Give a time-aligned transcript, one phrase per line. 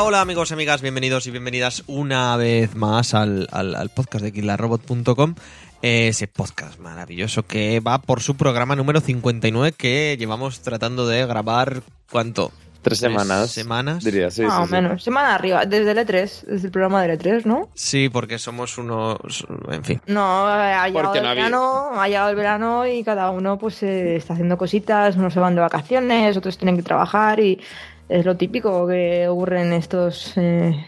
[0.00, 4.32] Hola, hola amigos, amigas, bienvenidos y bienvenidas una vez más al, al- al podcast de
[4.32, 5.34] killarrobot.com.
[5.82, 11.26] eh, Ese podcast maravilloso que va por su programa número 59 que llevamos tratando de
[11.26, 12.52] grabar, ¿cuánto?
[12.80, 13.50] Tres semanas.
[13.50, 14.04] semanas.
[14.04, 14.42] Diría, sí.
[14.42, 14.72] Más sí, o sí.
[14.72, 15.02] menos.
[15.02, 17.68] Semana arriba, desde el E3, desde el programa del E3, ¿no?
[17.74, 19.44] Sí, porque somos unos...
[19.68, 20.00] En fin.
[20.06, 24.14] No, ha llegado el no verano, ha llegado el verano y cada uno pues eh,
[24.16, 27.60] está haciendo cositas, unos se van de vacaciones, otros tienen que trabajar y
[28.08, 30.86] es lo típico que ocurre en estos eh,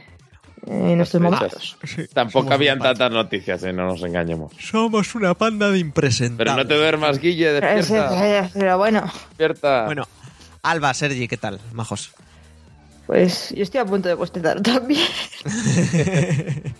[0.66, 1.76] en estos momentos.
[2.12, 4.52] Tampoco Somos habían tantas noticias, eh, no nos engañemos.
[4.58, 6.52] Somos una panda de impresentables.
[6.52, 8.50] Pero no te duermas, Guille, Pero, despierta.
[8.52, 9.84] pero bueno, Despierta.
[9.86, 10.06] Bueno,
[10.62, 11.60] Alba, Sergi, ¿qué tal?
[11.72, 12.12] Majos.
[13.06, 15.06] pues yo estoy a punto de bostezar también.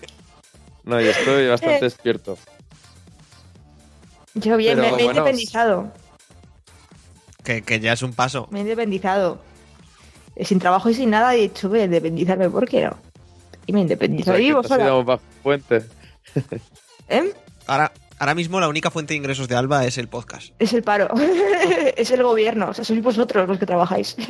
[0.84, 1.80] No, yo estoy bastante Eh.
[1.82, 2.38] despierto.
[4.34, 5.92] Yo bien, Pero me, me he independizado,
[7.44, 8.48] Que, que ya es un paso.
[8.50, 9.40] me he independizado.
[10.44, 12.96] Sin trabajo y sin nada he dicho, voy a independizarme, ¿por qué no?
[13.66, 14.32] Y me O independizo.
[14.32, 15.18] sea, y sola.
[15.42, 15.82] puente.
[17.08, 17.32] ¿Eh?
[17.66, 20.52] Ahora, ahora mismo la única fuente de ingresos de Alba es el podcast.
[20.58, 21.08] Es el paro,
[21.96, 24.16] es el gobierno, o sea, sois vosotros los que trabajáis.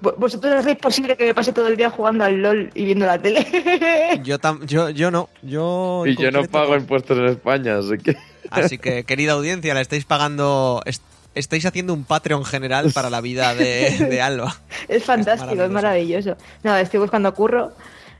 [0.00, 3.04] Vo- Vosotros hacéis posible que me pase todo el día jugando al LOL y viendo
[3.06, 3.44] la tele.
[4.24, 5.28] Yo, tam- yo, yo no.
[5.42, 8.16] Yo Y yo no pago impuestos en España, así que.
[8.50, 10.80] Así que, querida audiencia, la estáis pagando.
[10.86, 11.02] est-
[11.34, 14.56] estáis haciendo un Patreon general para la vida de, de Alba.
[14.88, 16.36] es fantástico, es maravilloso.
[16.62, 17.72] No, estoy buscando curro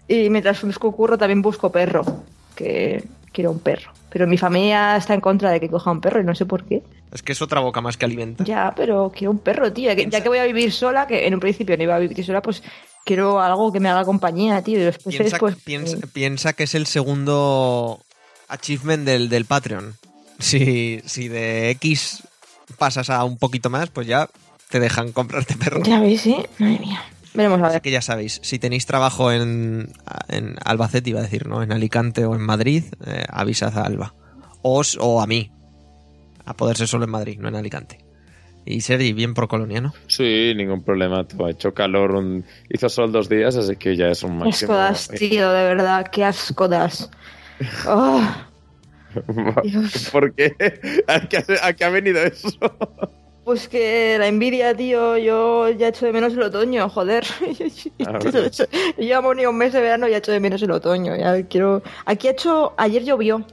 [0.08, 2.04] y mientras busco curro también busco perro,
[2.54, 3.92] que quiero un perro.
[4.10, 6.64] Pero mi familia está en contra de que coja un perro y no sé por
[6.64, 6.82] qué.
[7.12, 8.42] Es que es otra boca más que alimenta.
[8.44, 9.88] Ya, pero quiero un perro, tío.
[9.88, 11.98] Ya que, ya que voy a vivir sola, que en un principio no iba a
[12.00, 12.62] vivir sola, pues
[13.04, 14.78] quiero algo que me haga compañía, tío.
[14.78, 18.00] Y después, Piensa, pues, piensa, eh, piensa que es el segundo
[18.48, 19.94] achievement del, del Patreon.
[20.40, 22.24] Si, si de X
[22.78, 24.28] pasas a un poquito más, pues ya
[24.70, 25.82] te dejan comprarte perro.
[25.82, 26.36] Ya veis, ¿sí?
[26.58, 27.02] Madre mía.
[27.34, 27.82] Veremos a Así ver.
[27.82, 29.92] que ya sabéis, si tenéis trabajo en,
[30.28, 31.62] en Albacete, iba a decir, ¿no?
[31.62, 34.14] En Alicante o en Madrid, eh, avisad a Alba.
[34.62, 35.52] Os o a mí.
[36.44, 38.04] A poder ser solo en Madrid, no en Alicante.
[38.66, 39.94] Y Sergi, bien pro coloniano.
[40.08, 41.20] Sí, ningún problema.
[41.44, 42.44] Ha hecho calor, un...
[42.68, 44.72] hizo sol dos días, así que ya es un Qué máximo.
[44.74, 46.06] asco das, tío, de verdad.
[46.10, 47.10] Qué asco das.
[47.86, 48.22] Oh.
[50.12, 50.54] ¿Por qué?
[51.06, 52.48] ¿A qué, ha- a qué ha venido eso?
[53.44, 55.16] pues que la envidia, tío.
[55.18, 57.24] Yo ya echo de menos el otoño, joder.
[58.06, 58.50] A ver.
[58.98, 61.16] Llevamos ni un mes de verano y ya echo de menos el otoño.
[61.16, 61.82] Ya quiero.
[62.06, 62.74] Aquí ha hecho.
[62.76, 63.44] Ayer llovió.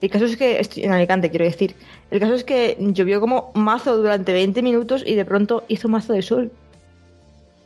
[0.00, 0.60] El caso es que.
[0.60, 1.74] Estoy en Alicante, quiero decir.
[2.10, 6.12] El caso es que llovió como mazo durante 20 minutos y de pronto hizo mazo
[6.12, 6.50] de sol.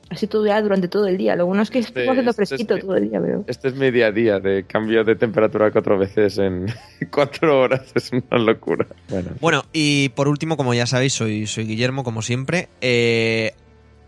[0.09, 1.35] Así todo ya durante todo el día.
[1.35, 3.45] Lo bueno es que estuvo haciendo este es fresquito mi- todo el día, pero.
[3.49, 6.67] Este es mi día a día de cambio de temperatura cuatro veces en
[7.11, 7.83] cuatro horas.
[7.95, 8.87] Es una locura.
[9.09, 12.69] Bueno, Bueno, y por último, como ya sabéis, soy, soy Guillermo, como siempre.
[12.81, 13.53] Eh,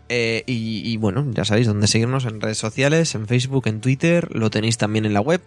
[0.07, 4.33] eh, y, y bueno, ya sabéis dónde seguirnos en redes sociales, en Facebook, en Twitter,
[4.33, 5.41] lo tenéis también en la web.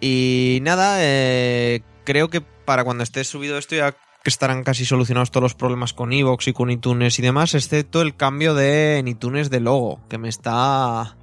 [0.00, 5.30] Y nada, eh, creo que para cuando esté subido esto ya que estarán casi solucionados
[5.30, 9.50] todos los problemas con iVoox y con iTunes y demás, excepto el cambio de iTunes
[9.50, 11.16] de logo, que me está...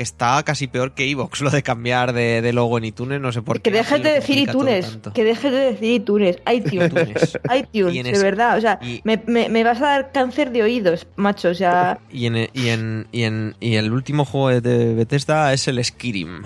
[0.00, 3.32] que está casi peor que iVoox, lo de cambiar de, de logo en iTunes, no
[3.32, 3.76] sé por Que qué.
[3.76, 4.98] dejes de decir iTunes.
[5.12, 6.38] Que dejes de decir iTunes.
[6.50, 6.90] iTunes.
[6.90, 7.38] iTunes.
[7.54, 8.56] iTunes, Y en de es- verdad.
[8.56, 11.50] O sea, y- me, me- me vas a dar cáncer de oídos, macho.
[11.50, 15.68] O sea, Y en, y en, y en y el último juego de- Bethesda es
[15.68, 16.44] el Skyrim.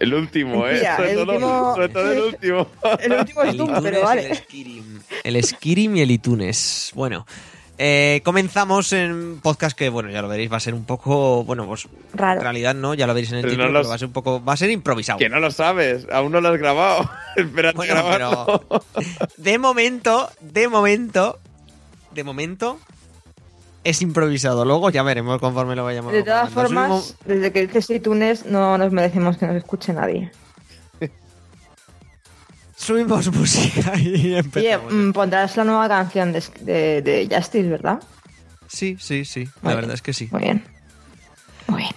[0.00, 0.82] el último, ¿eh?
[0.96, 2.66] Sobre, el todo, último- sobre todo el último.
[3.00, 4.26] el último es pero y vale.
[4.30, 5.00] el Skyrim.
[5.22, 6.90] El Skyrim y el iTunes.
[6.96, 7.24] Bueno,
[7.78, 11.66] eh, comenzamos en podcast que, bueno, ya lo veréis, va a ser un poco, bueno,
[11.66, 12.38] pues Raro.
[12.40, 13.98] en realidad no, ya lo veréis en el Pero título, no pero los- va a
[13.98, 15.18] ser un poco, va a ser improvisado.
[15.18, 17.10] Que no lo sabes, aún no lo has grabado.
[17.36, 18.60] Espérate Bueno.
[19.36, 21.38] De momento, de momento,
[22.12, 22.78] de momento
[23.82, 24.64] es improvisado.
[24.64, 26.68] Luego ya veremos conforme lo vayamos De todas grabando.
[27.00, 30.30] formas, desde que dices iTunes, no nos merecemos que nos escuche nadie.
[32.76, 34.92] Subimos, música y Oye, empezamos.
[34.92, 38.02] mm, pondrás la nueva canción de, de, de Justice, ¿verdad?
[38.68, 39.40] Sí, sí, sí.
[39.40, 39.76] Muy La bien.
[39.76, 40.28] verdad es que sí.
[40.32, 40.64] Muy bien.
[41.68, 41.92] Muy bien.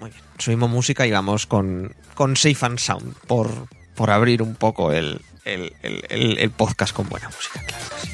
[0.00, 0.22] Muy bien.
[0.38, 3.50] Subimos música y vamos con, con Safe and Sound por,
[3.94, 8.06] por abrir un poco el, el, el- el- el podcast con buena música, claro que
[8.08, 8.13] sí.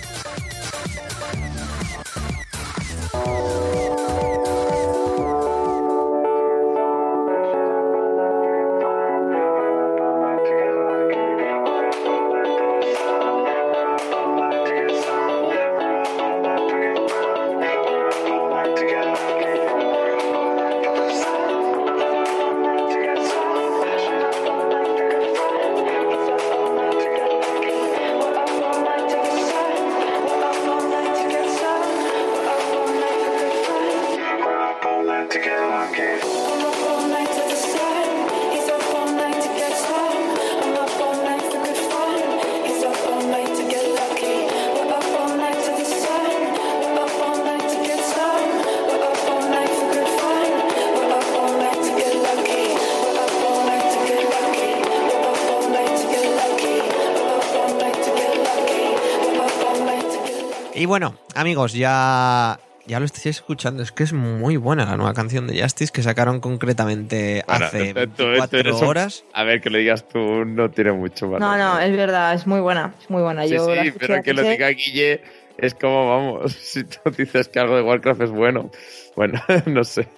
[60.90, 63.82] Bueno, amigos, ya, ya lo estáis escuchando.
[63.82, 67.94] Es que es muy buena la nueva canción de Justice que sacaron concretamente Bueno, hace
[67.94, 69.24] tú- tú- tú 24 eres un- horas.
[69.32, 71.40] A ver, que lo digas tú no tiene mucho valor.
[71.48, 73.44] No, no, es verdad, es muy buena, es muy buena.
[73.44, 75.22] Sí, Yo sí, pero que lo diga Guille
[75.58, 78.70] es como, vamos, si tú dices que algo de Warcraft es bueno.
[79.16, 80.08] Bueno, no sé.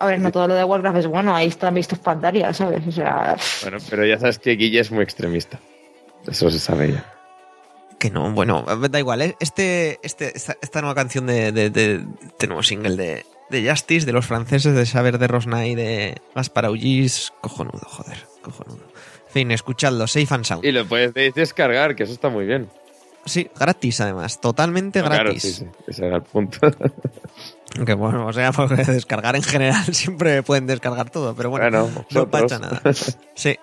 [0.00, 2.86] A ver, no todo lo de Warcraft es bueno, ahí están vistos pantallas, ¿sabes?
[2.86, 5.60] O sea, Bueno, pero ya sabes que Guille es muy extremista.
[6.26, 7.19] Eso se sabe ya.
[8.00, 9.22] Que no, bueno, da igual.
[9.22, 9.36] ¿eh?
[9.38, 14.06] Este, este, esta, esta nueva canción de, de, de- este nuevo single de, de Justice,
[14.06, 18.82] de los franceses, de Saber de Rosna y de Gaspar Aullis, cojonudo, joder, cojonudo.
[19.28, 20.64] En fin, escuchadlo, Safe and Sound.
[20.64, 22.68] Y lo puedes de- descargar, que eso está muy bien.
[23.26, 25.42] Sí, gratis además, totalmente No, claro, gratis.
[25.42, 26.58] sí, sí, ese era el punto.
[27.86, 32.04] Que bueno, o sea, porque descargar en general siempre pueden descargar todo, pero bueno, Bueno,
[32.10, 32.80] no pasa nada.
[33.36, 33.56] Sí,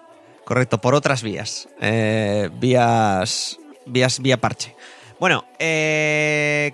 [0.46, 1.68] correcto, por otras vías.
[1.82, 4.76] Eh, vías, vía parche.
[5.20, 6.74] Bueno, eh,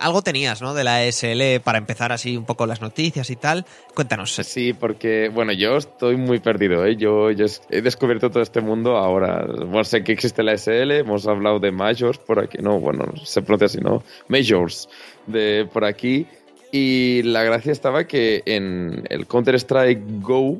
[0.00, 0.72] algo tenías, ¿no?
[0.74, 3.66] De la ESL para empezar así un poco las noticias y tal.
[3.94, 4.34] Cuéntanos.
[4.34, 6.96] Sí, porque, bueno, yo estoy muy perdido, ¿eh?
[6.96, 9.44] Yo, he descubierto todo este mundo ahora.
[9.46, 13.42] Bueno, sé que existe la SL, hemos hablado de Majors por aquí, no, bueno, se
[13.42, 14.02] pronuncia así, ¿no?
[14.28, 14.88] Majors,
[15.26, 16.26] de por aquí.
[16.72, 20.58] Y la gracia estaba que en el Counter-Strike Go,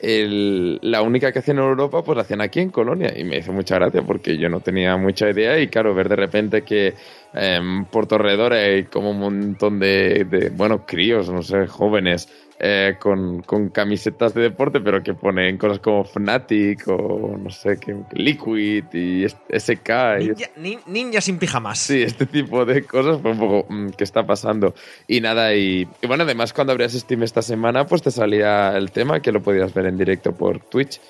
[0.00, 3.12] el- la única que hacían en Europa, pues la hacían aquí en Colonia.
[3.16, 5.58] Y me hizo mucha gracia porque yo no tenía mucha idea.
[5.60, 6.94] Y claro, ver de repente que
[7.32, 12.28] em, por Torredor hay como un montón de, de, bueno, críos, no sé, jóvenes,
[12.58, 17.78] eh, con, con camisetas de deporte, pero que ponen cosas como Fnatic o no sé,
[17.78, 19.90] que, Liquid y SK.
[20.20, 21.78] Y Ninja, nin- ninja sin pijamas.
[21.78, 24.74] Sí, este tipo de cosas fue un poco, mm, ¿qué está pasando?
[25.06, 28.90] Y nada, y, y bueno, además cuando abrías Steam esta semana, pues te salía el
[28.90, 31.00] tema que lo podías ver en directo por Twitch.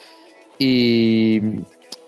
[0.58, 1.40] Y,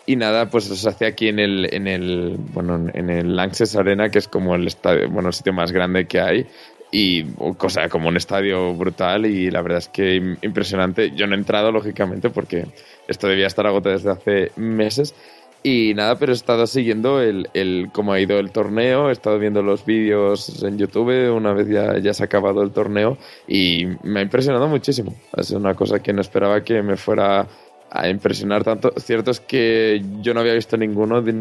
[0.07, 4.09] y nada, pues se hace aquí en el, en el, bueno, en el Lanxess Arena,
[4.11, 6.47] que es como el estadio, bueno, el sitio más grande que hay.
[6.91, 7.25] Y,
[7.59, 11.11] cosa, como un estadio brutal y la verdad es que im- impresionante.
[11.11, 12.67] Yo no he entrado, lógicamente, porque
[13.09, 15.15] esto debía estar agotado desde hace meses.
[15.63, 19.41] Y nada, pero he estado siguiendo el, el cómo ha ido el torneo, he estado
[19.41, 23.19] viendo los vídeos en YouTube una vez ya, ya se ha acabado el torneo
[23.49, 25.15] y me ha impresionado muchísimo.
[25.33, 27.49] Ha sido una cosa que no esperaba que me fuera
[27.91, 28.93] a impresionar tanto.
[28.99, 31.35] Cierto es que yo no había visto ninguno de...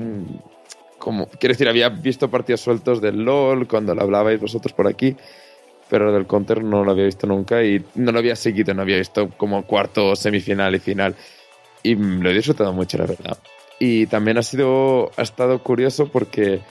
[0.97, 5.15] Como, quiero decir, había visto partidos sueltos del LOL cuando lo hablabais vosotros por aquí,
[5.89, 8.97] pero del Counter no lo había visto nunca y no lo había seguido, no había
[8.97, 11.15] visto como cuarto, semifinal y final.
[11.83, 13.37] Y lo he disfrutado mucho, la verdad.
[13.79, 16.61] Y también ha sido, ha estado curioso porque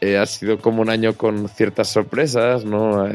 [0.00, 3.06] eh, ha sido como un año con ciertas sorpresas, ¿no?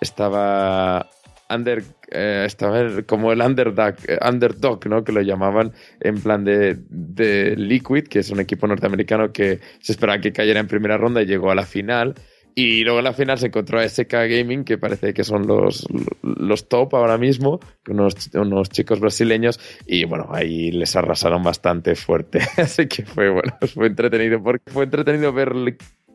[0.00, 1.08] Estaba
[1.48, 5.04] under, eh, estaba como el underdog, eh, underdog, ¿no?
[5.04, 9.92] Que lo llamaban en plan de, de Liquid, que es un equipo norteamericano que se
[9.92, 12.14] esperaba que cayera en primera ronda y llegó a la final.
[12.58, 15.86] Y luego en la final se encontró a SK Gaming, que parece que son los,
[16.22, 22.40] los top ahora mismo, unos, unos chicos brasileños, y bueno, ahí les arrasaron bastante fuerte.
[22.56, 25.54] Así que fue bueno, fue entretenido, porque fue entretenido ver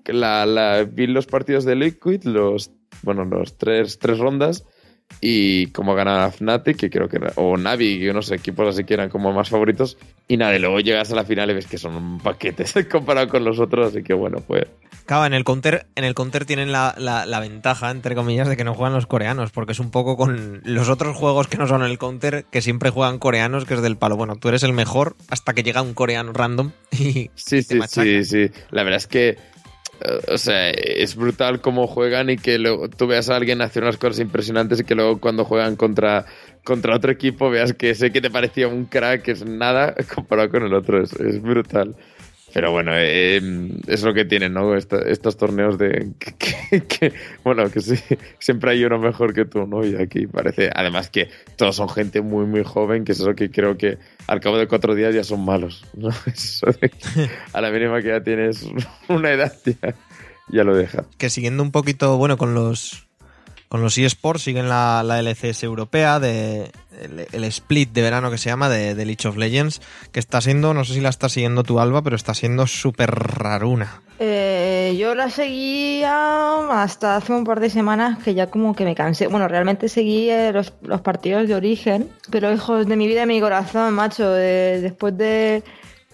[0.08, 2.72] la, la, vi los partidos de Liquid, los,
[3.04, 4.66] bueno, los tres, tres rondas,
[5.20, 8.84] y cómo ganaba Fnatic, que creo que era, o Navi, que no sé, equipos así
[8.86, 11.68] que eran como más favoritos, y nada, y luego llegas a la final y ves
[11.68, 14.66] que son un paquete comparado con los otros, así que bueno, pues
[15.06, 18.56] Claro, en el counter, en el counter tienen la, la- la ventaja, entre comillas, de
[18.56, 21.68] que no juegan los coreanos, porque es un poco con los otros juegos que no
[21.68, 24.16] son el counter, que siempre juegan coreanos, que es del palo.
[24.16, 28.04] Bueno, tú eres el mejor hasta que llega un coreano random y Sí, sí, machaca.
[28.04, 28.52] sí, sí.
[28.70, 29.38] La verdad es que,
[30.28, 33.98] o sea, es brutal cómo juegan y que luego tú veas a alguien hacer unas
[33.98, 36.26] cosas impresionantes y que luego cuando juegan contra,
[36.64, 40.64] contra otro equipo veas que sé que te parecía un crack, es nada comparado con
[40.64, 41.02] el otro.
[41.02, 41.96] Es brutal.
[42.54, 43.42] Pero bueno, eh,
[43.88, 44.76] es lo que tienen, ¿no?
[44.76, 46.12] Estos torneos de
[46.88, 47.96] que, bueno, que sí,
[48.40, 49.86] siempre hay uno mejor que tú, ¿no?
[49.86, 53.50] Y aquí parece, además que todos son gente muy, muy joven, que es eso que
[53.50, 56.10] creo que al cabo de cuatro días ya son malos, ¿no?
[56.26, 56.92] Eso de
[57.54, 58.66] a la mínima que ya tienes
[59.08, 59.96] una edad, ya,
[60.50, 61.06] ya lo deja.
[61.18, 63.08] que siguiendo un poquito, bueno, con los
[63.72, 66.70] con los eSports siguen la, la LCS europea, de,
[67.02, 70.42] el, el split de verano que se llama, de, de League of Legends, que está
[70.42, 74.02] siendo, no sé si la está siguiendo tu Alba, pero está siendo súper raruna.
[74.20, 78.94] Eh, yo la seguía hasta hace un par de semanas que ya como que me
[78.94, 79.28] cansé.
[79.28, 83.28] Bueno, realmente seguí eh, los, los partidos de origen, pero hijos de mi vida y
[83.28, 85.64] mi corazón, macho, de- después de,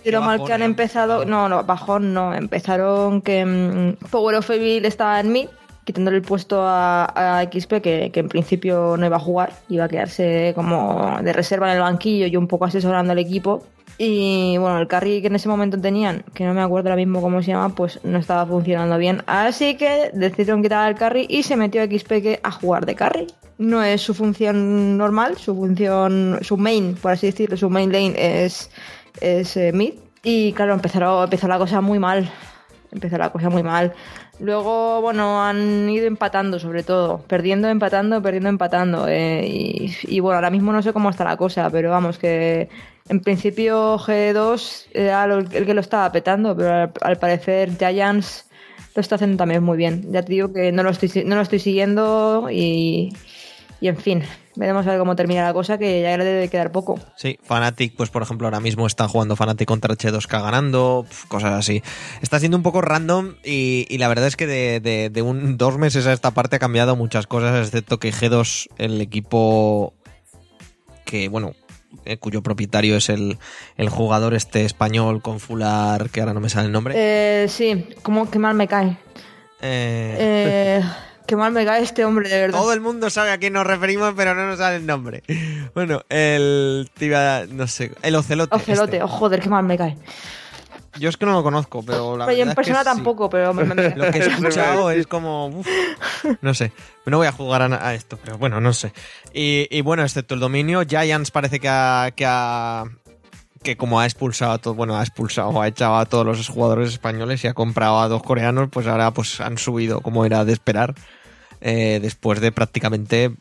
[0.06, 4.86] lo mal que han empezado, no, no, bajón no, empezaron que mm, Power of Evil
[4.86, 5.50] estaba en mí,
[5.88, 9.86] quitándole el puesto a, a XP que, que en principio no iba a jugar, iba
[9.86, 13.63] a quedarse como de reserva en el banquillo y un poco asesorando al equipo.
[13.98, 17.22] Y bueno, el carry que en ese momento tenían, que no me acuerdo ahora mismo
[17.22, 19.24] cómo se llama, pues no estaba funcionando bien.
[19.27, 23.27] Así que decidieron quitar el carry y se metió XPK a jugar de carry.
[23.58, 28.13] No es su función normal, su función, su main, por así decirlo, su main lane
[28.44, 28.70] es,
[29.22, 29.94] es eh, mid.
[30.22, 32.29] Y claro, empezó, empezó la cosa muy mal.
[32.91, 33.94] Empezó la cosa muy mal.
[34.39, 37.20] Luego, bueno, han ido empatando sobre todo.
[37.27, 39.08] Perdiendo, empatando, perdiendo, empatando.
[39.08, 42.70] eh, y, bueno, ahora mismo no sé cómo está la cosa, pero vamos, que
[43.10, 48.46] en principio G2 era el que lo estaba petando, pero al, parecer Giants
[48.96, 50.12] lo está haciendo también muy bien.
[50.12, 53.13] Ya te digo que no lo estoy, no lo estoy siguiendo y,
[53.82, 54.24] y en fin,
[54.58, 57.00] veremos a ver cómo termina la cosa, que ya le debe quedar poco.
[57.16, 61.82] Sí, Fnatic, pues por ejemplo, ahora mismo están jugando Fnatic contra H2K ganando, cosas así.
[62.22, 65.58] Está siendo un poco random y, y la verdad es que de, de- de un,
[65.58, 69.94] dos meses a esta parte ha cambiado muchas cosas, excepto que G2, el equipo
[71.06, 71.54] que, bueno,
[72.06, 73.38] eh, cuyo propietario es el,
[73.78, 76.96] el jugador este español con fular, que ahora no me sale el nombre.
[76.98, 78.98] Eh, sí, como que mal me cae.
[79.62, 80.84] Eh, Eh,
[81.28, 82.58] qué mal me cae este hombre, de verdad.
[82.60, 85.22] Todo el mundo sabe a quién nos referimos, pero no nos sale el nombre.
[85.76, 86.90] Bueno, el...
[86.98, 88.56] te iba a- no sé, el Ocelote.
[88.56, 89.04] Ocelote, este.
[89.04, 89.98] oh, joder, qué mal me cae.
[91.00, 92.80] Yo es que no lo conozco, pero la Pero yo en verdad es que persona
[92.80, 92.86] sí.
[92.98, 95.48] tampoco, pero me, me- me- Lo que he escuchado es como...
[95.48, 95.68] uf,
[96.42, 96.72] no sé,
[97.06, 98.94] no voy a jugar a, a esto, pero bueno, no sé.
[99.34, 102.12] Y, y bueno, excepto el dominio, Giants parece que ha...
[102.16, 102.86] Que ha
[103.64, 106.90] que como ha expulsado a todo, bueno, ha expulsado, ha echado a todos los jugadores
[106.90, 110.54] españoles y ha comprado a dos coreanos, pues ahora pues han subido como era de
[110.54, 110.94] esperar,
[111.62, 113.32] eh, después de prácticamente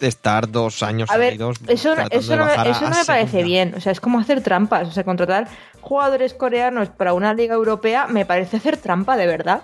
[0.00, 3.74] estar dos años A ver, seguidos eso, eso no, me, eso no me parece bien.
[3.76, 4.88] O sea, es como hacer trampas.
[4.88, 5.48] O sea, contratar
[5.80, 9.62] jugadores coreanos para una liga europea me parece hacer trampa, de verdad.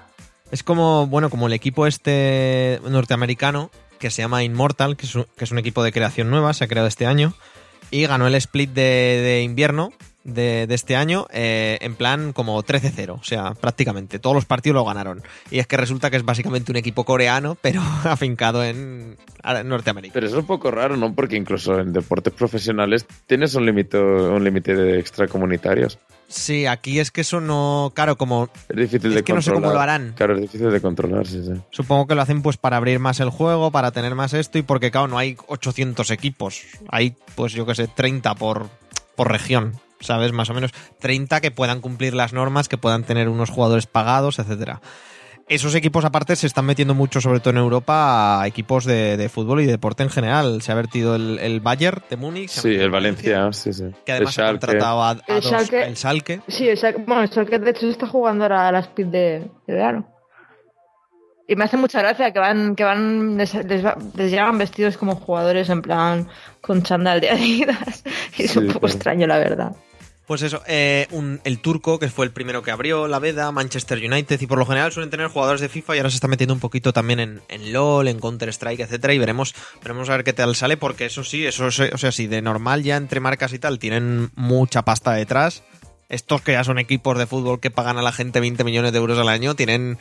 [0.51, 5.27] Es como, bueno, como el equipo este norteamericano que se llama Immortal, que es un,
[5.37, 7.35] que es un equipo de creación nueva, se ha creado este año,
[7.91, 9.93] y ganó el split de, de invierno
[10.25, 14.75] de, de este año eh, en plan como 13-0, o sea, prácticamente todos los partidos
[14.75, 15.23] lo ganaron.
[15.51, 19.17] Y es que resulta que es básicamente un equipo coreano, pero afincado en
[19.65, 20.13] Norteamérica.
[20.15, 21.15] Pero eso es un poco raro, ¿no?
[21.15, 25.99] Porque incluso en deportes profesionales tienes un límite un límite de extracomunitarios.
[26.29, 29.51] Sí, aquí es que eso no, claro, como Es difícil Es de que no sé
[29.51, 29.63] controlar.
[29.63, 30.13] cómo lo harán.
[30.17, 31.61] Claro, es difícil de controlar, sí, sí.
[31.71, 34.63] Supongo que lo hacen pues para abrir más el juego, para tener más esto y
[34.63, 36.63] porque claro, no hay 800 equipos.
[36.89, 38.69] Hay pues yo que sé, 30 por,
[39.17, 40.33] por región, ¿sabes?
[40.33, 44.39] Más o menos 30 que puedan cumplir las normas, que puedan tener unos jugadores pagados,
[44.39, 44.81] etcétera.
[45.49, 49.29] Esos equipos aparte se están metiendo mucho, sobre todo en Europa, a equipos de, de
[49.29, 50.63] fútbol y de deporte en general.
[50.63, 52.51] Se ha vertido el, el Bayern de Múnich.
[52.51, 53.87] Sí, el Valencia, sí, sí.
[54.07, 55.83] Que además el ha contratado a, a El dos- Schalke.
[55.83, 56.41] el Schalke.
[56.47, 59.07] Sí, el Schalke- bueno, el Schalke de hecho se está jugando ahora a la speed
[59.09, 60.07] de, de verano.
[61.49, 63.83] Y me hace mucha gracia que van, que van, les, les
[64.15, 66.29] les llegan vestidos como jugadores en plan
[66.61, 68.05] con chándal de Adidas.
[68.39, 68.95] Y es Sí, un poco claro.
[68.95, 69.73] extraño, la verdad.
[70.31, 73.99] Pues eso, eh, un- el turco, que fue el primero que abrió la veda, Manchester
[73.99, 76.55] United, y por lo general suelen tener jugadores de FIFA y ahora se está metiendo
[76.55, 80.33] un poquito también en, en LOL, en Counter-Strike, etcétera, y veremos, veremos a ver qué
[80.33, 83.53] tal sale, porque eso sí, eso es- o sea, si de normal ya entre marcas
[83.55, 85.65] y tal tienen mucha pasta detrás,
[86.09, 88.99] estos que ya son equipos de fútbol que pagan a la gente 20 millones de
[88.99, 89.99] euros al año, tienen,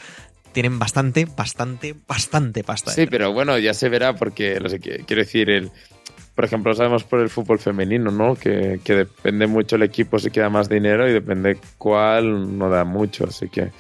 [0.52, 2.92] tienen bastante, bastante, bastante pasta.
[2.92, 5.72] Sí, pero bueno, ya se verá porque, no sé, quiero decir, el,
[6.40, 8.34] por ejemplo, sabemos por el fútbol femenino, ¿no?
[8.34, 12.86] Que, que depende mucho el equipo si queda más dinero y depende cuál no da
[12.86, 13.72] mucho, así que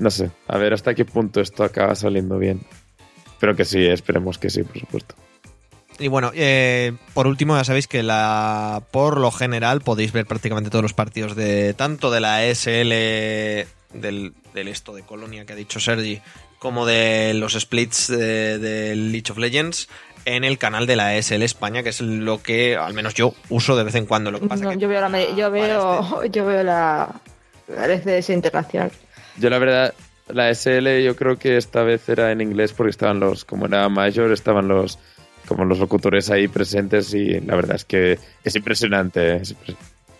[0.00, 2.60] no sé, a ver hasta qué punto esto acaba saliendo bien.
[3.38, 5.14] Pero que sí, esperemos que sí, por supuesto.
[6.00, 10.70] Y bueno, eh, por último, ya sabéis que la por lo general podéis ver prácticamente
[10.70, 12.90] todos los partidos de tanto de la SL
[14.00, 16.20] del, del esto de Colonia que ha dicho Sergi,
[16.58, 19.88] como de los splits de- del League of Legends
[20.24, 23.76] en el canal de la SL España, que es lo que al menos yo uso
[23.76, 24.30] de vez en cuando.
[24.30, 27.08] Lo que pasa No, que yo veo la, yo veo, yo veo la,
[27.68, 28.90] la LCS internacional.
[29.38, 29.94] Yo la verdad,
[30.28, 33.88] la SL yo creo que esta vez era en inglés porque estaban los, como era
[33.88, 34.98] mayor, estaban los
[35.46, 39.36] como los locutores ahí presentes y la verdad es que es impresionante.
[39.36, 39.56] es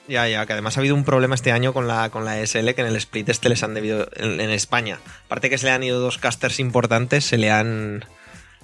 [0.09, 2.71] Ya, ya, que además ha habido un problema este año con la, con la SL
[2.75, 4.99] que en el split este les han debido en, en España.
[5.26, 8.04] Aparte que se le han ido dos casters importantes, se le han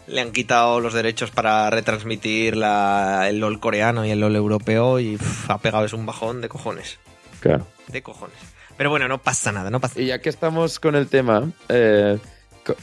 [0.09, 4.99] le han quitado los derechos para retransmitir la, el LOL coreano y el LOL europeo
[5.01, 6.99] y uf, ha pegado es un bajón de cojones,
[7.41, 7.67] Claro.
[7.89, 8.37] de cojones.
[8.77, 12.19] Pero bueno, no pasa nada, no pasa Y ya que estamos con el tema, eh,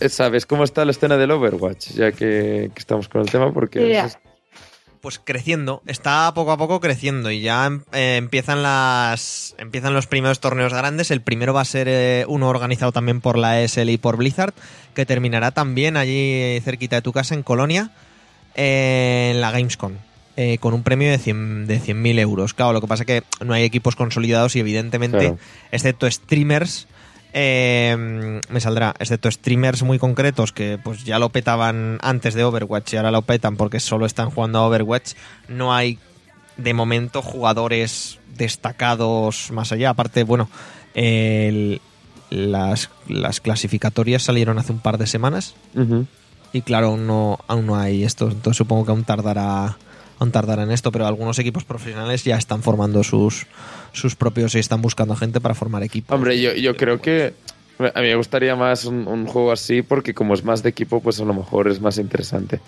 [0.10, 1.92] ¿sabes cómo está la escena del Overwatch?
[1.92, 3.98] Ya que, que estamos con el tema, porque...
[4.00, 4.18] Es-
[5.06, 10.08] Pues creciendo, está poco a poco creciendo y ya em- eh, empiezan las empiezan los
[10.08, 11.12] primeros torneos grandes.
[11.12, 14.56] El primero va a ser eh, uno organizado también por la ESL y por Blizzard,
[14.96, 17.92] que terminará también allí cerquita de tu casa en Colonia,
[18.56, 19.94] eh, en la Gamescom.
[20.38, 22.56] eh, con un premio de 100 de 100.000 euros.
[22.56, 25.38] Claro, lo que pasa es que no hay equipos consolidados y evidentemente, Claro.
[25.72, 26.88] excepto streamers,
[27.38, 32.94] eh, me saldrá, excepto streamers muy concretos que pues ya lo petaban antes de Overwatch
[32.94, 35.14] y ahora lo petan porque solo están jugando a Overwatch,
[35.50, 36.00] no hay
[36.56, 39.90] de momento jugadores destacados más allá.
[39.90, 40.50] Aparte, bueno,
[40.94, 41.82] el-
[42.30, 45.54] las, las clasificatorias salieron hace un par de semanas
[46.54, 48.30] y claro, aún no, aún no hay esto.
[48.32, 49.78] Entonces supongo que aún tardará,
[50.20, 53.46] aún tardará en esto, pero algunos equipos profesionales ya están formando sus,
[53.96, 56.14] sus propios y están buscando gente para formar equipos.
[56.14, 57.34] Hombre, yo, yo creo que
[57.80, 61.02] a mí me gustaría más un, un juego así porque como es más de equipo,
[61.02, 62.60] pues a lo mejor es más interesante.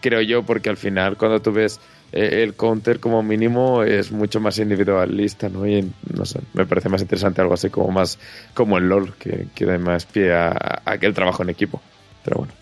[0.00, 1.80] Creo yo, porque al final cuando tú ves
[2.12, 5.66] eh, el counter como mínimo es mucho más individualista, ¿no?
[5.66, 8.18] Y no sé, me parece más interesante algo así como más
[8.52, 11.80] como el LOL, que, que da más pie a, a aquel trabajo en equipo.
[12.24, 12.52] Pero bueno.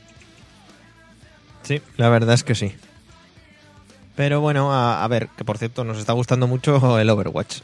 [1.62, 2.74] Sí, la verdad es que sí.
[4.16, 7.61] Pero bueno, a, a ver, que por cierto, nos está gustando mucho el Overwatch.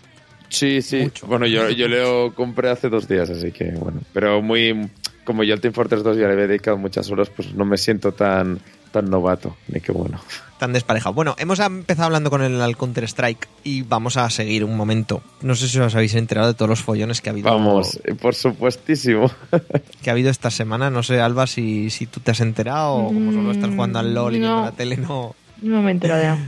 [0.48, 1.02] Sí, sí.
[1.02, 1.26] Mucho.
[1.26, 4.00] Bueno, yo, yo lo compré hace dos días, así que bueno.
[4.12, 4.88] Pero muy.
[5.24, 7.76] Como yo al Team Fortress 2 ya le he dedicado muchas horas, pues no me
[7.78, 8.60] siento tan,
[8.92, 9.56] tan novato.
[9.68, 10.20] Ni que bueno.
[10.56, 11.12] Tan desparejado.
[11.14, 15.22] Bueno, hemos empezado hablando con el Counter-Strike y vamos a seguir un momento.
[15.42, 18.34] No sé si os habéis enterado de todos los follones que ha habido, Vamos, por
[18.34, 19.30] supuestísimo.
[20.02, 20.88] que ha habido esta semana.
[20.88, 24.14] No sé, Alba, si, si tú te has enterado o como solo estás jugando al
[24.14, 24.64] LOL y viendo No.
[24.64, 25.34] la tele, no.
[25.60, 26.38] No me he enterado ya.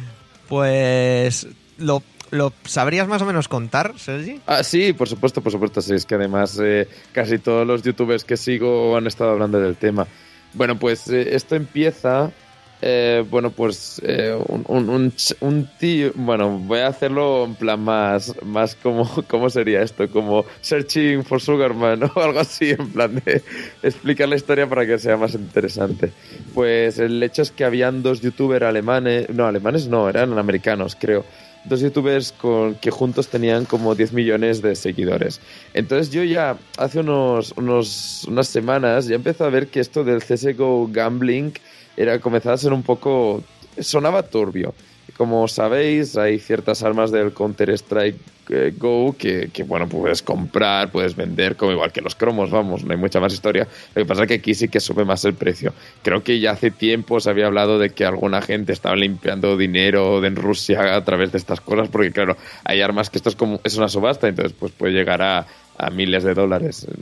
[0.48, 4.40] Pues lo, lo sabrías más o menos contar, Sergi.
[4.46, 5.80] Ah, sí, por supuesto, por supuesto.
[5.80, 9.76] Sí, es que además eh, casi todos los youtubers que sigo han estado hablando del
[9.76, 10.06] tema.
[10.54, 12.30] Bueno, pues eh, esto empieza.
[12.80, 14.00] eh, bueno, pues
[14.46, 16.12] un, un, un tío.
[16.14, 18.34] Bueno, voy a hacerlo en plan más.
[18.44, 19.08] Más como.
[19.28, 20.08] ¿Cómo sería esto?
[20.08, 23.42] Como Searching for Sugarman o algo así, en plan de
[23.82, 26.12] explicar la historia para que sea más interesante.
[26.54, 29.28] Pues el hecho es que habían dos youtubers alemanes.
[29.30, 31.24] No, alemanes no, eran americanos, creo
[31.76, 35.40] youtubers con, que juntos tenían como 10 millones de seguidores.
[35.74, 40.88] Entonces yo ya hace unos, unas semanas ya empecé a ver que esto del CSGO
[40.90, 41.52] gambling
[41.96, 43.42] era, comenzaba a ser un poco...
[43.80, 44.74] sonaba turbio.
[45.16, 48.16] Como sabéis, hay ciertas armas del Counter-Strike
[48.50, 52.84] eh, Go que, que, bueno, puedes comprar, puedes vender, como igual que los cromos, vamos,
[52.84, 53.66] no hay mucha más historia.
[53.94, 55.72] Lo que pasa es que aquí sí que sube más el precio.
[56.02, 60.20] Creo que ya hace tiempo se había hablado de que alguna gente estaba limpiando dinero
[60.20, 63.60] de Rusia a través de estas cosas, porque claro, hay armas que esto es como
[63.64, 65.46] es una subasta, entonces pues puede llegar a,
[65.92, 66.94] miles de dólares, eh,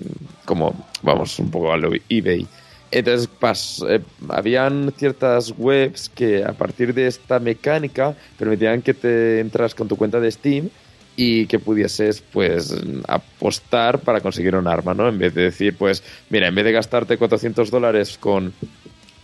[0.45, 2.47] como, vamos, un poco a lo eBay.
[2.91, 9.41] Entonces, pas- eh, habían ciertas webs que a partir de esta mecánica permitían que te
[9.41, 10.71] entras con tu cuenta de Steam
[11.17, 12.75] y que pudieses pues
[13.09, 15.09] apostar para conseguir un arma, ¿no?
[15.09, 18.53] En vez de decir, pues, mira, en vez de gastarte 400 dólares con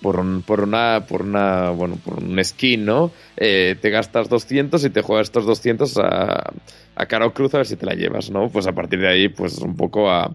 [0.01, 4.85] por, un- por una por una bueno por un skin no Eh, te gastas 200
[4.85, 6.53] y te juegas estos 200 a,
[6.97, 9.09] a cara o cruz a ver si te la llevas no pues a partir de
[9.09, 10.35] ahí pues un poco a,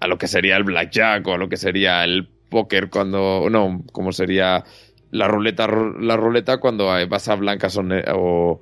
[0.00, 3.82] a lo que sería el blackjack o a lo que sería el póker cuando no
[3.92, 4.64] como sería
[5.10, 7.82] la ruleta la ruleta cuando hay- vas a blancas o,
[8.14, 8.60] o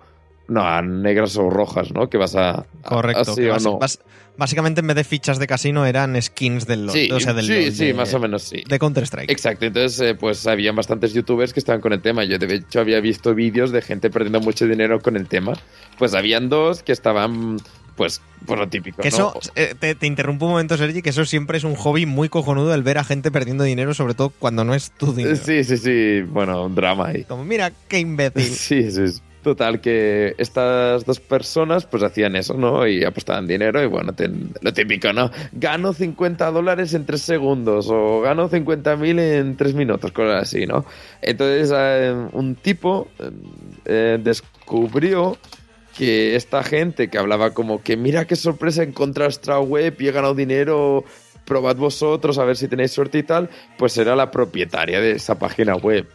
[0.49, 3.33] no a negras o rojas no que vas a a- Correcto.
[3.33, 3.79] así no.
[3.81, 3.99] bas-
[4.37, 6.92] básicamente en vez de fichas de casino eran skins del LOL.
[6.94, 9.31] sí, o sea, del sí, LOL, sí, de- más o menos sí De Counter-Strike.
[9.31, 12.22] Exacto, entonces eh, pues habían bastantes youtubers que estaban con el tema.
[12.25, 15.55] Yo de hecho había visto vídeos de gente perdiendo mucho dinero con el tema.
[15.99, 17.57] Pues habían dos que estaban
[17.97, 19.03] pues por lo típico.
[19.03, 19.17] Que ¿no?
[19.17, 22.29] eso, eh, te, te interrumpo un momento, Sergi, que eso siempre es un hobby muy
[22.29, 25.37] cojonudo el ver a gente perdiendo dinero, sobre todo cuando no es tu dinero.
[25.37, 27.25] Sí, sí, sí, bueno, un drama ahí.
[27.25, 28.43] Como, mira, qué imbécil.
[28.57, 29.21] Sí, sí, sí.
[29.43, 32.85] Total, que estas dos personas pues hacían eso, ¿no?
[32.85, 34.29] Y apostaban dinero y bueno, te-
[34.61, 35.31] lo típico, ¿no?
[35.53, 40.85] Gano 50 dólares en 3 segundos o gano 50.000 en 3 minutos, cosas así, ¿no?
[41.23, 43.07] Entonces eh, un tipo
[43.85, 45.39] eh, descubrió
[45.97, 50.13] que esta gente que hablaba como que mira qué sorpresa encontrar nuestra web y he
[50.13, 51.05] ganado dinero,
[51.45, 55.39] probad vosotros a ver si tenéis suerte y tal, pues era la propietaria de esa
[55.39, 56.07] página web.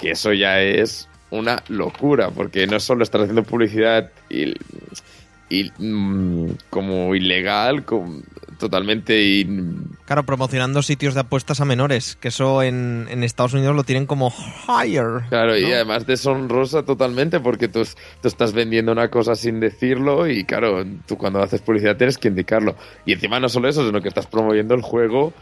[0.00, 4.54] Que eso ya es una locura, porque no solo estás haciendo publicidad y,
[5.48, 8.20] y, mm, como ilegal, como
[8.60, 13.74] totalmente in- Claro, promocionando sitios de apuestas a menores, que eso en, en Estados Unidos
[13.74, 14.32] lo tienen como
[14.68, 15.22] higher.
[15.28, 17.82] Claro, y además deshonrosa totalmente porque tú,
[18.22, 22.28] tú estás vendiendo una cosa sin decirlo y claro, tú cuando haces publicidad tienes que
[22.28, 22.76] indicarlo.
[23.04, 25.32] Y encima no solo eso, sino que estás promoviendo el juego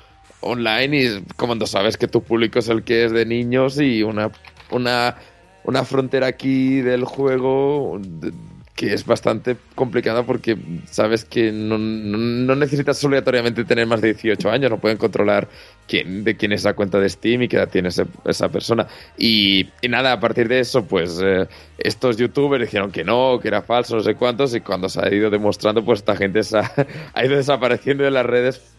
[0.40, 4.30] online y cuando sabes que tu público es el que es de niños y una,
[4.70, 5.16] una,
[5.64, 8.32] una frontera aquí del juego de-
[8.78, 10.56] que es bastante complicada porque
[10.88, 15.48] sabes que no, no, necesitas obligatoriamente tener más de 18 años, no pueden controlar
[15.88, 18.86] quién, de quién es la cuenta de Steam y qué edad tiene esa persona.
[19.18, 23.62] Y, nada, a partir de eso, pues eh, estos youtubers dijeron que no, que era
[23.62, 26.70] falso, no sé cuántos, y cuando se ha ido demostrando, pues esta gente se ha
[27.24, 28.77] ido desapareciendo de las redes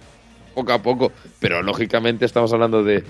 [0.49, 3.03] poco a poco, pero lógicamente estamos hablando de,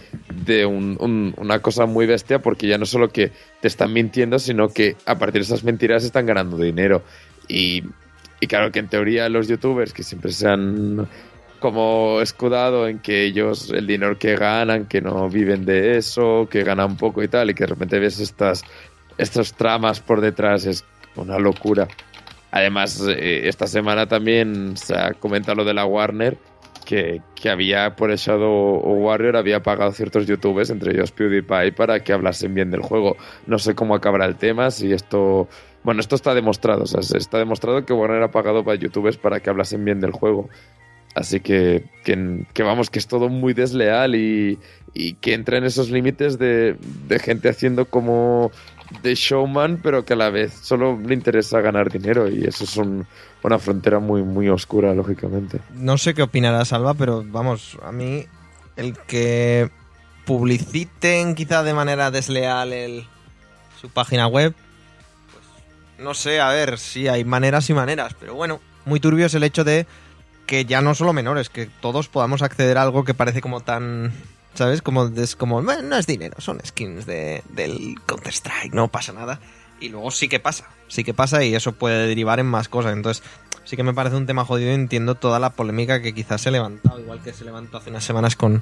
[0.45, 4.95] de una cosa muy bestia porque ya no solo que te están mintiendo, sino que
[5.05, 7.03] a partir de esas mentiras están ganando dinero.
[7.47, 7.83] Y,
[8.39, 11.07] y claro que en teoría los youtubers que siempre se han
[11.59, 16.63] como escudado en que ellos el dinero que ganan, que no viven de eso, que
[16.63, 18.63] ganan poco y tal, y que de repente ves estas,
[19.17, 21.87] estas tramas por detrás, es una locura.
[22.51, 26.37] Además, eh, esta semana también se ha comentado lo de la Warner,
[26.89, 32.13] que, había por el Shadow Warrior había pagado ciertos youtubers, entre ellos PewDiePie, para que
[32.13, 33.15] hablasen bien del juego.
[33.45, 35.47] No sé cómo acabará el tema, si esto...
[35.83, 39.39] Bueno, esto está demostrado, o sea, está demostrado que Warner ha pagado para youtubers para
[39.39, 40.49] que hablasen bien del juego.
[41.13, 44.57] Así que, que, vamos, que es todo muy desleal y,
[44.93, 46.75] y que entra en esos límites de,
[47.07, 48.51] de gente haciendo como
[49.01, 52.77] de showman, pero que a la vez solo le interesa ganar dinero y eso es
[52.77, 55.59] una frontera muy, muy oscura, lógicamente.
[55.73, 58.25] No sé qué opinarás, Alba, pero vamos, a mí
[58.75, 59.69] el que
[60.25, 63.07] publiciten quizá de manera desleal
[63.79, 64.53] su página web,
[65.31, 69.33] pues no sé, a ver, sí, hay maneras y maneras, pero bueno, muy turbio es
[69.33, 69.85] el hecho de
[70.45, 74.11] que ya no solo menores, que todos podamos acceder a algo que parece como tan
[74.59, 74.81] ¿Sabes?
[74.81, 79.39] Como, es como, no es dinero, son skins de, del Counter-Strike, no pasa nada.
[79.79, 82.91] Y luego sí que pasa, sí que pasa y eso puede derivar en más cosas.
[82.91, 83.23] Entonces,
[83.63, 86.49] sí que me parece un tema jodido y entiendo toda la polémica que quizás se
[86.49, 88.61] ha igual que se levantó hace unas semanas con,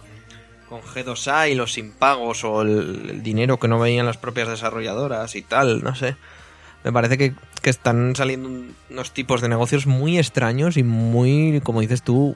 [0.70, 5.42] con G2A y los impagos o el, dinero que no veían las propias desarrolladoras y
[5.42, 6.16] tal, no sé.
[6.84, 7.34] Me parece que,
[7.64, 8.52] que están saliendo
[8.92, 12.36] unos tipos de negocios muy extraños y muy, como dices tú,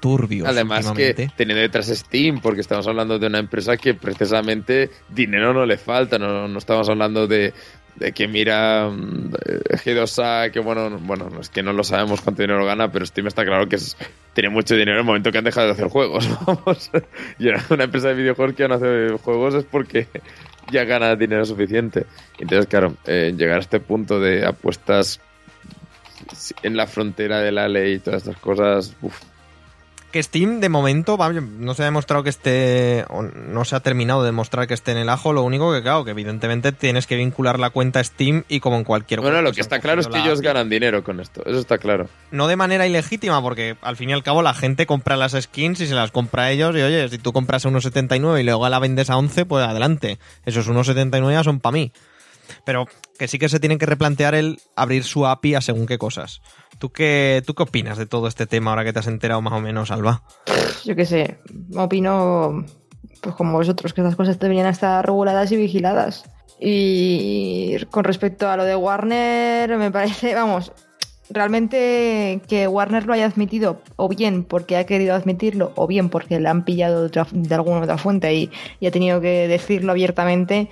[0.00, 0.48] turbios.
[0.48, 5.66] Además que tiene detrás Steam, porque estamos hablando de una empresa que precisamente dinero no
[5.66, 7.52] le falta, no, no estamos hablando de,
[7.96, 9.32] de que mira mm,
[9.84, 13.44] G2A, que bueno, bueno, es que no lo sabemos cuánto dinero gana, pero Steam está
[13.44, 13.76] claro que
[14.32, 16.28] tiene mucho dinero en el momento que han dejado de hacer juegos.
[16.46, 16.90] Vamos,
[17.38, 20.08] y una empresa de videojuegos que no hace juegos es porque
[20.70, 22.06] ya gana dinero suficiente.
[22.38, 25.20] Entonces, claro, eh, llegar a este punto de apuestas
[26.62, 28.94] en la frontera de la ley y todas estas cosas,
[30.10, 31.18] que Steam de momento
[31.58, 34.92] no se ha demostrado que esté, o no se ha terminado de demostrar que esté
[34.92, 38.44] en el ajo, lo único que claro, que evidentemente tienes que vincular la cuenta Steam
[38.48, 41.20] y como en cualquier Bueno, lo que está claro es que ellos ganan dinero con
[41.20, 42.08] esto, eso está claro.
[42.30, 45.80] No de manera ilegítima, porque al fin y al cabo la gente compra las skins
[45.80, 48.68] y se las compra a ellos y oye, si tú compras a 1,79 y luego
[48.68, 51.92] la vendes a 11, pues adelante, esos 1,79 ya son para mí.
[52.64, 52.86] Pero
[53.18, 56.40] que sí que se tienen que replantear el abrir su API a según qué cosas.
[56.78, 59.52] ¿Tú qué, ¿Tú qué opinas de todo este tema ahora que te has enterado más
[59.52, 60.22] o menos, Alba?
[60.84, 61.38] Yo qué sé,
[61.76, 62.64] opino
[63.20, 66.24] pues como vosotros, que esas cosas deberían estar reguladas y vigiladas.
[66.58, 70.72] Y con respecto a lo de Warner, me parece, vamos,
[71.30, 76.40] realmente que Warner lo haya admitido, o bien porque ha querido admitirlo, o bien porque
[76.40, 78.50] le han pillado de, alguna otra fuente y,
[78.86, 80.68] ha tenido que decirlo abiertamente,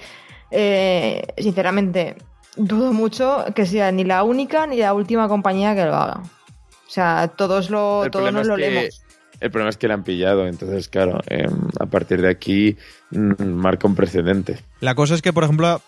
[0.50, 2.16] eh, sinceramente,
[2.56, 6.22] dudo mucho que sea ni la única ni la última compañía que lo haga.
[6.22, 9.02] O sea, todos lo, todos nos lo leemos.
[9.40, 12.76] El problema es que la han pillado, entonces, claro, em, a partir de aquí
[13.10, 14.58] mm, marca un precedente.
[14.80, 15.80] La cosa es que, por ejemplo,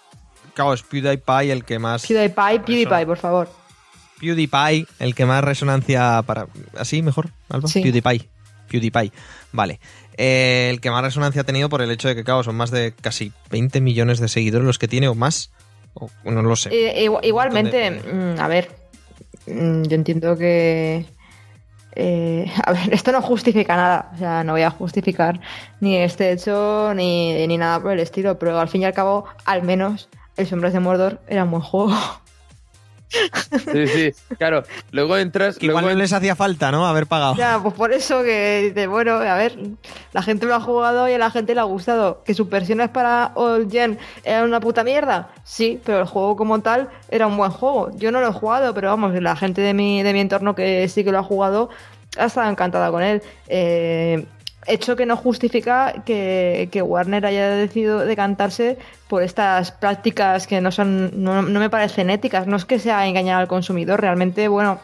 [0.55, 2.07] claro, es PewDiePie el que más.
[2.07, 3.49] PewDiePie, PewDiePie, por favor.
[4.21, 6.47] PewDiePie, el que más resonancia para.
[6.77, 7.69] ¿Así mejor, Alba?
[7.73, 8.29] PewDiePie.
[8.69, 9.13] PewDiePie.
[9.53, 9.81] Vale.
[10.17, 12.71] Eh, el que más resonancia ha tenido por el hecho de que, claro, son más
[12.71, 15.51] de casi 20 millones de seguidores los que tiene o más
[16.25, 16.71] no lo sé.
[16.73, 18.71] Eh, igualmente, mm, a ver,
[19.47, 21.07] mm, yo entiendo que...
[21.97, 25.41] Eh, a ver, esto no justifica nada, o sea, no voy a justificar
[25.81, 29.25] ni este hecho ni, ni nada por el estilo, pero al fin y al cabo,
[29.45, 31.95] al menos el Sombras de Mordor era un buen juego.
[33.73, 34.63] Sí, sí, claro.
[34.93, 35.57] Luego entras.
[35.61, 36.87] Igual no les hacía falta, ¿no?
[36.87, 37.35] Haber pagado.
[37.37, 39.59] Ya, pues por eso que bueno, a ver,
[40.13, 42.23] la gente lo ha jugado y a la gente le ha gustado.
[42.25, 45.31] Que sus versiones para Old Gen eran una puta mierda.
[45.45, 47.91] Sí, pero el juego como tal era un buen juego.
[47.97, 50.89] Yo no lo he jugado, pero vamos, la gente de mi, de mi entorno que
[50.89, 51.71] sí que lo ha jugado
[52.19, 53.23] ha estado encantada con él.
[53.47, 54.27] Eh,
[54.67, 61.23] hecho que no justifica que, Warner haya decidido decantarse por estas prácticas que no son
[61.23, 64.81] no, me parecen éticas no es que sea engañar al consumidor realmente bueno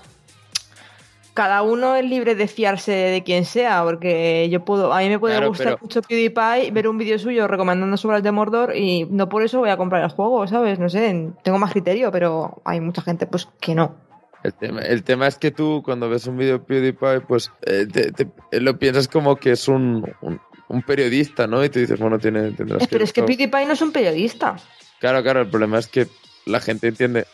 [1.35, 5.19] cada uno es libre de fiarse de quien sea, porque yo puedo, a mí me
[5.19, 9.05] puede Claro, gustar pero- mucho PewDiePie, ver un vídeo suyo recomendando sobras de Mordor y
[9.11, 10.79] no por eso voy a comprar el juego, ¿sabes?
[10.79, 14.06] No sé, tengo más criterio, pero hay mucha gente pues que no.
[14.47, 17.87] El tema, el tema es que tú cuando ves un vídeo de PewDiePie, pues eh,
[17.93, 21.65] te- te- lo piensas como que es un, un, un periodista, ¿no?
[21.65, 23.23] Y te dices, bueno, tiene, tendrás Pero es que.
[23.23, 24.57] PewDiePie no es un periodista.
[25.01, 26.07] Claro, claro, el problema es que
[26.47, 27.27] la gente entiende.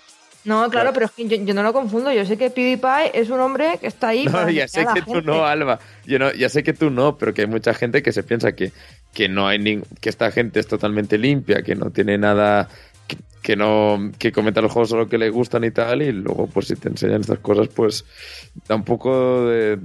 [0.44, 0.92] No, claro, Claro.
[0.94, 2.12] pero es que yo, yo no lo confundo.
[2.12, 4.24] Yo sé que PewDiePie es un hombre que está ahí.
[4.26, 5.78] No, para ya sé que tú no, Alba.
[6.04, 8.52] Yo no, ya sé que tú no, pero que hay mucha gente que se piensa
[8.52, 8.72] que,
[9.14, 12.68] que no hay ning- que esta gente es totalmente limpia, que no tiene nada,
[13.42, 16.68] que, no, que comenta los juegos solo que le gustan y tal, y luego pues
[16.68, 18.04] si te enseñan estas cosas, pues
[18.68, 19.78] da un poco de.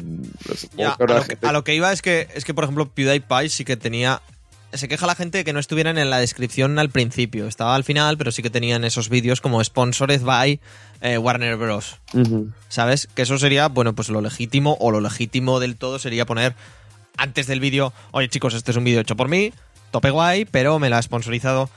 [0.77, 2.87] Ya, a, lo que, gente- a lo que iba es que, es que, por ejemplo,
[2.89, 4.21] PewDiePie sí que tenía...
[4.73, 7.47] Se queja la gente de que no estuvieran en la descripción al principio.
[7.47, 10.59] Estaba al final, pero sí que tenían esos vídeos como Sponsored by
[10.99, 11.95] eh, Warner Bros.
[12.67, 13.07] ¿Sabes?
[13.15, 16.53] Que eso sería, bueno, pues lo legítimo o lo legítimo del todo sería poner
[17.15, 19.53] antes del vídeo, oye chicos, este es un vídeo hecho por mí,
[19.89, 21.69] tope guay, pero me lo ha sponsorizado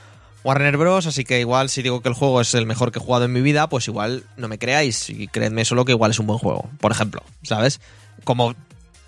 [0.44, 1.07] Warner Bros.
[1.07, 3.33] Así que igual si digo que el juego es el mejor que he jugado en
[3.33, 6.38] mi vida, pues igual no me creáis y creedme solo que igual es un buen
[6.38, 7.81] juego, por ejemplo, ¿sabes?
[8.24, 8.55] Como,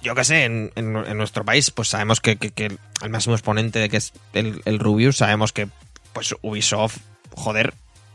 [0.02, 2.66] yo que sé, en, en- nuestro país, pues sabemos que, que- que
[3.02, 5.68] el máximo exponente de que es el, el Rubius, sabemos que
[6.12, 6.98] pues Ubisoft,
[7.34, 7.72] joder,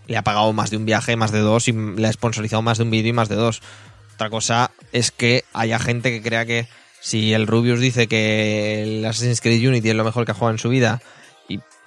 [0.07, 2.77] le ha pagado más de un viaje, más de dos, y le ha sponsorizado más
[2.77, 3.61] de un vídeo y más de dos.
[4.15, 6.67] Otra cosa es que haya gente que crea que
[7.01, 10.51] si el Rubius dice que el Assassin's Creed Unity es lo mejor que ha jugado
[10.53, 11.01] en su vida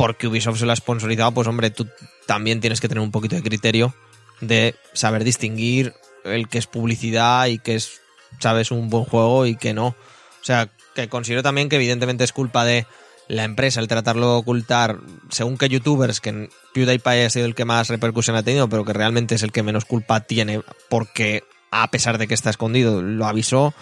[0.00, 1.86] porque Ubisoft se lo ha sponsorizado, pues hombre, tú
[2.24, 3.94] también tienes que tener un poquito de criterio
[4.40, 5.92] de saber distinguir
[6.24, 8.00] el que es publicidad y que es,
[8.38, 9.88] sabes, un buen juego y que no.
[9.88, 9.94] O
[10.40, 12.86] sea, que considero también que evidentemente es culpa de
[13.28, 17.66] la empresa el tratarlo de ocultar, según que youtubers, que PewDiePie ha sido el que
[17.66, 21.90] más repercusión ha tenido, pero que realmente es el que menos culpa tiene porque a
[21.90, 23.74] pesar de que está escondido, lo avisó.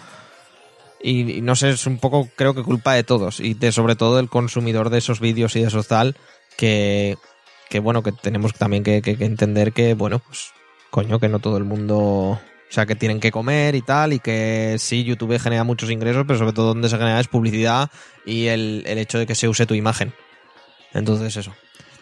[1.01, 3.95] Y, y no sé, es un poco, creo que culpa de todos y de sobre
[3.95, 6.17] todo del consumidor de esos vídeos y de esos tal,
[6.57, 7.17] que,
[7.69, 10.51] que bueno, que tenemos también que, que- entender que, bueno, pues,
[10.89, 14.19] coño, que no todo el mundo, o sea, que tienen que comer y tal, y
[14.19, 17.89] que sí, YouTube genera muchos ingresos, pero sobre todo donde se genera es publicidad
[18.25, 20.13] y el, el hecho de que se use tu imagen.
[20.93, 21.53] Entonces, eso.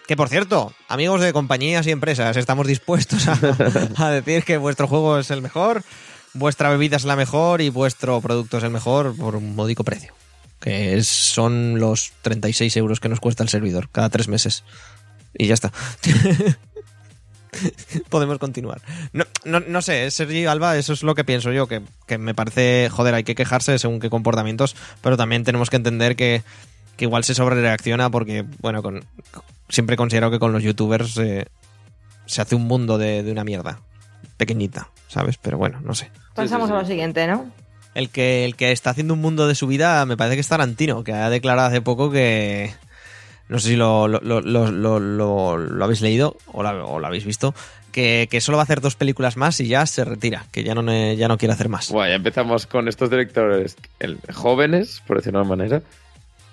[0.07, 5.19] Que por cierto, amigos de compañías y empresas, estamos dispuestos a decir que vuestro juego
[5.19, 5.83] es el mejor,
[6.33, 10.13] vuestra bebida es la mejor y vuestro producto es el mejor por un módico precio.
[10.59, 14.63] Que son los 36 euros que nos cuesta el servidor cada tres meses.
[15.37, 15.71] Y ya está.
[18.09, 18.81] Podemos continuar.
[19.13, 22.35] No, no, no sé, Sergi Alba, eso es lo que pienso yo, que, que me
[22.35, 26.43] parece, joder, hay que quejarse según qué comportamientos, pero también tenemos que entender que,
[26.97, 29.05] que igual se sobrereacciona porque, bueno, con,
[29.69, 31.47] siempre considero que con los youtubers eh,
[32.25, 33.79] se hace un mundo de, de una mierda
[34.37, 35.37] pequeñita, ¿sabes?
[35.37, 36.09] Pero bueno, no sé.
[36.35, 36.77] Pasamos sí, sí.
[36.77, 37.51] a lo siguiente, ¿no?
[37.95, 40.47] El que, el que está haciendo un mundo de su vida me parece que es
[40.47, 42.71] Tarantino, que ha declarado hace poco que...
[43.49, 46.99] No sé si lo, lo, lo, lo, lo- lo- lo habéis leído o lo, o
[46.99, 47.55] lo habéis visto,
[47.93, 50.75] que, que solo va a hacer dos películas más y ya se retira, que ya
[50.75, 51.89] no, ne- ya no quiere hacer más.
[51.89, 55.81] Bueno, ya empezamos con estos directores el- jóvenes, por decirlo de una manera,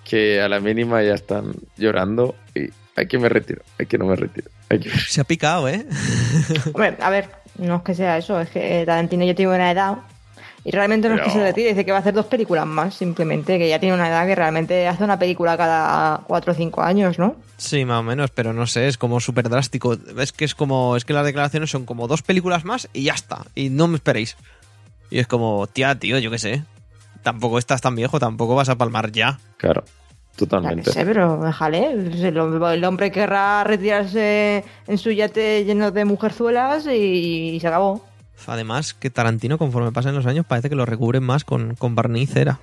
[0.05, 4.07] que a la mínima ya están llorando y hay que me retiro, hay que no
[4.07, 4.49] me retiro.
[4.71, 4.91] Hay que...
[4.91, 5.85] Se ha picado, ¿eh?
[6.73, 9.71] Hombre, a ver, no es que sea eso, es que eh, Tarantino ya tiene una
[9.71, 9.99] edad
[10.65, 12.95] y realmente no es que se retire, dice que va a hacer dos películas más,
[12.95, 16.81] simplemente, que ya tiene una edad que realmente hace una película cada cuatro o cinco
[16.81, 17.37] años, ¿no?
[17.59, 19.95] Sí, más o menos, pero no sé, es como súper drástico.
[20.19, 23.13] Es que es como, es que las declaraciones son como dos películas más y ya
[23.13, 23.45] está.
[23.55, 24.39] Y no me esperéis.
[25.11, 26.65] Y es como, tía, tío, yo qué sé.
[27.23, 29.39] Tampoco estás tan viejo, tampoco vas a palmar ya.
[29.59, 29.85] Claro,
[30.37, 30.91] totalmente.
[30.93, 31.93] sé, pero déjale.
[31.93, 38.05] El, el hombre querrá retirarse en su yate lleno de mujerzuelas y, se acabó.
[38.47, 42.31] Además, que Tarantino, conforme pasan los años, parece que lo recubren más con, con barniz
[42.31, 42.59] y cera.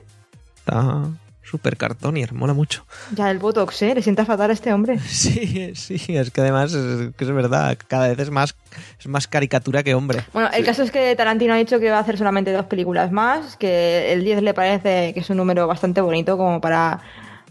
[0.57, 1.05] Está
[1.43, 2.85] súper cartonier, mola mucho.
[3.13, 3.93] Ya el Botox, ¿eh?
[3.95, 4.99] Le sienta fatal a este hombre.
[5.07, 8.55] Sí, sí, es que además es, que es verdad, cada vez es más,
[8.99, 10.23] es más caricatura que hombre.
[10.33, 10.63] Bueno, el Sí.
[10.63, 14.13] caso es que Tarantino ha dicho que va a hacer solamente dos películas más, que
[14.13, 17.01] el 10 le parece que es un número bastante bonito como para,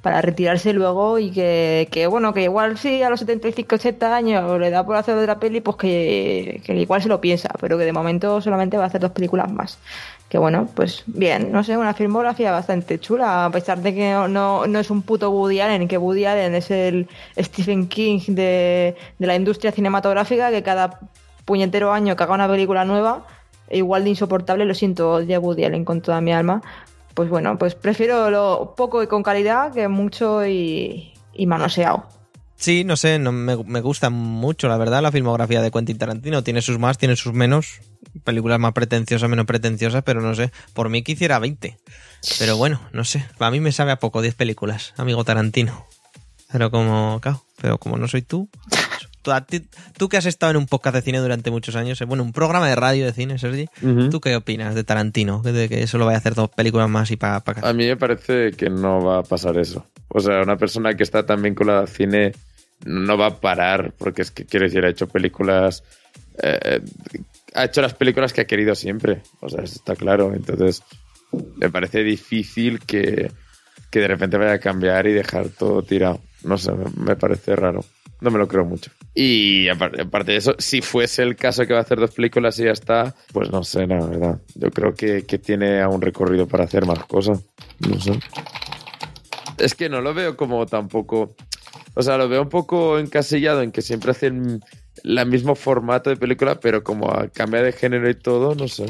[0.03, 4.59] para retirarse luego y que, que, bueno, que igual sí a los 75, 80 años
[4.59, 7.85] le da por hacer otra peli, pues que, que igual se lo piensa, pero que
[7.85, 9.79] de momento solamente va a hacer dos películas más.
[10.31, 14.67] Que bueno, pues bien, no sé, una filmografía bastante chula, a pesar de que no,
[14.67, 19.27] no, es un puto Woody Allen, que Woody Allen es el Stephen King de, de
[19.27, 21.01] la industria cinematográfica, que cada
[21.45, 23.27] puñetero año haga una película nueva,
[23.71, 26.63] igual de insoportable, lo siento, de Woody Allen con toda mi alma.
[27.21, 31.13] Pues bueno, pues prefiero lo poco y con calidad que mucho y,
[31.47, 32.09] manoseado.
[32.57, 36.43] Sí, no sé, no, me, me gusta mucho, la verdad, la filmografía de Quentin Tarantino.
[36.43, 37.83] Tiene sus más, tiene sus menos.
[38.25, 40.51] Películas más pretenciosas, menos pretenciosas, pero no sé.
[40.73, 41.77] Por mí quisiera 20.
[42.39, 43.23] Pero bueno, no sé.
[43.39, 45.85] A mí me sabe a poco 10 películas, amigo Tarantino.
[46.51, 48.49] Pero como, claro, pero como no soy tú.
[49.23, 49.67] Tú, a ti-
[49.99, 52.33] tú que has estado en un podcast de cine durante muchos años, eh, bueno, un
[52.33, 53.69] programa de radio de cine, Sergi.
[53.83, 54.09] Ujú.
[54.11, 55.43] ¿Tú qué opinas de Tarantino?
[55.43, 57.43] De que solo vaya a hacer dos películas más y para...
[57.63, 59.87] A mí me parece que no va a pasar eso.
[60.09, 62.33] O sea, una persona que está tan vinculada al cine
[62.87, 65.83] no va a parar, porque es que, quiero decir, ha hecho películas.
[66.43, 66.81] eh,
[67.55, 69.21] ha hecho las películas que ha querido siempre.
[69.41, 70.33] O sea, eso está claro.
[70.35, 70.83] Entonces,
[71.57, 73.31] me parece difícil que,
[73.91, 76.21] que de repente vaya a cambiar y dejar todo tirado.
[76.45, 77.85] No sé, me parece raro.
[78.21, 78.91] No me lo creo mucho.
[79.23, 82.65] Y aparte, de eso, si fuese el caso que va a hacer dos películas y
[82.65, 84.41] ya está, pues no sé, la verdad.
[84.55, 87.45] Yo creo que, que tiene aún recorrido para hacer más cosas.
[87.87, 88.19] No sé.
[89.59, 91.37] Es que no lo veo como tampoco.
[91.93, 94.65] O sea, lo veo un poco encasillado en que siempre hacen
[95.05, 98.87] el mismo formato de película, pero como cambia de género y todo, no sé.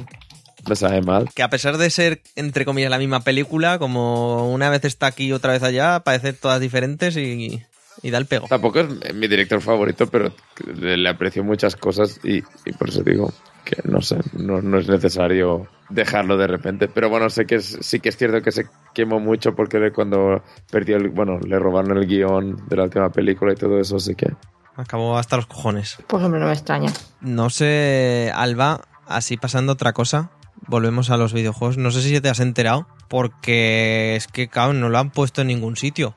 [0.69, 1.29] Me sabe mal.
[1.35, 5.27] que a pesar de ser, entre comillas, la misma película, como una vez está aquí
[5.27, 7.64] y otra vez allá, parecen todas diferentes y,
[8.03, 8.47] y da el pego.
[8.49, 10.33] Tampoco es mi director favorito, pero
[10.75, 13.33] le, le aprecio muchas cosas y, y por eso digo
[13.65, 16.89] que no sé, no, no es necesario dejarlo de repente.
[16.89, 20.43] Pero bueno, sé que es- sí que es cierto que se quemó mucho porque cuando
[20.71, 24.15] perdió el, bueno, le robaron el guion de la última película y todo eso, así
[24.15, 24.29] que
[24.77, 25.99] Acabó hasta los cojones.
[26.07, 26.91] Pues hombre, no me extraña.
[27.21, 30.31] No sé, Alba, así pasando otra cosa,
[30.69, 31.77] volvemos a los videojuegos.
[31.77, 35.49] No sé si te has enterado, porque es que, claro, no lo han puesto en
[35.49, 36.15] ningún sitio.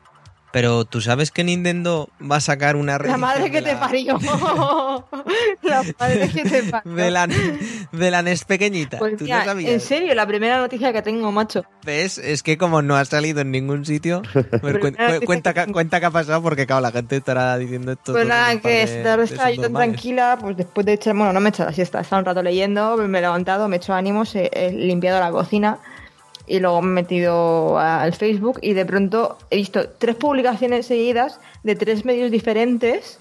[0.53, 3.79] Pero tú sabes que Nintendo va a sacar una La madre que de te la-
[3.79, 4.19] parió.
[5.63, 6.93] la madre que te parió.
[6.95, 7.27] de la,
[7.91, 8.99] de la NES pequeñita.
[8.99, 9.71] Pues ¿Tú mira, no sabías?
[9.71, 11.63] en serio, la primera noticia que tengo, macho.
[11.83, 12.19] ¿Ves?
[12.19, 14.21] Es que como no ha salido en ningún sitio,
[14.61, 17.91] ver, nada, cu- cuenta, que- cuenta qué ha pasado porque, claro, la gente estará diciendo
[17.93, 18.11] esto.
[18.13, 21.33] Pues nada, que de- esta de estaba yo tan tranquila, pues después de echar, bueno,
[21.33, 23.75] no me he echado la siesta, he estado un rato leyendo, me he levantado, me
[23.75, 25.79] he hecho ánimos, he, he limpiado la cocina
[26.47, 31.39] y luego me he metido al Facebook y de pronto he visto tres publicaciones seguidas
[31.63, 33.19] de tres medios diferentes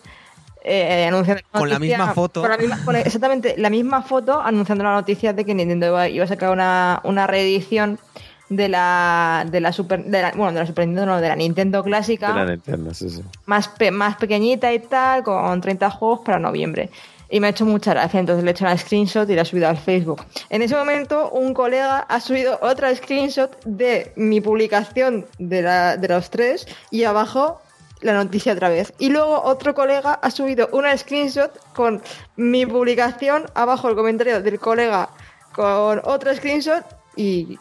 [0.64, 2.40] eh, anunciando Con la noticia- misma foto.
[2.40, 6.08] con la misma- con exactamente la misma foto anunciando la noticia de que Nintendo iba,
[6.08, 7.98] iba a sacar una, una reedición
[8.48, 11.36] de la de la Super de la- bueno de la Super Nintendo no de la
[11.36, 13.22] Nintendo clásica de la Nintendo, sí, sí.
[13.46, 16.90] más, pe- más pequeñita y tal, con 30 juegos para noviembre.
[17.32, 19.44] Y me ha hecho mucha gracia, entonces le he hecho una screenshot y la he
[19.46, 20.22] subido al Facebook.
[20.50, 26.08] En ese momento, un colega ha subido otra screenshot de mi publicación de, la, de
[26.08, 27.62] los tres y abajo
[28.02, 28.92] la noticia otra vez.
[28.98, 32.02] Y luego otro colega ha subido una screenshot con
[32.36, 35.08] mi publicación, abajo el comentario del colega
[35.54, 36.84] con otra screenshot
[37.16, 37.58] y...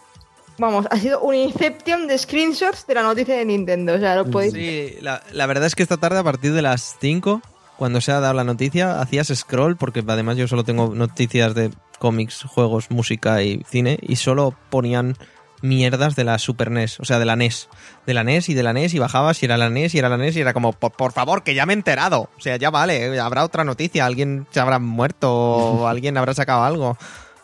[0.58, 3.96] Vamos, ha sido un inception de screenshots de la noticia de Nintendo.
[3.96, 6.62] O sea, lo podéis Sí, la, la verdad es que esta tarde a partir de
[6.62, 7.42] las 5,
[7.82, 11.72] cuando se ha dado la noticia, hacías scroll, porque además yo solo tengo noticias de
[11.98, 15.18] cómics, juegos, música y cine, y solo ponían
[15.64, 17.70] mierdas de la Super NES, o sea, de la NES.
[18.06, 20.10] De la NES y de la NES, y bajabas y era la NES y era
[20.10, 22.30] la NES, y era como, por, por favor, que ya me he enterado.
[22.38, 26.64] O sea, ya vale, habrá otra noticia, alguien se habrá muerto o alguien habrá sacado
[26.64, 27.00] algo,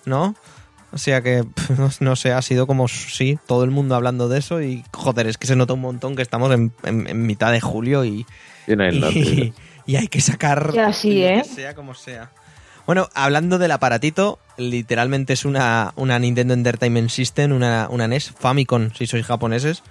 [0.06, 0.36] ¿no?
[0.92, 1.44] O sea que,
[2.00, 5.40] no, sé, ha sido como, sí, todo el mundo hablando de eso y, joder, es
[5.40, 8.26] que se nota un montón que estamos en, en- en mitad de julio y,
[8.68, 9.52] Y no y.
[9.88, 11.42] y hay que sacar Y así, lo ¿eh?
[11.44, 12.30] que sea como sea.
[12.86, 18.92] Bueno, hablando del aparatito, literalmente es una, una Nintendo Entertainment System, una, una NES Famicom,
[18.94, 19.82] si sois japoneses.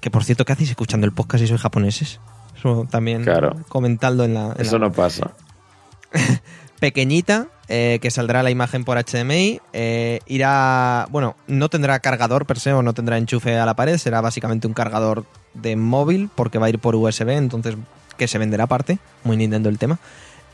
[0.00, 2.20] Que por cierto, ¿qué hacéis escuchando el podcast si sois japoneses?
[2.56, 3.56] Eso también Claro.
[3.68, 5.32] comentando en la, en Eso la- no pasa.
[6.80, 9.60] pequeñita, eh, que saldrá la imagen por HDMI.
[9.72, 11.06] eh, irá.
[11.10, 13.98] Bueno, no tendrá cargador per se o no tendrá enchufe a la pared.
[13.98, 15.24] Será básicamente un cargador
[15.54, 17.76] de móvil porque va a ir por USB, entonces
[18.18, 18.98] que se venderá aparte.
[19.24, 19.98] Muy Nintendo el tema.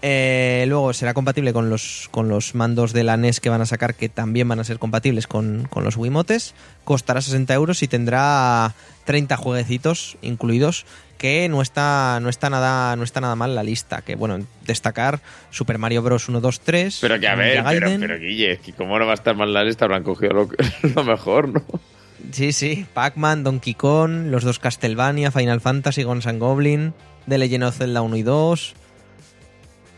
[0.06, 3.66] Eh, luego será compatible con los, con los mandos de la NES que van a
[3.66, 6.54] sacar, que también van a ser compatibles con, con los Wiimotes.
[6.84, 8.74] Costará 60 euros y tendrá
[9.06, 10.84] 30 jueguecitos incluidos,
[11.16, 14.02] que no está, no está, nada, no está nada mal la lista.
[14.02, 16.28] Que bueno, destacar Super Mario Bros.
[16.28, 16.98] 1, 2, 3.
[17.00, 19.64] Pero que a ver, pero, pero Guille, que cómo no va a estar mal la
[19.64, 20.48] lista, habrán cogido lo,
[20.94, 21.62] lo mejor, ¿no?
[22.30, 26.94] Sí, sí, Pac-Man, Donkey Kong, los dos Castlevania, Final Fantasy, Guns N' Goblin,
[27.28, 28.74] The Legend of Zelda 1 y 2.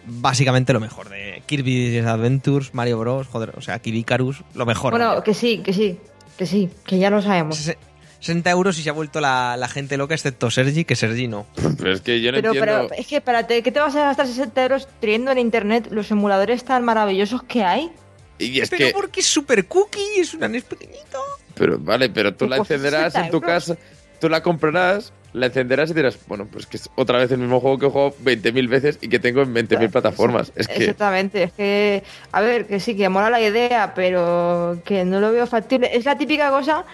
[0.08, 4.92] Básicamente lo mejor de Kirby's Adventures, Mario Bros, joder, o sea, Kid Icarus, lo mejor.
[4.92, 5.98] Bueno, que sí, que sí,
[6.38, 7.56] que sí, que ya lo sabemos.
[7.56, 7.76] Sese-
[8.20, 11.46] 60 euros y se ha vuelto la, la gente loca, excepto Sergi, que Sergi no.
[11.78, 12.86] Pero es que yo no Pero, entiendo.
[12.88, 16.08] pero es que, espérate, ¿qué te vas a gastar 60 euros teniendo en internet los
[16.12, 17.90] emuladores tan maravillosos que hay?
[18.38, 18.92] Y es Pero que.
[18.92, 21.18] porque es super cookie, es una NES pequeñito.
[21.54, 23.76] Pero vale, pero tú la Pues encenderás 60 en tu casa,
[24.20, 27.60] tú la comprarás, la encenderás y dirás, bueno, pues que es otra vez el mismo
[27.60, 30.50] juego que he jugado 20.000 veces y que tengo en 20.000 plataformas.
[30.56, 35.04] Es que, Exactamente, es que, a ver, que sí, que mola la idea, pero que
[35.04, 35.90] no lo veo factible.
[35.94, 36.84] Es la típica cosa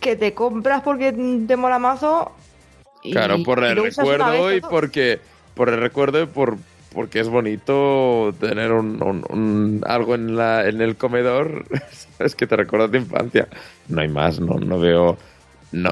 [0.00, 2.32] que te compras porque te mola mazo.
[3.02, 5.20] Y, claro, por el recuerdo y porque
[5.54, 6.56] por el recuerdo y por
[6.92, 11.64] porque es bonito tener un, un- un- algo en la en el comedor
[12.20, 13.48] es que te recuerda tu infancia
[13.88, 15.18] no hay más no no veo
[15.72, 15.90] no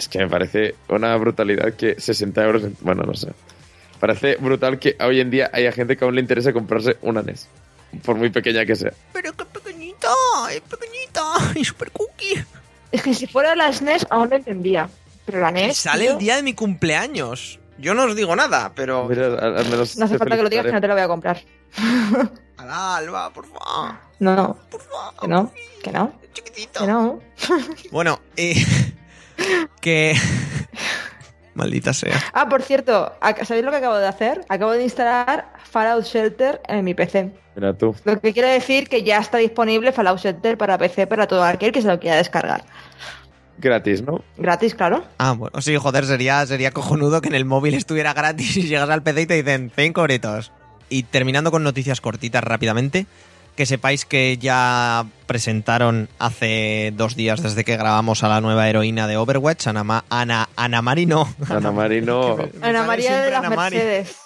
[0.00, 3.28] es que me parece una brutalidad que 60 euros en- bueno no sé
[4.00, 7.46] parece brutal que hoy en día haya gente que aún le interese comprarse una NES
[8.04, 10.08] por muy pequeña que sea Pero qué pequeñita,
[10.52, 11.22] es pequeñita
[11.54, 12.42] y super cookie.
[12.92, 14.88] Es que si fuera la SNES aún lo entendía.
[15.26, 15.76] Pero la NES.
[15.76, 17.58] sale tío, el día de mi cumpleaños.
[17.78, 19.06] Yo no os digo nada, pero...
[19.08, 21.02] Mira, al, al menos No hace falta que lo digas que no te lo voy
[21.02, 21.40] a comprar.
[22.58, 25.14] Alá, Alba, por favor, No, no, por favor.
[25.20, 26.80] que no, que no, Chiquitito.
[26.80, 27.20] que no.
[27.90, 28.54] Bueno, eh,
[29.80, 30.14] que...
[31.54, 32.18] Maldita sea.
[32.32, 33.12] Ah, por cierto,
[33.44, 34.44] ¿sabéis lo que acabo de hacer?
[34.48, 37.32] Acabo de instalar Fallout Shelter en mi PC.
[37.56, 41.26] mira tú Lo que quiere decir que ya está disponible Fallout Shelter para PC para
[41.26, 42.64] todo aquel que se lo quiera descargar.
[43.58, 45.04] gratis no Gratis, claro.
[45.18, 48.88] Ah, bueno, sí, joder, sería, sería cojonudo que en el móvil estuviera gratis y llegas
[48.88, 50.52] al PC y te dicen 5 euritos.
[50.88, 53.06] Y terminando con noticias cortitas rápidamente,
[53.56, 59.06] que sepáis que ya presentaron hace dos días desde que grabamos a la nueva heroína
[59.06, 61.28] de Overwatch, Ana, Ma- Ana, Ana Mari no.
[61.48, 63.56] Ana Marino Me Ana María de las Ana.
[63.56, 64.16] Mercedes.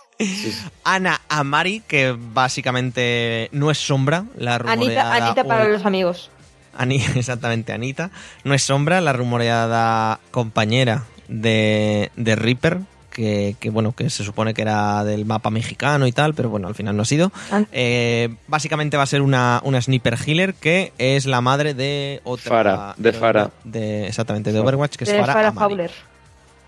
[0.85, 5.12] Ana Amari, que básicamente no es sombra, la rumoreada...
[5.12, 6.31] Anita, Anita para los amigos.
[6.77, 8.11] Ani- exactamente, Anita.
[8.45, 12.81] No es Sombra, la rumoreada compañera de, de Reaper,
[13.15, 16.69] que, que, bueno, que se supone que era del mapa mexicano y tal, pero bueno,
[16.69, 17.33] al final no ha sido.
[17.51, 22.21] An- Eh, básicamente va a ser una, una sniper healer que es la madre de
[22.25, 22.51] otra.
[22.51, 23.51] Farah, de Farah.
[23.65, 24.61] de- exactamente, de.
[24.61, 25.57] Overwatch, que es de Farah Amari.
[25.75, 25.91] Fowler.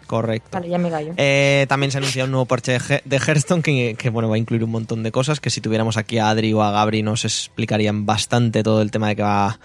[0.06, 0.50] Correcto.
[0.52, 1.14] Vale, ya me gallo.
[1.16, 4.36] Eh, también se ha anunciado un nuevo parche de, de Hearthstone que, que, bueno, va
[4.36, 7.02] a incluir un montón de cosas que si tuviéramos aquí a Adri o a Gabri
[7.02, 9.58] nos explicarían bastante todo el tema de que va,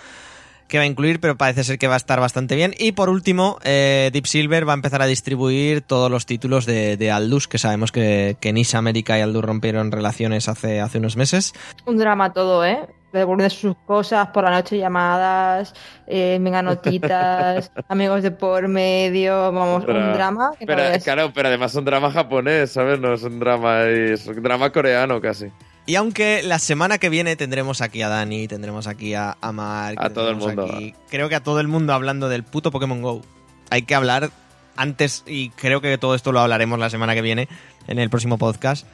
[0.72, 2.74] que va a incluir, pero parece ser que va a estar bastante bien.
[2.80, 6.96] Y por último, eh, Deep Silver va a empezar a distribuir todos los títulos de,
[6.96, 11.18] de Aldus, que sabemos que, que Nisha América y Aldus rompieron relaciones hace, hace unos
[11.18, 11.54] meses.
[11.86, 12.80] Un drama todo, ¿eh?
[13.12, 15.74] Devuelve sus cosas por la noche, llamadas,
[16.08, 21.50] eh, mega notitas, amigos de por medio, vamos, Pero- un drama que Pero, claro, pero
[21.50, 22.98] además es un drama japonés, ¿sabes?
[23.02, 25.48] No es un drama, es un drama coreano casi.
[25.86, 29.98] Y aunque la semana que viene tendremos aquí a Dani, tendremos aquí a, a Mark,
[30.00, 30.66] A todo el mundo.
[30.72, 33.22] aquí- creo que a todo el mundo hablando del puto Pokémon Go.
[33.70, 34.30] Hay que hablar
[34.76, 37.48] antes, y creo que todo esto lo hablaremos la semana que viene
[37.88, 38.86] en el próximo podcast.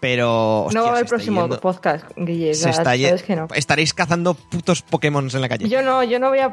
[0.00, 0.64] Pero.
[0.66, 2.54] hostia, no va a se haber está próximo yendo- podcast, Guille.
[2.54, 3.48] se está sabes que no.
[3.52, 5.68] Estaréis cazando putos Pokémon en la calle.
[5.68, 6.52] Yo no, yo no voy a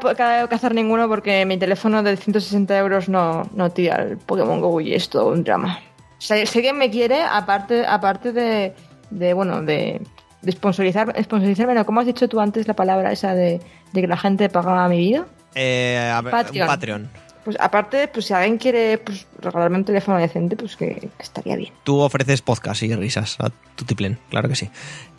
[0.50, 4.96] cazar ninguno porque mi teléfono de 160 euros no, no tira el Pokémon Go y
[4.96, 5.80] es todo un drama.
[6.18, 8.74] Sé, sé que me quiere, aparte, aparte de,
[9.16, 10.02] de bueno, de,
[10.42, 13.62] de sponsorizar, sponsorizarme, no, ¿cómo has dicho tú antes la palabra esa de,
[13.94, 15.26] de que la gente pagaba mi vida?
[15.56, 16.64] Eh, a ver, Patreon.
[16.64, 17.10] un Patreon.
[17.46, 21.56] Pues aparte, pues si alguien quiere pues, regalarme un teléfono decente, pues que, que estaría
[21.56, 21.72] bien.
[21.84, 24.70] Tú ofreces podcast y risas a Tutiplen, claro que sí.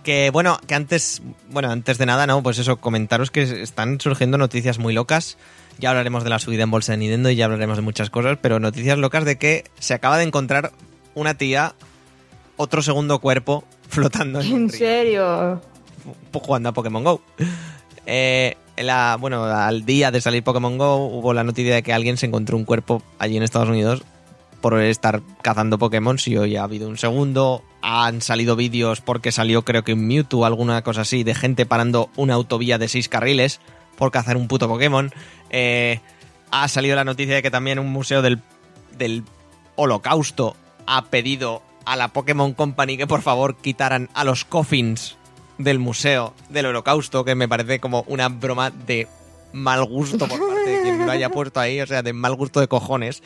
[0.02, 4.38] Que bueno, que antes, bueno, antes de nada, no, pues eso, comentaros que están surgiendo
[4.38, 5.38] noticias muy locas.
[5.78, 8.38] Ya hablaremos de la subida en bolsa de Nintendo y ya hablaremos de muchas cosas,
[8.40, 10.72] pero noticias locas de que se acaba de encontrar
[11.14, 11.74] una tía,
[12.56, 15.60] otro segundo cuerpo, flotando en, En serio.
[16.32, 17.20] jugando a Pokémon Go.
[18.06, 22.16] Eh, la, bueno, al día de salir Pokémon Go hubo la noticia de que alguien
[22.16, 24.02] se encontró un cuerpo allí en Estados Unidos
[24.60, 26.18] por estar cazando Pokémon.
[26.18, 30.44] Si hoy ha habido un segundo, han salido vídeos porque salió creo que un Mewtwo
[30.44, 33.60] alguna cosa así de gente parando una autovía de seis carriles
[33.96, 35.12] por cazar un puto Pokémon.
[35.50, 36.00] Eh,
[36.50, 38.40] ha salido la noticia de que también un museo del,
[38.98, 39.24] del
[39.76, 40.56] Holocausto
[40.86, 45.16] ha pedido a la Pokémon Company que por favor quitaran a los coffins
[45.58, 49.08] del museo del holocausto, que me parece como una broma de
[49.52, 52.60] mal gusto por parte de quien lo haya puesto ahí, o sea, de mal gusto
[52.60, 53.22] de cojones,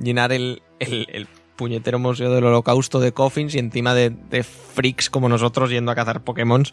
[0.00, 5.30] llenar el, el- puñetero museo del holocausto de coffins y encima de, de freaks como
[5.30, 6.64] nosotros yendo a cazar Pokémon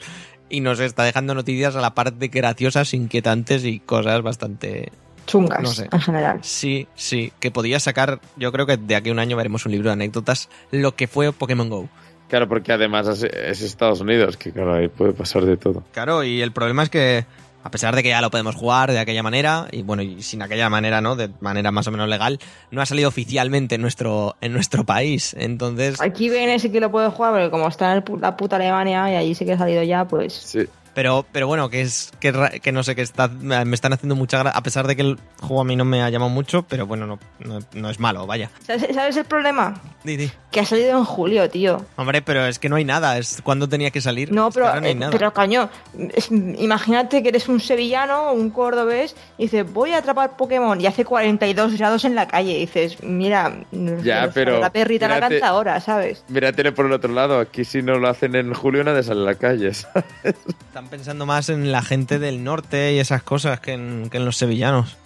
[0.49, 4.91] y nos está dejando noticias a la parte graciosas, inquietantes y cosas bastante...
[5.25, 5.87] Chungas, No sé.
[5.91, 6.39] en general.
[6.41, 9.71] Sí, sí, que podía sacar, yo creo que de aquí a un año veremos un
[9.71, 11.89] libro de anécdotas, lo que fue Pokémon Go.
[12.29, 15.83] Claro, porque además es, es Estados Unidos, que claro, ahí puede pasar de todo.
[15.93, 17.25] Claro, y el problema es que,
[17.63, 20.41] a pesar de que ya lo podemos jugar de aquella manera, y bueno, y sin
[20.41, 21.15] aquella manera, ¿no?
[21.15, 22.39] De manera más o menos legal,
[22.71, 25.35] no ha salido oficialmente en nuestro, en nuestro país.
[25.37, 28.55] Entonces, Aquí viene sí que lo puedo jugar, porque como está en el la puta
[28.55, 30.33] Alemania y allí sí que ha salido ya, pues.
[30.33, 30.65] Sí.
[30.93, 34.15] Pero, pero bueno, que es que, ra- que no sé, que está, me están haciendo
[34.15, 36.63] mucha gracia, a pesar de que el juego a mí no me ha llamado mucho,
[36.63, 38.51] pero bueno, no, no, no es malo, vaya.
[38.65, 39.73] ¿Sabes, sabes el problema?
[40.03, 40.31] Di, di.
[40.51, 41.83] Que ha salido en julio, tío.
[41.95, 44.31] Hombre, pero es que no hay nada, es cuando tenía que salir.
[44.31, 45.11] No, Es que pero, ahora no hay eh, nada.
[45.11, 45.69] pero caño,
[46.13, 50.79] es- imagínate que eres un sevillano o un cordobés y dices, voy a atrapar Pokémon
[50.79, 52.51] y hace 42 grados en la calle.
[52.57, 53.55] Y dices, mira,
[54.03, 56.23] Ya, pero la perrita la canta ahora, ¿sabes?
[56.27, 57.39] Míratele por el otro lado.
[57.39, 59.73] Aquí si no lo hacen en julio nadie sale a la calle.
[59.73, 60.35] ¿sabes?
[60.83, 64.25] Están pensando más en la gente del norte y esas cosas que en, que en
[64.25, 64.97] los sevillanos.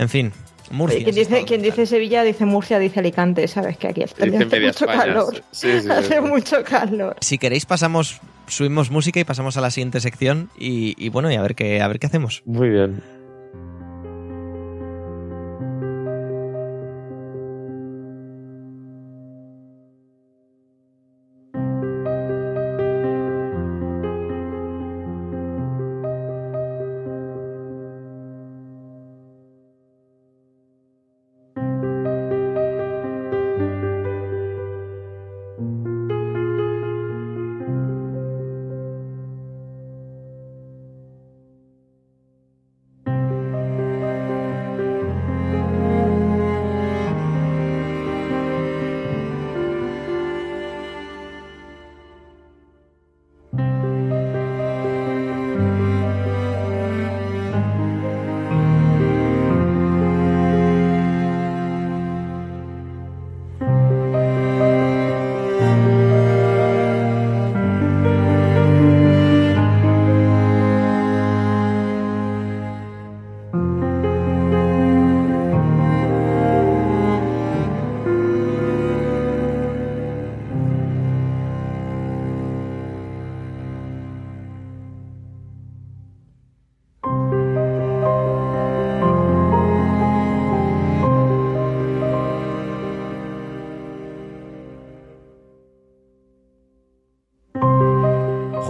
[0.00, 0.32] En fin,
[0.70, 1.02] Murcia.
[1.04, 3.76] quien dice, quien dice Sevilla dice Murcia, dice Alicante, ¿sabes?
[3.76, 5.04] Que aquí hace, Dice hace media mucho España.
[5.04, 5.42] calor.
[5.52, 6.20] Sí, sí, hace sí.
[6.20, 7.16] mucho calor.
[7.20, 11.36] Si queréis pasamos, subimos música y pasamos a la siguiente sección y, y bueno, y
[11.36, 12.42] a ver qué, a ver qué hacemos.
[12.44, 13.00] Muy bien.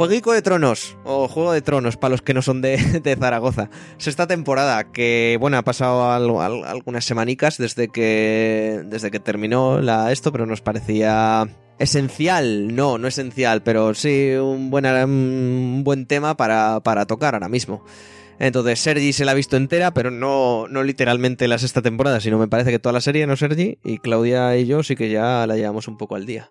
[0.02, 2.76] Jueguico de Tronos, o Juego de Tronos, para los que no son de,
[3.20, 3.70] Zaragoza.
[3.98, 9.80] Sexta temporada, que bueno, ha pasado al- al- algunas semanicas desde que, desde que terminó
[9.80, 11.46] la, esto, pero nos parecía
[11.78, 17.48] esencial, no, no esencial, pero sí un buen, un buen tema para, para tocar ahora
[17.48, 17.84] mismo.
[18.40, 22.38] Entonces, Sergi se la ha visto entera, pero no, no literalmente la sexta temporada, sino
[22.40, 25.46] me parece que toda la serie, no Sergi, y Claudia y yo sí que ya
[25.46, 26.50] la llevamos un poco al día.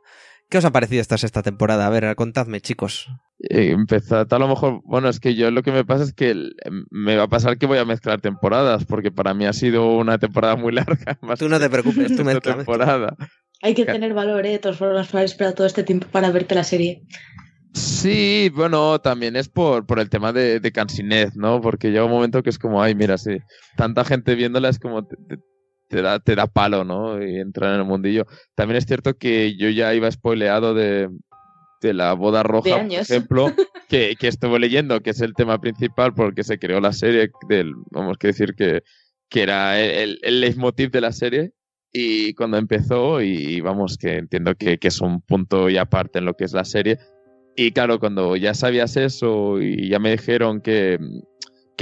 [0.51, 1.87] ¿Qué os ha parecido esta sexta temporada?
[1.87, 3.07] A ver, contadme, chicos.
[3.39, 6.29] Eh, Empezad a lo mejor, bueno, es que yo lo que me pasa es que
[6.31, 6.55] el-
[6.91, 10.17] me va a pasar que voy a mezclar temporadas, porque para mí ha sido una
[10.19, 11.17] temporada muy larga.
[11.21, 12.55] Más Tú no te preocupes, tú esta mezcla, mezcla.
[12.57, 13.15] temporada.
[13.63, 14.51] Hay que tener valor, ¿eh?
[14.51, 17.03] De todas formas, para esperar todo este tiempo para verte la serie.
[17.73, 21.61] Sí, bueno, también es por, por el tema de, de cansinez, ¿no?
[21.61, 23.37] Porque llega un momento que es como, ay, mira, sí,
[23.77, 25.41] tanta gente viéndola es como te, te-
[25.91, 27.21] te da, te da palo, ¿no?
[27.21, 28.25] Y entrar en el mundillo.
[28.55, 31.09] También es cierto que yo ya iba spoileado de,
[31.81, 33.51] de la boda roja, por ejemplo,
[33.89, 37.73] que, que estuve leyendo, que es el tema principal porque se creó la serie, del,
[37.91, 38.83] vamos que decir que,
[39.29, 41.51] que era el, el leitmotiv de la serie.
[41.91, 46.25] Y cuando empezó, y vamos, que entiendo que, que es un punto y aparte en
[46.25, 46.99] lo que es la serie,
[47.57, 50.97] y claro, cuando ya sabías eso y ya me dijeron que,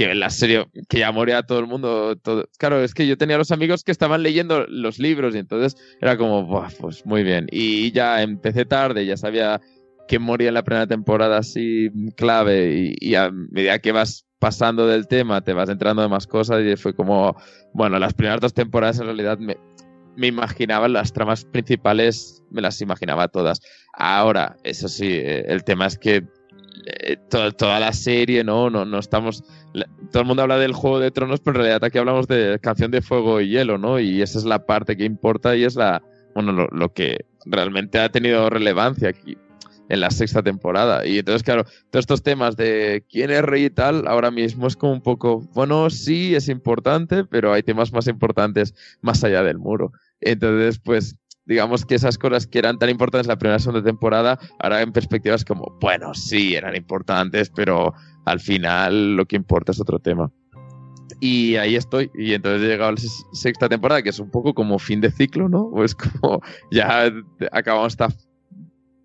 [0.00, 3.36] que la serie, que ya moría todo el mundo, todo, claro, es que yo tenía
[3.36, 7.48] los amigos que estaban leyendo los libros y entonces era como, "Buah, pues muy bien.
[7.52, 9.60] Y ya empecé tarde, ya sabía
[10.08, 14.86] que moría en la primera temporada así clave y, y a medida que vas pasando
[14.86, 17.36] del tema te vas entrando de más cosas y fue como,
[17.74, 19.58] bueno, las primeras dos temporadas en realidad me,
[20.16, 23.60] me imaginaba las tramas principales, me las imaginaba todas.
[23.92, 26.24] Ahora, eso sí, eh, el tema es que
[26.86, 28.70] eh, to- toda la serie, ¿no?
[28.70, 29.42] No, no estamos.
[30.10, 32.90] todo el mundo habla del Juego de Tronos, pero en realidad aquí hablamos de Canción
[32.90, 33.98] de Fuego y Hielo, ¿no?
[34.00, 36.02] Y esa es la parte que importa y es la.
[36.34, 39.36] Bueno, lo, lo que realmente ha tenido relevancia aquí
[39.88, 41.04] en la sexta temporada.
[41.04, 44.76] Y entonces, claro, todos estos temas de quién es rey y tal, ahora mismo es
[44.76, 49.58] como un poco, bueno, sí, es importante, pero hay temas más importantes más allá del
[49.58, 49.92] muro.
[50.20, 51.16] Entonces, pues,
[51.46, 55.34] digamos que esas cosas que eran tan importantes la primera segunda temporada, ahora en perspectiva
[55.34, 60.30] es como, bueno, sí, eran importantes, pero al final lo que importa es otro tema.
[61.20, 62.10] Y ahí estoy.
[62.14, 62.98] Y entonces he llegado a la
[63.32, 65.70] sexta temporada, que es un poco como fin de ciclo, ¿no?
[65.74, 67.10] Pues como ya
[67.52, 68.08] acabamos esta,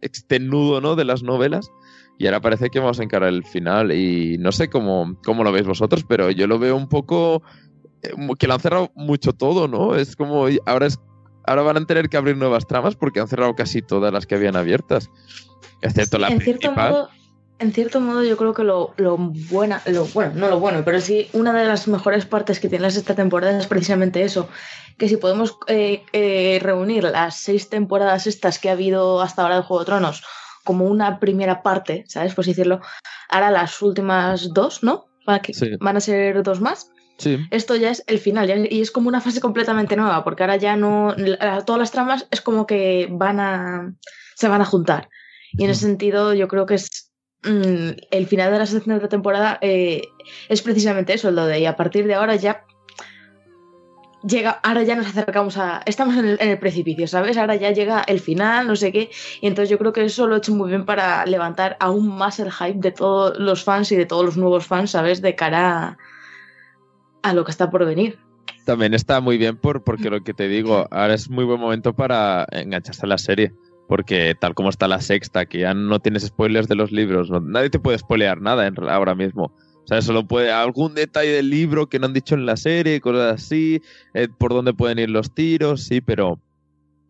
[0.02, 0.96] este ¿no?
[0.96, 1.72] De las novelas.
[2.18, 3.92] Y ahora parece que vamos a encarar el final.
[3.92, 7.44] Y no sé cómo, cómo lo veis vosotros, pero yo lo veo un poco
[8.02, 9.96] eh, que lo han cerrado mucho todo, ¿no?
[9.96, 11.00] Es como ahora es
[11.48, 14.36] ahora van a tener que abrir nuevas tramas porque han cerrado casi todas las que
[14.36, 15.10] habían abiertas,
[15.82, 16.92] excepto la en cierto principal.
[16.92, 17.10] modo,
[17.60, 21.00] en cierto modo yo creo que lo, lo buena, lo, bueno, no lo bueno, pero
[21.00, 24.50] sí una de las mejores partes que tiene esta temporada es precisamente eso,
[24.98, 29.58] que si podemos eh, eh, reunir las seis temporadas estas que ha habido hasta ahora
[29.58, 30.24] de Juego de Tronos
[30.64, 32.34] como una primera parte, ¿sabes?
[32.34, 32.82] Pues decirlo,
[33.30, 35.06] ahora las últimas dos, ¿no?
[35.54, 35.72] Sí.
[35.80, 36.90] van a ser dos más.
[37.18, 37.38] Sí.
[37.52, 40.58] Esto ya es el final ya- y es como una fase completamente nueva, porque ahora
[40.58, 41.14] ya no.
[41.18, 43.94] la- Todas las tramas es como que van a.
[44.36, 45.10] se van a juntar.
[45.54, 47.12] Y en ese sentido, yo creo que es.
[47.44, 50.02] mm, el final de la segunda temporada eh,
[50.50, 51.60] es precisamente eso, lo de.
[51.60, 52.66] Y a partir de ahora ya.
[54.28, 55.82] Llega, ahora ya nos acercamos a.
[55.86, 57.38] Estamos en el, en el precipicio, ¿sabes?
[57.38, 59.12] Ahora ya llega el final, no sé qué.
[59.40, 62.40] Y entonces yo creo que eso lo he hecho muy bien para levantar aún más
[62.40, 65.22] el hype de todos los fans y de todos los nuevos fans, ¿sabes?
[65.22, 65.98] De cara a,
[67.30, 68.18] a lo que está por venir.
[68.66, 71.94] También está muy bien por, porque lo que te digo, ahora es muy buen momento
[71.94, 73.54] para engancharse a la serie.
[73.88, 77.40] Porque tal como está la sexta, que ya no tienes spoilers de los libros, no-
[77.40, 79.52] nadie te puede spoilear nada en- ahora mismo.
[79.84, 83.00] O sea, solo puede algún detalle del libro que no han dicho en la serie,
[83.00, 83.82] cosas así,
[84.16, 86.40] eh, por dónde pueden ir los tiros, sí, pero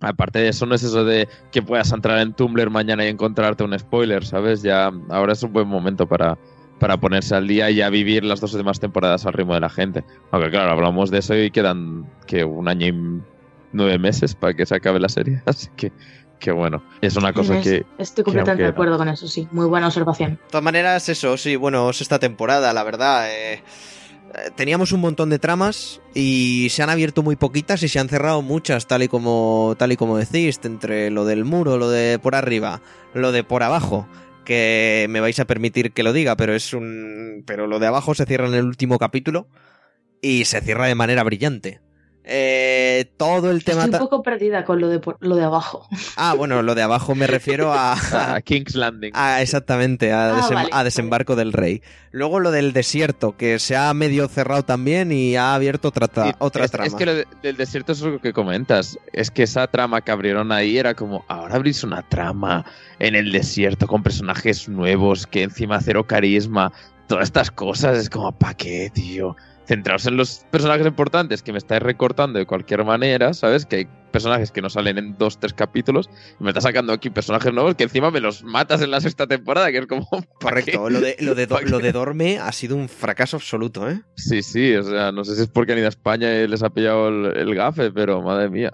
[0.01, 3.63] aparte de eso no es eso de que puedas entrar en Tumblr mañana y encontrarte
[3.63, 4.61] un spoiler, ¿sabes?
[4.61, 6.37] Ya ahora es un buen momento para,
[6.79, 9.69] para ponerse al día y ya vivir las dos demás temporadas al ritmo de la
[9.69, 10.03] gente.
[10.31, 13.21] Aunque claro, hablamos de eso y quedan que un año y
[13.71, 15.41] nueve meses para que se acabe la serie.
[15.45, 15.91] Así que,
[16.39, 17.85] que bueno, es una cosa Es- que...
[17.97, 19.47] Estoy completamente que- de acuerdo con eso, sí.
[19.51, 20.31] Muy buena observación.
[20.31, 23.29] De todas maneras, eso, sí, bueno, es esta temporada, la verdad.
[23.31, 27.99] eh, eh, teníamos un montón de tramas y se han abierto muy poquitas y se
[27.99, 31.89] han cerrado muchas, tal y como, tal y como decís, entre lo del muro, lo
[31.89, 32.81] de por arriba,
[33.13, 34.07] lo de por abajo.
[34.45, 37.43] Que me vais a permitir que lo diga, pero es un.
[37.45, 39.49] Pero lo de abajo se cierra en el último capítulo
[40.21, 41.81] y se cierra de manera brillante.
[42.27, 43.83] Eh, todo el tema.
[43.85, 45.87] Estoy un poco perdida con lo de, lo de abajo.
[46.15, 47.93] Ah, bueno, lo de abajo me refiero a.
[48.35, 49.11] a King's Landing.
[49.13, 51.83] Ah, exactamente, a, Ah, desem- vale, a desembarco del rey.
[52.11, 56.35] Luego lo del desierto, que se ha medio cerrado también y ha abierto otra, tra-
[56.39, 56.87] otra es, trama.
[56.87, 58.97] es que lo de- del desierto es lo que comentas.
[59.13, 62.65] Es que esa trama que abrieron ahí era como, ahora abrís una trama
[62.99, 66.71] en el desierto con personajes nuevos, que encima cero carisma,
[67.07, 67.97] todas estas cosas.
[67.99, 69.35] Es como, ¿pa' qué, tío?
[69.67, 73.65] Centraos en los personajes importantes que me estáis recortando de cualquier manera, ¿sabes?
[73.65, 76.09] Que hay personajes que no salen en dos, tres capítulos
[76.39, 79.25] y me estás sacando aquí personajes nuevos que encima me los matas en la sexta
[79.27, 80.07] temporada, que es como...
[80.09, 80.93] ¿pa' Correcto, qué?
[80.93, 81.69] lo de, lo, de do- ¿Pa' qué?
[81.69, 84.01] lo de Dorme ha sido un fracaso absoluto, ¿eh?
[84.15, 86.61] Sí, sí, o sea, no sé si es porque han ido a España y les
[86.63, 88.71] ha pillado el, el gafe, pero madre mía,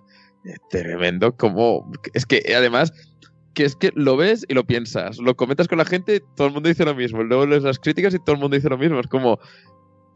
[0.70, 1.92] tremendo como...
[2.14, 2.94] Es que además,
[3.54, 6.54] que es que lo ves y lo piensas, lo comentas con la gente, todo el
[6.54, 9.00] mundo dice lo mismo, luego lees las críticas y todo el mundo dice lo mismo,
[9.00, 9.40] es como,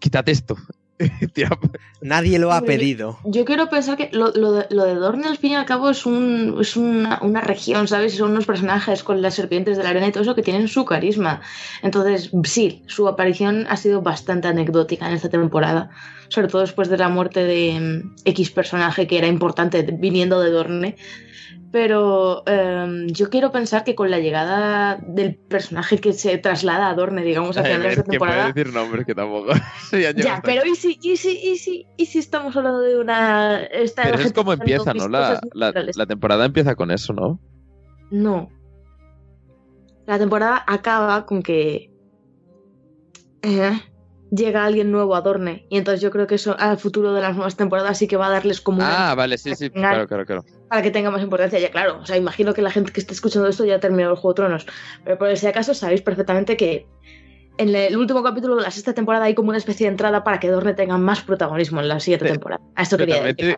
[0.06, 0.56] quítate esto.
[2.02, 3.18] Nadie lo ha pedido.
[3.26, 5.90] Yo quiero pensar que lo, lo de, lo de Dorne al fin y al cabo
[5.90, 8.16] es, un, es una, una región, ¿sabes?
[8.16, 10.86] Son unos personajes con las serpientes de la arena y todo eso que tienen su
[10.86, 11.42] carisma.
[11.82, 15.90] Entonces, sí, su aparición ha sido bastante anecdótica en esta temporada.
[16.30, 20.52] Sobre todo después de la muerte de mm, X personaje que era importante viniendo de
[20.52, 20.98] Dorne.
[21.76, 26.94] Pero em, yo quiero pensar que con la llegada del personaje que se traslada a
[26.94, 28.48] Dorne, digamos, A al final de esta temporada.
[28.48, 29.52] decir nombres que tampoco.
[29.90, 33.62] Sí, ya pero ¿y si, y, si, y, si, ¿y si estamos hablando de una...
[33.66, 35.10] Esta Pero es como empieza, ¿no?
[35.10, 37.42] La, la, temporada empieza con eso, ¿no?
[38.10, 38.48] No.
[40.06, 41.92] La temporada acaba con que
[43.42, 43.82] eh,
[44.32, 45.66] llega alguien nuevo a Dorne.
[45.70, 48.28] Y entonces yo creo que eso al futuro de las nuevas temporadas sí que va
[48.28, 48.82] a darles como.
[48.82, 50.46] Ah, vale, sí, sí, claro, claro, claro.
[50.70, 51.60] Para que tenga más importancia.
[51.60, 54.14] Ya claro, o sea, imagino que la gente que esté escuchando esto ya ha terminado
[54.14, 54.66] el Juego de Tronos.
[55.04, 56.88] Pero por si acaso sabéis perfectamente que
[57.58, 60.40] en el último capítulo de la sexta temporada hay como una especie de entrada para
[60.40, 62.64] que Dorne tenga más protagonismo en la siguiente temporada.
[62.76, 63.58] A esto quería decir.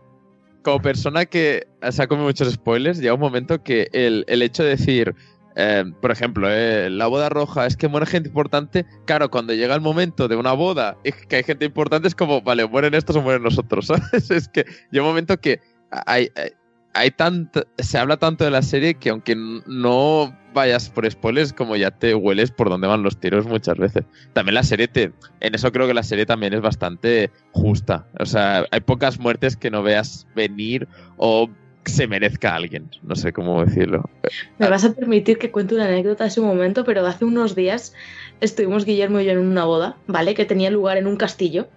[0.62, 4.70] como persona que ha comido muchos spoilers, llega un momento que el, el hecho de
[4.70, 5.16] decir,
[5.56, 9.74] eh, por ejemplo, eh, la boda roja es que muere gente importante, claro, cuando llega
[9.74, 13.16] el momento de una boda y que hay gente importante es como, vale, mueren estos
[13.16, 14.30] o mueren nosotros, ¿sabes?
[14.30, 16.52] Es que llega un momento que hay, hay,
[16.98, 21.76] hay tanto, se habla tanto de la serie que aunque no vayas por spoilers, como
[21.76, 24.04] ya te hueles por dónde van los tiros muchas veces.
[24.34, 28.08] También la serie te, en eso creo que la serie también es bastante justa.
[28.20, 30.88] O sea, hay pocas muertes que no veas venir
[31.18, 31.50] o
[31.86, 32.90] se merezca alguien.
[33.04, 34.10] No sé cómo decirlo.
[34.58, 37.94] Me vas a permitir que cuente una anécdota de ese momento, pero hace unos días
[38.42, 40.34] estuvimos Guillermo y yo en una boda, ¿vale?
[40.34, 41.68] Que tenía lugar en un castillo.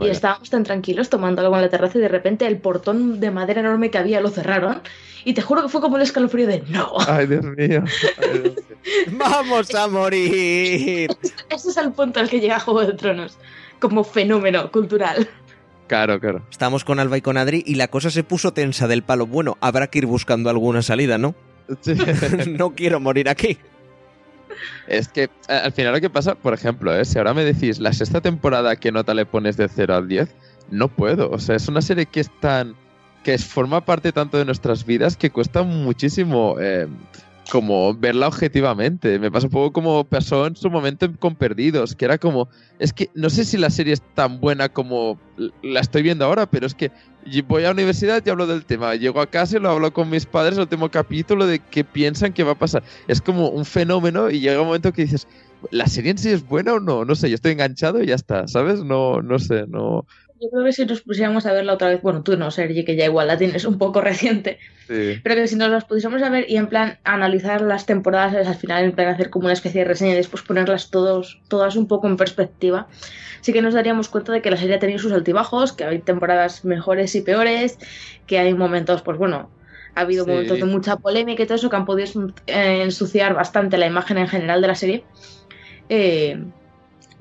[0.00, 3.30] Y estábamos tan tranquilos tomando algo en la terraza y de repente el portón de
[3.30, 4.82] madera enorme que había lo cerraron.
[5.24, 6.92] Y te juro que fue como el escalofrío de no.
[7.06, 7.84] Ay, Dios mío.
[8.22, 9.18] Ay, Dios mío.
[9.18, 11.10] ¡Vamos a morir!
[11.48, 13.38] Ese es el punto al que llega Juego de Tronos.
[13.80, 15.28] Como fenómeno cultural.
[15.86, 16.42] Claro, claro.
[16.50, 19.26] Estamos con Alba y con Adri y la cosa se puso tensa del palo.
[19.26, 21.34] Bueno, habrá que ir buscando alguna salida, ¿no?
[21.80, 21.94] Sí.
[22.58, 23.58] no quiero morir aquí.
[24.86, 27.04] Es que al final lo que pasa, por ejemplo, ¿eh?
[27.04, 30.34] si ahora me decís la sexta temporada, ¿qué nota le pones de 0 al 10?
[30.70, 31.30] No puedo.
[31.30, 32.74] O sea, es una serie que es tan.
[33.22, 36.56] que forma parte tanto de nuestras vidas que cuesta muchísimo.
[36.60, 36.86] Eh,
[37.50, 39.18] como verla objetivamente.
[39.18, 42.92] Me pasa un poco como pasó en su momento con Perdidos, que era como, es
[42.92, 45.18] que no sé si la serie es tan buena como
[45.62, 46.90] la estoy viendo ahora, pero es que
[47.46, 50.10] voy a la universidad y hablo del tema, llego a casa y lo hablo con
[50.10, 52.82] mis padres, el último capítulo de qué piensan que va a pasar.
[53.08, 55.26] Es como un fenómeno y llega un momento que dices,
[55.70, 57.04] ¿la serie en sí es buena o no?
[57.04, 58.84] No sé, yo estoy enganchado y ya está, ¿sabes?
[58.84, 60.06] No, no sé, no,
[60.44, 62.96] yo creo que si nos pusiéramos a verla otra vez, bueno, tú no, Sergi, que
[62.96, 66.44] ya igual la tienes un poco reciente, pero que si nos las pusiéramos a ver
[66.48, 69.88] y en plan analizar las temporadas al final, en plan hacer como una especie de
[69.88, 72.88] reseña y después ponerlas todos, todas un poco en perspectiva,
[73.40, 76.00] sí que nos daríamos cuenta de que la serie ha tenido sus altibajos, que hay
[76.00, 77.78] temporadas mejores y peores,
[78.26, 79.50] que hay momentos, pues bueno,
[79.94, 83.86] ha habido momentos de mucha polémica y todo eso que han podido ensuciar bastante la
[83.86, 85.04] imagen en general de la serie.
[85.88, 86.42] Eh,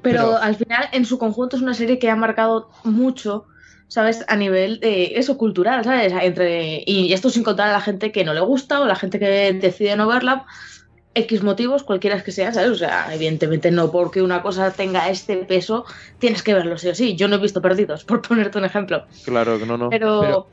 [0.03, 3.45] pero, al final, en su conjunto, es una serie que ha marcado mucho,
[3.87, 4.23] ¿sabes?
[4.27, 6.13] A nivel de eso, cultural, ¿sabes?
[6.21, 9.17] Entre, y esto sin contar a la gente que no le gusta o la gente
[9.17, 10.45] que decide no verla.
[11.15, 12.71] X motivos, cualquiera que sea, ¿sabes?
[12.71, 15.85] O sea, evidentemente no porque una cosa tenga este peso,
[16.17, 17.15] tienes que verlo sí o sí.
[17.15, 19.05] Yo no he visto Perdidos, por ponerte un ejemplo.
[19.23, 19.89] Claro que no, no.
[19.89, 20.47] Pero,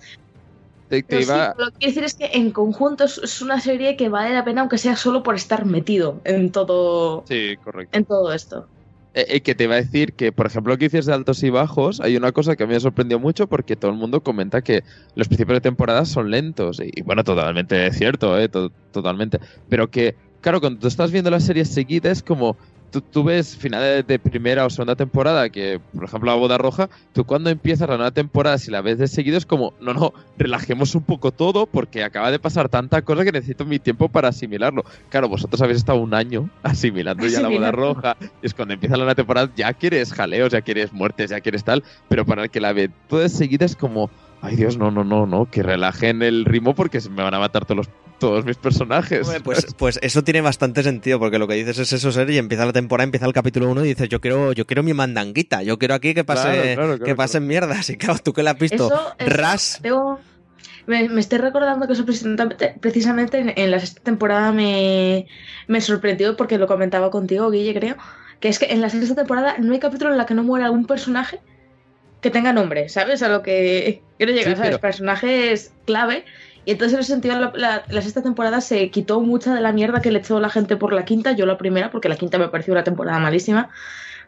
[0.90, 4.60] lo que quiero decir es que en conjunto es, una serie que vale la pena,
[4.60, 7.24] aunque sea solo por estar metido en todo.
[7.28, 7.96] Sí, correcto.
[7.96, 8.66] En todo esto.
[9.12, 11.42] Eh, eh, que te iba a decir que, por ejemplo, lo que dices de altos
[11.42, 14.22] y bajos, hay una cosa que a mí me sorprendió mucho porque todo el mundo
[14.22, 14.84] comenta que
[15.16, 16.80] los principios de temporada son lentos.
[16.80, 18.48] Y, bueno, totalmente cierto, ¿eh?
[18.48, 19.40] totalmente.
[19.68, 22.56] Pero que, claro, cuando tú estás viendo las series seguidas, es como
[22.90, 27.24] tú, ves finales de primera o segunda temporada, que por ejemplo la boda roja, tú
[27.24, 30.94] cuando empiezas la nueva temporada, si la ves de seguido, es como, no, no, relajemos
[30.94, 34.84] un poco todo porque acaba de pasar tanta cosa que necesito mi tiempo para asimilarlo.
[35.08, 38.96] Claro, vosotros habéis estado un año asimilando ya la boda roja, y es cuando empieza
[38.96, 42.50] la nueva temporada, ya quieres jaleos, ya quieres muertes, ya quieres tal, pero para el
[42.50, 44.10] que la ve todo de seguida es como,
[44.42, 47.38] ay Dios, no, no, no, no, que relajen el ritmo porque se me van a
[47.38, 47.88] matar todos los
[48.20, 49.28] todos mis personajes.
[49.42, 52.64] pues, pues eso tiene bastante sentido, porque lo que dices es eso, ser, y empieza
[52.64, 55.78] la temporada, empieza el capítulo 1 y dices, yo quiero, yo quiero mi mandanguita, yo
[55.78, 57.90] quiero aquí que pase, que pasen mierdas.
[57.90, 59.80] Y claro, tú que la has visto, Ras.
[60.86, 65.26] Me, estoy recordando que eso precisamente, en, la sexta temporada me,
[65.68, 67.96] me sorprendió porque lo comentaba contigo, Guille, creo,
[68.40, 70.66] que es que en la sexta temporada no hay capítulo en la que no muera
[70.66, 71.40] algún personaje
[72.20, 73.22] que tenga nombre, ¿sabes?
[73.22, 74.78] A lo que quiero llegar, ¿sabes?
[74.78, 76.24] Personajes clave
[76.64, 80.10] y entonces en ese sentido la, sexta temporada se quitó mucha de la mierda que
[80.10, 82.72] le echó la gente por la quinta, yo la primera, porque la quinta me pareció
[82.72, 83.70] una temporada malísima,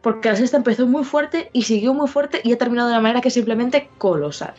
[0.01, 3.03] porque la sexta empezó muy fuerte y siguió muy fuerte y ha terminado de una
[3.03, 4.55] manera que es simplemente colosal.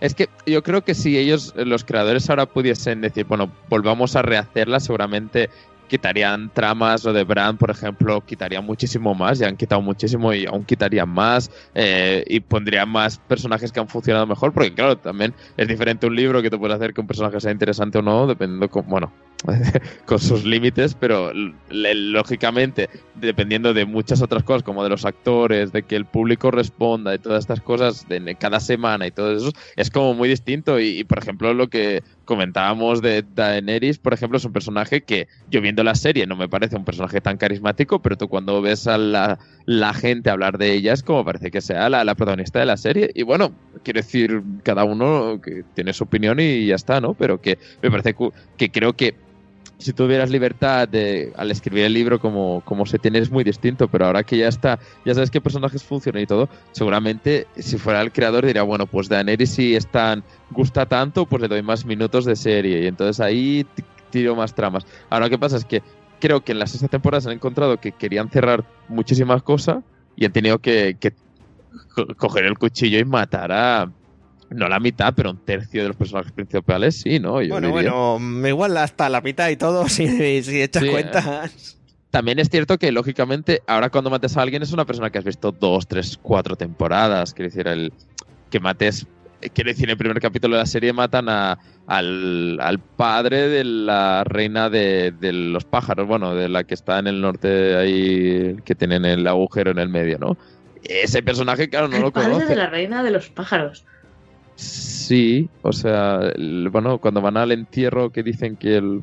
[0.00, 4.22] Es que yo creo que si ellos, los creadores ahora pudiesen decir, bueno, volvamos a
[4.22, 5.50] rehacerla, seguramente
[5.94, 10.44] quitarían tramas o de Brand, por ejemplo, quitarían muchísimo más, ya han quitado muchísimo y
[10.44, 15.32] aún quitarían más eh, y pondrían más personajes que han funcionado mejor, porque claro, también
[15.56, 18.26] es diferente un libro que te puede hacer que un personaje sea interesante o no,
[18.26, 19.12] dependiendo, con, bueno,
[20.04, 21.30] con sus límites, pero
[21.70, 27.12] lógicamente, dependiendo de muchas otras cosas, como de los actores, de que el público responda,
[27.12, 31.04] de todas estas cosas de cada semana y todo eso, es como muy distinto y
[31.04, 35.84] por ejemplo, lo que comentábamos de Daenerys, por ejemplo, es un personaje que yo viendo
[35.84, 39.94] la serie no me parece un personaje tan carismático, pero tú cuando ves a la,
[39.94, 43.10] gente hablar de ella es como parece que sea la, protagonista de la serie.
[43.14, 43.52] Y bueno,
[43.82, 47.14] quiero decir, cada uno que tiene su opinión y ya está, ¿no?
[47.14, 48.14] Pero que me parece
[48.56, 49.14] que creo que
[49.84, 53.86] si tuvieras libertad de, al escribir el libro como, como se tiene es muy distinto,
[53.86, 58.00] pero ahora que ya está, ya sabes qué personajes funcionan y todo, seguramente si fuera
[58.00, 61.84] el creador diría, bueno, pues Daenerys si es tan, gusta tanto, pues le doy más
[61.84, 63.66] minutos de serie y entonces ahí
[64.08, 64.86] tiro más tramas.
[65.10, 65.82] Ahora que pasa es que
[66.18, 69.84] creo que en las sexta temporadas han encontrado que querían cerrar muchísimas cosas
[70.16, 70.96] y han tenido que
[72.16, 73.92] coger el cuchillo y matar a
[74.54, 77.32] no la mitad, pero un tercio de los personajes principales sí, ¿no?
[77.32, 81.78] bueno, bueno, igual hasta la mitad y todo, si, si echas cuentas.
[82.10, 85.24] También es cierto que, lógicamente, ahora cuando mates a alguien es una persona que has
[85.24, 87.34] visto dos, tres, cuatro temporadas.
[87.34, 87.92] Quiero decir, el
[88.50, 89.08] que mates.
[89.52, 94.22] Quiero decir, en el primer capítulo de la serie matan a, al, padre de la
[94.22, 98.76] reina de, de, los pájaros, bueno, de la que está en el norte ahí, que
[98.76, 100.38] tienen el agujero en el medio, ¿no?
[100.84, 102.30] Ese personaje, claro, no lo conoce.
[102.30, 103.84] El padre de la reina de los pájaros.
[104.56, 106.32] Sí, o sea,
[106.70, 109.00] bueno, cuando van al entierro que dicen que el...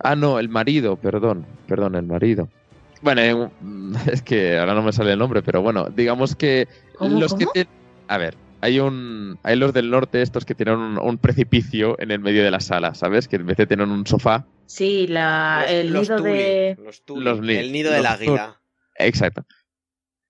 [0.00, 2.48] Ah, no, el marido, perdón, perdón, el marido.
[3.02, 3.50] Bueno,
[4.10, 6.68] es que ahora no me sale el nombre, pero bueno, digamos que
[7.00, 7.46] los que...
[8.08, 12.10] A ver, hay un hay los del norte estos que tienen un, un precipicio en
[12.10, 13.26] el medio de la sala, ¿sabes?
[13.28, 16.78] Que en vez de tener un sofá, Sí, la, el Los nido tuli, de.
[16.82, 18.58] los tuli, Los el nido del águila.
[18.96, 19.44] exacto.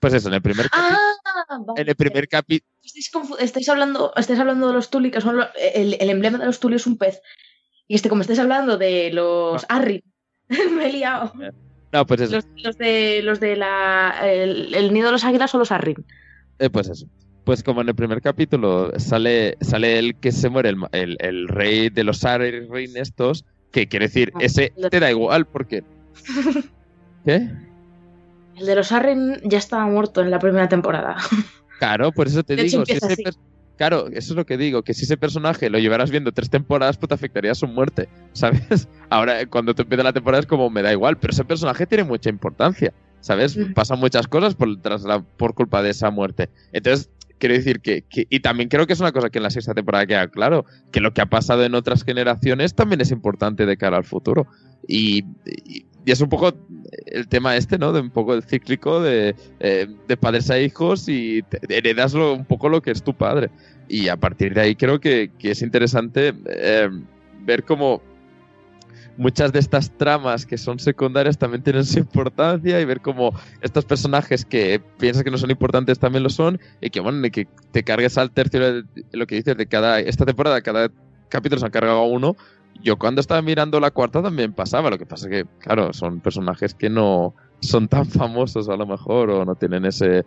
[0.00, 1.12] Pues eso, en el primer capi- Ah,
[1.48, 1.80] vale.
[1.80, 2.62] en el primer capi
[3.38, 5.40] Estáis, hablando, estáis hablando de los tuli, que son
[5.74, 7.20] el, el emblema de los tuli es un pez.
[7.88, 10.02] Y este, como estáis hablando de los Arri,
[10.48, 11.32] me he liado.
[11.92, 12.36] no, pues eso.
[12.36, 15.94] Los, los de los de la el, el nido de los águilas son los Arri.
[16.58, 17.06] Eh, pues eso.
[17.44, 21.48] Pues como en el primer capítulo sale, sale el que se muere, el, el, el
[21.48, 25.82] rey de los Arryn estos, que quiere decir, Ah, ese te da igual porque...
[27.24, 27.48] ¿Qué?
[28.64, 31.16] De los Arryn ya estaba muerto en la primera temporada.
[31.78, 32.86] Claro, por eso te De digo.
[32.86, 33.24] si ese
[33.76, 36.96] Claro, eso es lo que digo, que si ese personaje lo llevaras viendo tres temporadas,
[36.96, 38.86] pues te afectaría su muerte, ¿sabes?
[39.10, 42.04] Ahora, cuando te empieza la temporada es como, me da igual, pero ese personaje tiene
[42.04, 43.56] mucha importancia, ¿sabes?
[43.56, 43.72] Mm.
[43.72, 46.50] Pasan muchas cosas por, tras la- por culpa de esa muerte.
[46.72, 49.50] Entonces, quiero decir que, que- Y también creo que es una cosa que en la
[49.50, 53.66] sexta temporada queda claro, que lo que ha pasado en otras generaciones también es importante
[53.66, 54.46] de cara al futuro.
[54.86, 55.24] Y,
[55.64, 56.52] y- y es un poco
[57.06, 57.92] el tema este, ¿no?
[57.92, 62.44] De un poco el cíclico de, eh, de padres a hijos y heredas lo- un
[62.44, 63.50] poco lo que es tu padre.
[63.88, 66.88] Y a partir de ahí creo que, que es interesante eh,
[67.44, 68.02] ver cómo
[69.16, 73.84] muchas de estas tramas que son secundarias también tienen su importancia y ver cómo estos
[73.84, 77.82] personajes que piensas que no son importantes también lo son y que bueno, que te
[77.82, 80.90] cargues al tercio lo que dices de cada esta temporada, cada
[81.28, 82.36] capítulo se han cargado a uno.
[82.80, 86.74] Yo cuando estaba mirando la cuarta también pasaba, lo que pasa que, claro, son personajes
[86.74, 90.24] que no son tan famosos a lo mejor o no tienen ese,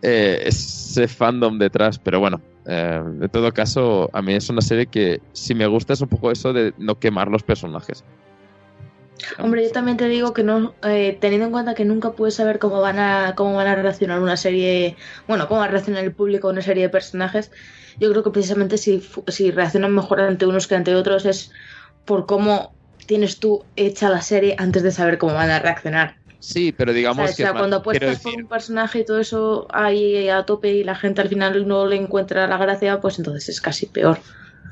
[0.00, 4.86] eh, ese fandom detrás, pero bueno, eh, en todo caso, a mí es una serie
[4.86, 8.04] que si me gusta es un poco eso de no quemar los personajes.
[9.38, 12.58] Hombre, yo también te digo que no, eh, teniendo en cuenta que nunca puedes saber
[12.58, 14.96] cómo van a cómo van a reaccionar una serie,
[15.28, 17.50] bueno, cómo va a reaccionar el público a una serie de personajes,
[17.98, 21.50] yo creo que precisamente si, si reaccionan mejor ante unos que ante otros es
[22.04, 22.74] por cómo
[23.06, 26.16] tienes tú hecha la serie antes de saber cómo van a reaccionar.
[26.38, 27.36] Sí, pero digamos ¿Sabes?
[27.36, 30.72] que o sea, cuando apuestas por decir, un personaje y todo eso ahí a tope
[30.72, 34.18] y la gente al final no le encuentra la gracia, pues entonces es casi peor.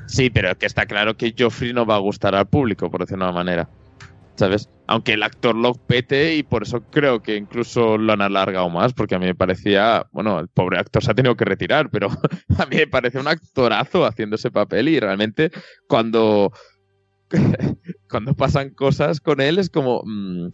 [0.05, 3.23] Sí, pero que está claro que Joffrey no va a gustar al público, por decirlo
[3.23, 3.69] de una manera.
[4.35, 4.69] ¿Sabes?
[4.87, 8.93] Aunque el actor lo pete y por eso creo que incluso lo han alargado más,
[8.93, 12.09] porque a mí me parecía, bueno, el pobre actor se ha tenido que retirar, pero
[12.57, 15.51] a mí me parece un actorazo haciendo ese papel y realmente
[15.87, 16.51] cuando,
[18.09, 20.01] cuando pasan cosas con él es como...
[20.03, 20.47] mm,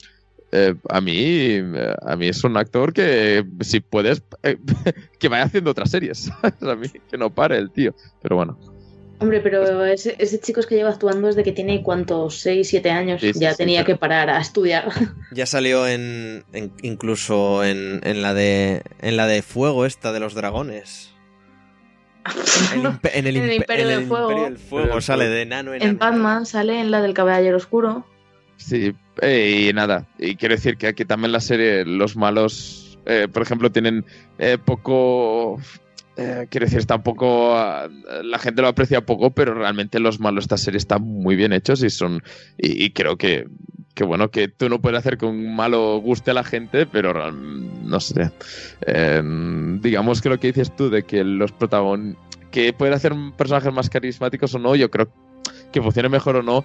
[0.54, 1.58] eh, a mí
[2.06, 4.58] a mí es un actor que si puedes eh,
[5.20, 8.58] que vaya haciendo otras series a mí que no pare el tío pero bueno
[9.20, 12.92] Hombre, pero ese, ese chico es que lleva actuando desde que tiene cuántos, 6, 7
[12.92, 14.90] años, Sí, ya sí, tenía que parar a estudiar.
[15.32, 20.20] Ya salió en, en- incluso en, en la de en la de fuego esta de
[20.20, 21.14] los dragones.
[22.74, 24.30] El impe- en el, En el impe- Imperio en del el Fuego.
[24.32, 25.98] Imperio del Fuego sale de enano en En.
[25.98, 28.06] Batman sale en la del Caballero Oscuro.
[28.58, 33.28] Sí, eh, y nada, y quiero decir que aquí también la serie, los malos, eh,
[33.32, 34.04] por ejemplo, tienen
[34.40, 35.60] eh, poco,
[36.18, 37.88] eh, quiero decir, tampoco, ah,
[38.24, 41.54] la gente lo aprecia poco, pero realmente los malos de esta serie están muy bien
[41.54, 42.24] hechos y son,
[42.58, 43.48] y, y creo que,
[43.94, 47.32] que bueno, que tú no puedes hacer que un malo guste a la gente, pero
[47.32, 48.32] no sé,
[48.86, 49.22] eh,
[49.82, 53.90] digamos que lo que dices tú de que los protagonistas, que pueden hacer personajes más
[53.90, 55.10] carismáticos o no, yo creo
[55.72, 56.64] que funcione mejor o no,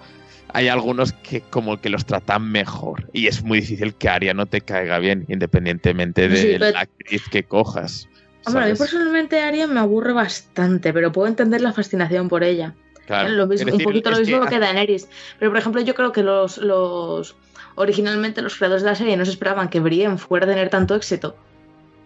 [0.48, 4.46] hay algunos que como que los tratan mejor y es muy difícil que Aria no
[4.46, 8.08] te caiga bien independientemente de Sí, la actriz que cojas.
[8.46, 12.74] Hombre, a mí personalmente Arya me aburre bastante, pero puedo entender la fascinación por ella.
[13.06, 15.08] Claro, lo mismo, quiero un poquito lo mismo que- que, Daenerys.
[15.38, 17.36] Pero por ejemplo, yo creo que los, los
[17.74, 20.94] originalmente los creadores de la serie no se esperaban que Brienne fuera a tener tanto
[20.94, 21.36] éxito.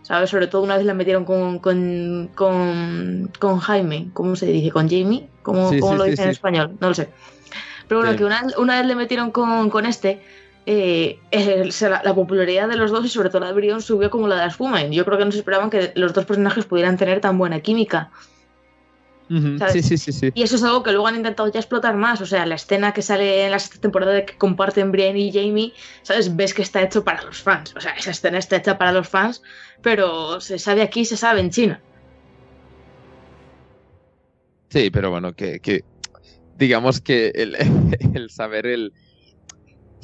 [0.03, 0.31] ¿Sabes?
[0.31, 4.71] Sobre todo una vez la metieron con, con, con, con Jaime, ¿cómo se dice?
[4.71, 5.29] ¿Con Jamie?
[5.43, 6.77] ¿Cómo, Sí, cómo sí, lo sí, dicen en español?
[6.81, 7.09] No lo sé.
[7.89, 10.23] Pero bueno, que una, una vez le metieron con, con este,
[10.67, 11.21] eh,
[11.81, 14.47] la, la popularidad de los dos y sobre todo la de Brienne subió como la
[14.47, 14.89] de.
[14.91, 17.61] Y yo creo que no se esperaban que los dos personajes pudieran tener tan buena
[17.61, 18.11] química.
[19.29, 20.31] Sí, sí, sí, sí.
[20.35, 22.21] Y eso es algo que luego han intentado ya explotar más.
[22.21, 25.33] O sea, la escena que sale en la sexta temporada de que comparten Brienne y
[25.33, 26.35] Jamie, ¿sabes?
[26.35, 27.75] Ves que está hecho para los fans.
[27.77, 29.43] O sea, esa escena está hecha para los fans,
[29.83, 31.81] pero se sabe aquí, se sabe en China.
[34.69, 35.85] Sí, pero bueno, que, que
[36.57, 37.57] digamos que el,
[38.15, 38.93] el saber el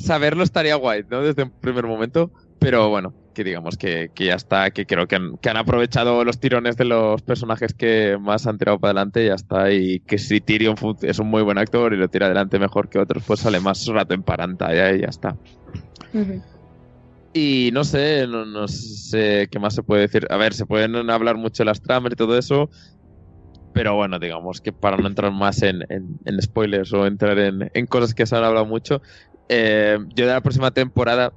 [0.02, 1.22] saberlo estaría guay, ¿no?
[1.22, 5.16] Desde un primer momento, pero bueno, que digamos que, que ya está, que creo que
[5.16, 9.24] han, que han aprovechado los tirones de los personajes que más han tirado para adelante
[9.24, 12.26] y ya está, y que si Tyrion es un muy buen actor y lo tira
[12.26, 15.36] adelante mejor que otros, pues sale más rato en pantalla y ya está.
[17.32, 20.26] Y no sé, no, no sé qué más se puede decir.
[20.30, 22.68] A ver, se pueden hablar mucho de las tramas y todo eso.
[23.72, 27.86] pero bueno, digamos que para no entrar más en, en, spoilers o entrar en, en,
[27.86, 29.00] cosas que se han hablado mucho,
[29.54, 31.34] eh, yo de la próxima temporada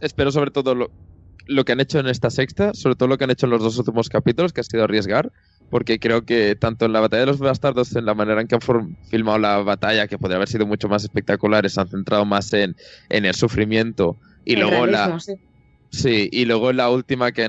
[0.00, 0.90] espero sobre todo lo,
[1.46, 3.60] lo, que han hecho en esta sexta, sobre todo lo que han hecho en los
[3.60, 5.32] dos últimos capítulos, que ha sido arriesgar,
[5.68, 8.54] porque creo que tanto en la batalla de los bastardos, en la manera en que
[8.54, 12.52] han filmado la batalla, que podría haber sido mucho más espectacular, se han centrado más
[12.52, 12.76] en,
[13.08, 15.18] en el sufrimiento y luego la...
[15.92, 17.48] Sí, y luego la última que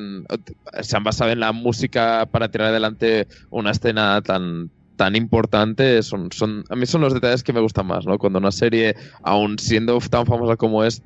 [0.81, 6.31] se han basado en la música para tirar adelante una escena tan tan importante son,
[6.31, 8.17] son a mí son los detalles que me gustan más, ¿no?
[8.17, 11.01] Cuando una serie, aun siendo tan famosa como es,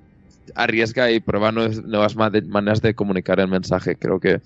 [0.53, 3.95] arriesga y prueba nuevas maneras de comunicar el mensaje.
[3.95, 4.41] Creo que,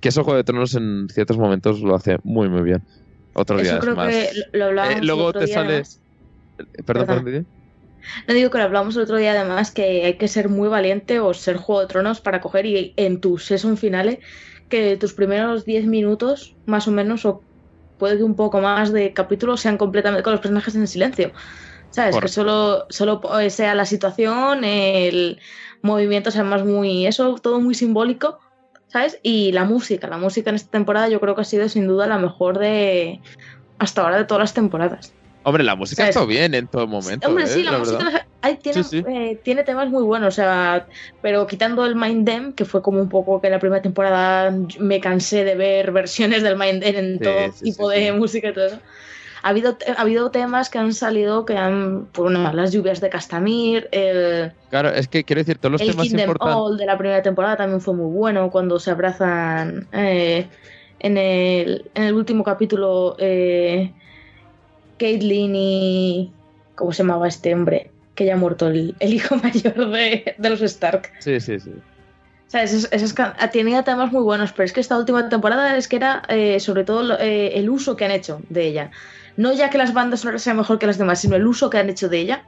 [0.00, 2.82] que eso Juego de Tronos en ciertos momentos lo hace muy muy bien.
[3.34, 4.08] Otro día creo más.
[4.08, 5.82] que lo eh, luego te sale.
[6.86, 7.46] Perdón, perdón.
[8.28, 11.20] No digo que lo hablamos el otro día, además, que hay que ser muy valiente
[11.20, 14.18] o ser Juego de Tronos para coger y en tu season finales
[14.68, 17.42] que tus primeros 10 minutos, más o menos, o
[17.98, 21.32] puede que un poco más de capítulos sean completamente con los personajes en silencio.
[21.90, 22.16] ¿Sabes?
[22.18, 23.20] Que solo, solo
[23.50, 25.38] sea la situación, el
[25.82, 27.06] movimiento sea más muy.
[27.06, 28.40] Eso, todo muy simbólico.
[28.88, 29.20] ¿Sabes?
[29.22, 30.08] Y la música.
[30.08, 33.20] La música en esta temporada yo creo que ha sido sin duda la mejor de.
[33.78, 35.13] hasta ahora de todas las temporadas.
[35.44, 37.28] Hombre, la música está bien en todo momento.
[37.28, 37.48] Hombre, ¿eh?
[37.48, 38.26] sí, la, música
[38.62, 40.86] tiene, eh, tiene, temas muy buenos, o sea,
[41.22, 44.54] pero quitando el Mind Dem, que fue como un poco que en la primera temporada
[44.78, 48.66] me cansé de ver versiones del Mind Dem en todo tipo de música y todo
[48.66, 48.78] eso.
[49.42, 53.10] Ha habido, ha habido temas que han salido que han, por una, las lluvias de
[53.10, 56.56] Castamir, el, Claro, es que quiero decir, todos los temas importantes.
[56.56, 60.46] All de la primera temporada también fue muy bueno cuando se abrazan eh,
[61.00, 63.16] en, el, en el último capítulo.
[63.18, 63.92] Eh,
[64.98, 66.32] Caitlyn y.
[66.74, 67.90] ¿Cómo se llamaba este hombre?
[68.14, 71.12] Que ya ha muerto el, hijo mayor de, los Stark.
[71.20, 71.72] Sí, sí, sí.
[72.46, 72.88] ¿Sabes?
[72.90, 73.14] Esas,
[73.52, 76.84] tenía temas muy buenos, pero es que esta última temporada es que era eh, sobre
[76.84, 78.90] todo eh, el uso que han hecho de ella.
[79.36, 81.78] No ya que las bandas sonoras sean mejor que las demás, sino el uso que
[81.78, 82.44] han hecho de ella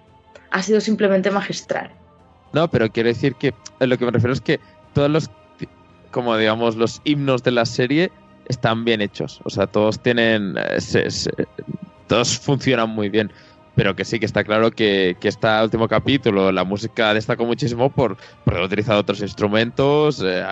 [0.51, 1.91] ha sido simplemente magistral.
[2.53, 4.61] No, pero quiero decir que lo que me refiero es que
[4.93, 5.31] todos los,
[6.11, 8.13] como digamos, los himnos de la serie
[8.49, 9.41] están bien hechos.
[9.45, 11.09] O sea, todos tienen, eh,
[12.07, 13.33] todos funcionan muy bien.
[13.75, 17.91] Pero que sí que está claro que, que este último capítulo, la música destacó muchísimo
[17.91, 20.43] por, por haber utilizado otros instrumentos, eh,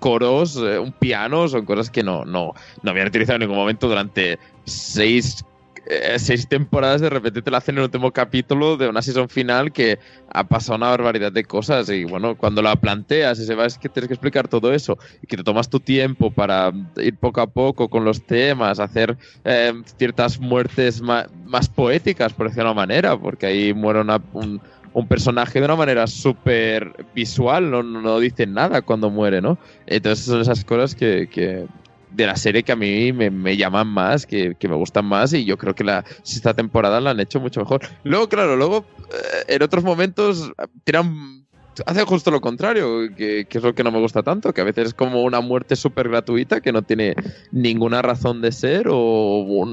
[0.00, 2.52] coros, eh, un piano, son cosas que no, no,
[2.82, 5.46] no habían utilizado en ningún momento durante seis
[5.86, 9.28] eh, seis temporadas de repente te la hacen en el último capítulo de una season
[9.28, 9.98] final que
[10.30, 13.76] ha pasado una barbaridad de cosas y bueno, cuando la planteas y se va es
[13.76, 17.40] que tienes que explicar todo eso y que te tomas tu tiempo para ir poco
[17.42, 21.28] a poco con los temas, hacer eh, ciertas muertes más,
[21.74, 24.00] poéticas, por decirlo de una manera, porque ahí muere
[24.32, 24.60] un,
[25.08, 29.58] personaje de una manera súper visual, no, no, dicen nada cuando muere, ¿no?
[29.86, 31.66] Entonces son esas cosas que, que
[32.14, 35.58] de la serie que a mí me, llaman más, que, me gustan más y yo
[35.58, 37.82] creo que la sexta temporada la han hecho mucho mejor.
[38.04, 40.52] Luego, claro, luego eh, en otros momentos
[40.84, 41.44] tiran,
[41.86, 44.88] hacen justo lo contrario, que, es lo que no me gusta tanto, que a veces
[44.88, 47.14] es como una muerte súper gratuita que no tiene
[47.50, 49.66] ninguna razón de ser o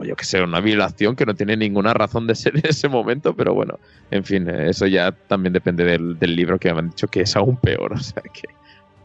[0.00, 3.34] yo que sé, una violación que no tiene ninguna razón de ser en ese momento,
[3.34, 3.78] pero bueno,
[4.10, 7.56] en fin, eso ya también depende del, libro que me han dicho que es aún
[7.56, 8.48] peor, o sea que,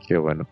[0.08, 0.48] que bueno.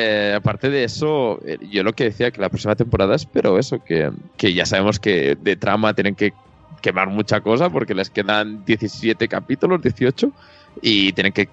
[0.00, 3.82] Eh, aparte de eso, eh, yo lo que decía que la próxima temporada espero eso,
[3.82, 4.12] que,
[4.54, 6.32] ya sabemos que de trama tienen que
[6.80, 10.30] quemar mucha cosa porque les quedan 17 capítulos, 18,
[10.82, 11.48] y tienen que,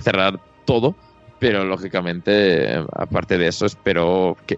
[0.00, 0.94] cerrar todo.
[1.40, 4.56] Pero lógicamente, aparte de eso, espero que,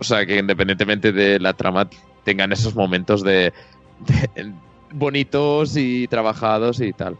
[0.00, 1.88] o sea, que independientemente de la trama
[2.24, 3.52] tengan esos momentos de
[4.92, 7.16] bonitos y trabajados y tal.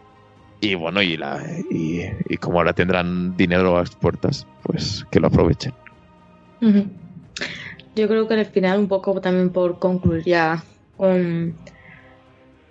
[0.61, 5.27] Y bueno, y, la, y, como ahora tendrán dinero a las puertas, pues que lo
[5.27, 5.73] aprovechen.
[7.95, 10.63] Yo creo que al final, un poco también por concluir ya
[10.97, 11.55] con,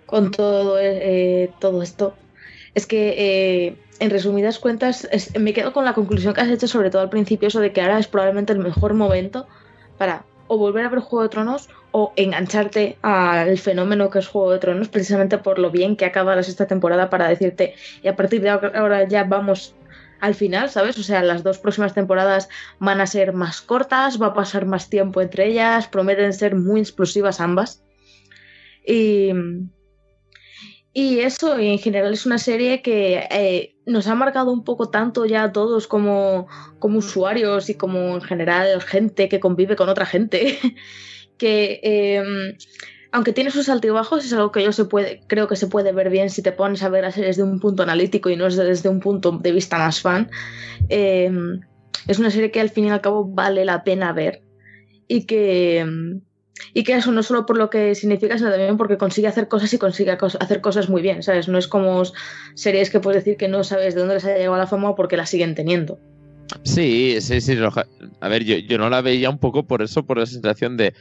[0.04, 2.14] con todo, eh, todo esto,
[2.74, 5.08] es que eh, en resumidas cuentas
[5.38, 7.80] me quedo con la conclusión que has hecho, sobre todo al principio, eso de que
[7.80, 9.46] ahora es probablemente el mejor momento
[9.96, 14.52] para o volver a ver Juego de Tronos o engancharte al fenómeno que es Juego
[14.52, 18.16] de Tronos, precisamente por lo bien que acaba la sexta temporada para decirte, y a
[18.16, 19.74] partir de ahora ya vamos
[20.20, 20.98] al final, ¿sabes?
[20.98, 24.90] O sea, las dos próximas temporadas van a ser más cortas, va a pasar más
[24.90, 27.84] tiempo entre ellas, prometen ser muy explosivas ambas.
[28.84, 29.30] Y,
[30.92, 35.26] y eso, en general, es una serie que eh, nos ha marcado un poco tanto
[35.26, 40.06] ya a todos como, como usuarios y como en general gente que convive con otra
[40.06, 40.58] gente,
[41.38, 42.56] que em,
[43.10, 46.10] aunque tiene sus altibajos, es algo que yo se puede, creo que se puede ver
[46.10, 48.56] bien si te pones a ver las series desde un punto analítico y no es
[48.56, 50.30] desde un punto de vista más fan.
[50.88, 51.60] Em,
[52.06, 54.42] es una serie que al fin y al cabo vale la pena ver
[55.06, 55.86] y que,
[56.74, 59.72] y que eso no solo por lo que significa, sino también porque consigue hacer cosas
[59.72, 61.48] y consigue hacer cosas muy bien, ¿sabes?
[61.48, 62.02] No es como
[62.54, 65.16] series que puedes decir que no sabes de dónde les haya llegado la fama porque
[65.16, 65.98] la siguen teniendo.
[66.62, 67.56] Sí, sí, sí.
[68.20, 70.94] A ver, yo, yo no la veía un poco por eso, por la sensación de...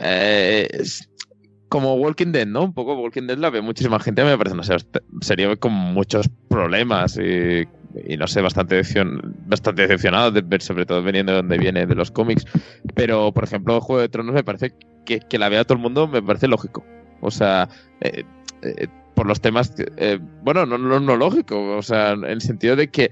[0.00, 0.68] Eh,
[1.68, 2.62] como Walking Dead, ¿no?
[2.64, 4.64] Un poco Walking Dead la ve muchísima gente, me parece una
[5.20, 7.66] serie con muchos problemas y,
[8.16, 8.82] no sé, bastante,
[9.46, 12.46] bastante decepcionado sobre todo veniendo de donde viene de los cómics.
[12.94, 14.72] Pero, por ejemplo, Juego de Tronos me parece
[15.04, 16.84] que, que la vea todo el mundo, me parece lógico.
[17.20, 17.68] O sea,
[18.00, 18.24] eh,
[18.62, 19.74] eh, por los temas,
[20.42, 23.10] bueno, no, no, no lógico, o sea, en el sentido de que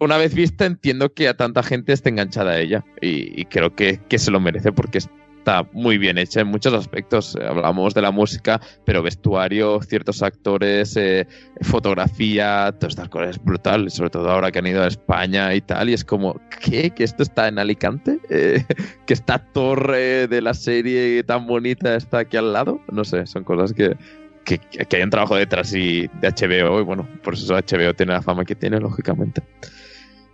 [0.00, 4.00] una vez vista entiendo que a tanta gente esté enganchada a ella y, creo que,
[4.08, 5.08] que, se lo merece porque es
[5.48, 7.36] está muy bien hecha en muchos aspectos.
[7.36, 11.26] Hablamos de la música, pero vestuario, ciertos actores, eh,
[11.62, 15.62] fotografía, todas estas cosas es brutal, sobre todo ahora que han ido a España y
[15.62, 16.90] tal, y es como, ¿qué?
[16.90, 18.18] ¿Que esto está en Alicante?
[18.30, 18.62] Eh,
[19.06, 22.80] ¿Que esta torre de la serie tan bonita está aquí al lado?
[22.92, 23.96] No sé, son cosas que,
[24.44, 24.60] que,
[24.96, 28.44] hay un trabajo detrás y de HBO y bueno, por eso HBO tiene la fama
[28.44, 29.42] que tiene, lógicamente.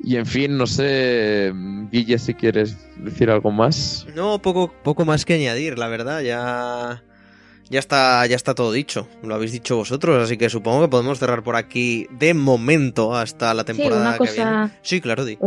[0.01, 1.53] Y en fin, no sé,
[1.91, 4.07] Guille, si quieres decir algo más.
[4.15, 7.03] No, poco, poco más que añadir, la verdad, ya.
[7.71, 11.19] Ya está, ya está todo dicho, lo habéis dicho vosotros, así que supongo que podemos
[11.19, 14.71] cerrar por aquí de momento hasta la temporada que viene.
[14.83, 15.39] Sí, claro, di.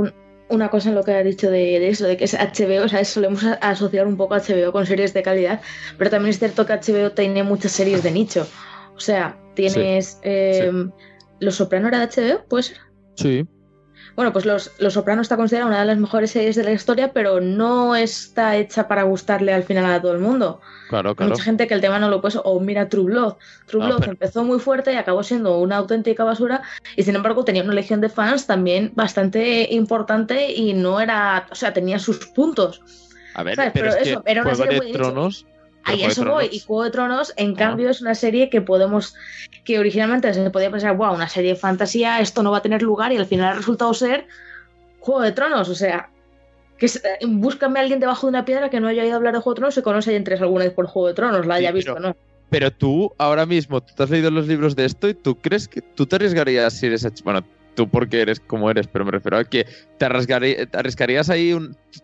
[0.50, 3.06] una cosa en lo que ha dicho de, eso, de que es HBO, o sea,
[3.06, 5.62] solemos asociar un poco a HBO con series de calidad,
[6.00, 8.48] pero también es cierto que HBO tiene muchas series de nicho.
[8.96, 10.20] O sea, tienes.
[10.24, 10.72] Eh,
[11.40, 12.46] ¿Los Soprano era de HBO?
[12.48, 12.78] ¿Puede ser?
[13.16, 13.46] Sí.
[14.18, 17.14] Bueno, pues Los, Los Soprano está considerada una de las mejores series de la historia,
[17.14, 20.60] pero no está hecha para gustarle al final a todo el mundo.
[20.90, 21.34] Claro, claro.
[21.34, 22.40] mucha gente que el tema no lo puede.
[22.44, 23.36] O mira True Blood.
[23.68, 26.64] True ah, Blood empezó muy fuerte y acabó siendo una auténtica basura.
[26.96, 31.46] Y sin embargo, tenía una legión de fans también bastante importante y no era.
[31.52, 32.82] O sea, tenía sus puntos.
[33.36, 35.46] A ver, pero, eso, era una serie de Tronos.
[35.88, 36.50] Ahí eso voy.
[36.52, 37.56] Y Juego de Tronos, en ah.
[37.56, 39.16] cambio, es una serie que podemos,
[39.68, 42.82] que originalmente se podía pensar, wow, una serie de fantasía, esto no va a tener
[42.82, 44.26] lugar, y al final ha resultado ser
[45.02, 45.68] Juego de Tronos.
[45.68, 46.10] O sea,
[46.78, 49.34] que eh, búscame a alguien debajo de una piedra que no haya ido a hablar
[49.34, 51.74] de Juego de Tronos y conoce entre alguna vez por Juego de Tronos, la haya
[51.74, 52.16] visto, ¿no?
[52.50, 55.68] Pero tú, ahora mismo, tú te has leído los libros de esto y tú crees
[55.68, 57.06] que tú te arriesgarías si eres.
[57.22, 57.44] Bueno,
[57.76, 61.54] tú porque eres como eres, pero me refiero a que te, arriesgarías ahí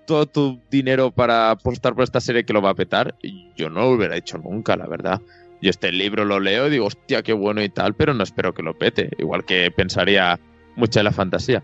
[0.05, 3.15] todo tu dinero para apostar por esta serie que lo va a petar.
[3.55, 5.21] Yo no lo hubiera hecho nunca, la verdad.
[5.63, 8.53] Yo este libro lo leo y digo, hostia, qué bueno y tal, pero no espero
[8.53, 9.09] que lo pete.
[9.17, 10.39] Igual que pensaría
[10.75, 11.63] mucha de la fantasía.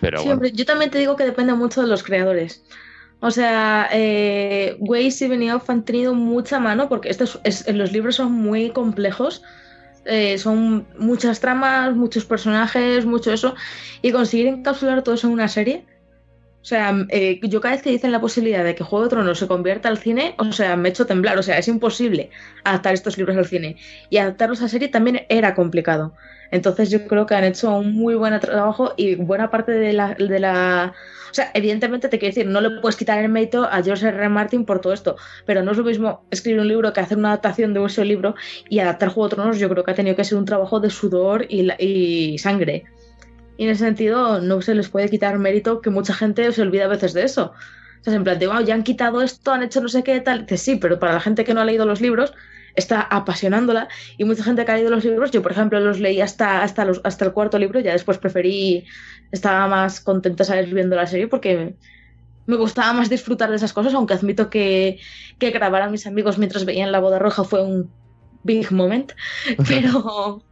[0.00, 2.64] Pero sí, hombre, yo también te digo que depende mucho de los creadores.
[3.20, 8.32] O sea, eh, Weiss y Benioff han tenido mucha mano porque estos los libros son
[8.32, 9.42] muy complejos
[10.10, 13.54] eh, son muchas tramas, muchos personajes, mucho eso,
[14.00, 15.84] y conseguir encapsular todo eso en una serie.
[16.60, 19.38] O sea, eh, yo cada vez que dicen la posibilidad de que Juego de Tronos
[19.38, 21.38] se convierta al cine, o sea, me echo temblar.
[21.38, 22.30] O sea, es imposible
[22.64, 23.76] adaptar estos libros al cine.
[24.10, 26.12] Y adaptarlos a serie también era complicado.
[26.50, 30.14] Entonces yo creo que han hecho un muy buen trabajo y buena parte de la,
[30.14, 30.94] de la...
[31.30, 34.16] O sea, evidentemente te quiero decir, no le puedes quitar el mérito a George R.
[34.16, 34.28] R.
[34.30, 37.28] Martin por todo esto, pero no es lo mismo escribir un libro que hacer una
[37.28, 38.34] adaptación de ese libro
[38.70, 40.88] y adaptar Juego de Tronos yo creo que ha tenido que ser un trabajo de
[40.88, 42.84] sudor y, y sangre.
[43.58, 46.84] Y en ese sentido no se les puede quitar mérito que mucha gente se olvida
[46.84, 47.52] a veces de eso.
[48.00, 50.46] O sea, en plan, wow, ya han quitado esto, han hecho no sé qué, tal.
[50.46, 52.32] Dice, sí, pero para la gente que no ha leído los libros,
[52.76, 56.20] está apasionándola y mucha gente que ha leído los libros, yo por ejemplo los leí
[56.20, 58.84] hasta, hasta, los, hasta el cuarto libro, ya después preferí,
[59.32, 61.74] estaba más contenta saber viendo la serie porque
[62.46, 65.00] me gustaba más disfrutar de esas cosas, aunque admito que,
[65.40, 67.90] que grabar a mis amigos mientras veían la boda roja fue un
[68.44, 69.12] big moment,
[69.68, 70.42] pero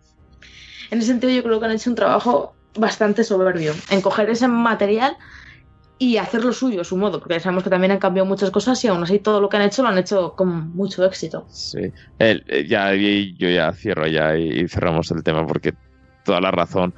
[0.91, 4.49] en ese sentido yo creo que han hecho un trabajo bastante soberbio en coger ese
[4.49, 5.17] material
[5.99, 8.83] y hacer lo suyo a su modo, porque sabemos que también han cambiado muchas cosas
[8.85, 11.47] y aún así todo lo que han hecho lo han hecho con mucho éxito.
[11.49, 15.75] Sí, eh, ya, yo ya cierro ya y, cerramos el tema porque
[16.25, 16.95] toda la razón.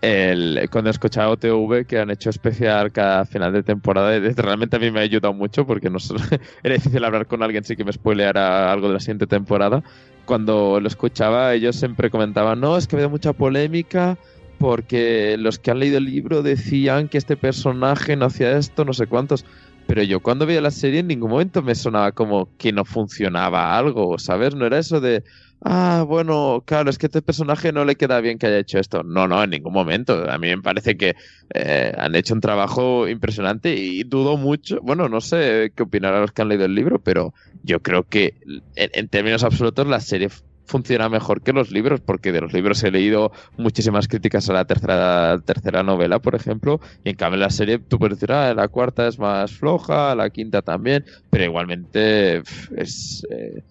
[0.00, 4.78] El, cuando he escuchado TV que han hecho especial cada final de temporada, realmente a
[4.78, 5.98] mí me ha ayudado mucho porque no
[6.62, 9.82] era difícil hablar con alguien sí que me spoileara algo de la siguiente temporada.
[10.24, 14.18] Cuando lo escuchaba, ellos siempre comentaban, no, es que ha habido mucha polémica
[14.58, 18.92] porque los que han leído el libro decían que este personaje no hacía esto, no
[18.92, 19.44] sé cuántos.
[19.86, 23.78] Pero yo cuando veía la serie en ningún momento me sonaba como que no funcionaba
[23.78, 24.54] algo, ¿sabes?
[24.54, 25.22] No era eso de,
[25.62, 28.80] ah, bueno, claro, es que a este personaje no le queda bien que haya hecho
[28.80, 29.04] esto.
[29.04, 30.28] No, no, en ningún momento.
[30.28, 31.14] A mí me parece que
[31.54, 36.32] eh, han hecho un trabajo impresionante y dudo mucho, bueno, no sé qué opinarán los
[36.32, 38.34] que han leído el libro, pero yo creo que
[38.74, 40.30] en términos absolutos la serie
[40.66, 44.64] funciona mejor que los libros, porque de los libros he leído muchísimas críticas a la
[44.64, 48.68] tercera, tercera novela, por ejemplo, y en cambio la serie tú puedes decir, ah, la
[48.68, 52.42] cuarta es más floja, la quinta también, pero igualmente
[52.76, 53.26] es...
[53.30, 53.62] Eh,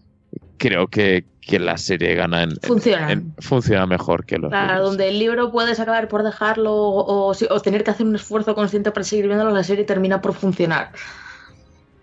[0.57, 1.25] creo que,
[1.59, 3.21] la serie gana en, funciona.
[3.37, 7.83] funciona mejor que los claro, donde el libro puedes acabar por dejarlo o, o, tener
[7.83, 10.91] que hacer un esfuerzo consciente para seguir viéndolo, la serie termina por funcionar.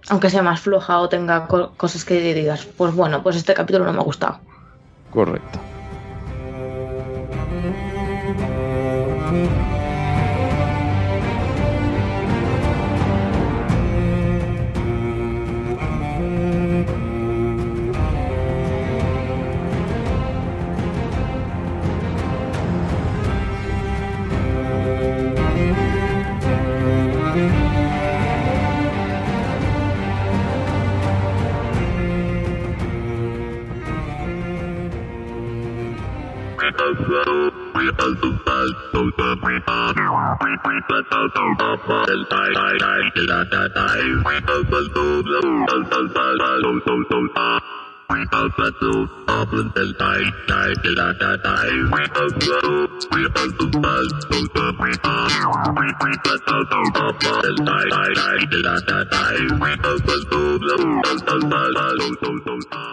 [0.08, 3.92] Aunque sea más floja o tenga cosas que digas, pues bueno, pues este capítulo no
[3.92, 4.38] me ha gustado.
[5.12, 5.60] Correcto.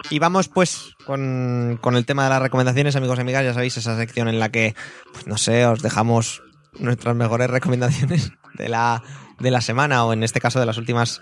[0.10, 3.44] Y vamos pues con, con, el tema de las recomendaciones, amigos y amigas.
[3.44, 4.76] Ya sabéis, esa sección en la que,
[5.12, 6.42] pues, no sé, os dejamos
[6.78, 9.04] nuestras mejores recomendaciones de la,
[9.40, 11.22] de la semana o en este caso de las últimas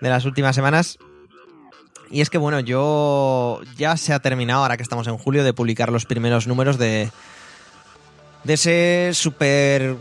[0.00, 0.98] de las últimas semanas.
[2.10, 5.54] Y es que bueno, yo ya se ha terminado, ahora que estamos en julio, de
[5.54, 7.10] publicar los primeros números de,
[8.44, 9.96] de ese super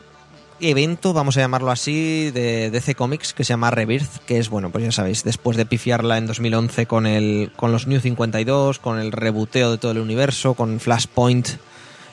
[0.59, 4.69] evento, vamos a llamarlo así, de DC Comics que se llama Rebirth, que es, bueno,
[4.69, 8.99] pues ya sabéis, después de pifiarla en 2011 con, el, con los New 52, con
[8.99, 11.49] el rebuteo de todo el universo, con Flashpoint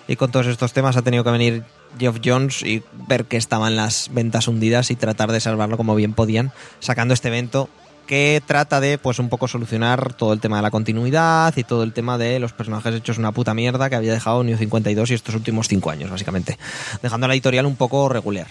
[0.09, 1.65] y con todos estos temas, ha tenido que venir
[1.99, 6.15] Geoff Jones y ver que estaban las ventas hundidas y tratar de salvarlo como bien
[6.15, 7.69] podían, sacando este evento
[8.07, 11.85] que trata de, pues, un poco solucionar todo el tema de la continuidad y todo
[11.85, 15.15] el tema de los personajes hechos una puta mierda que había dejado New 52 y
[15.15, 16.59] estos últimos cinco años, básicamente.
[17.03, 18.49] Dejando la editorial un poco regular,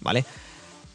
[0.00, 0.24] ¿vale?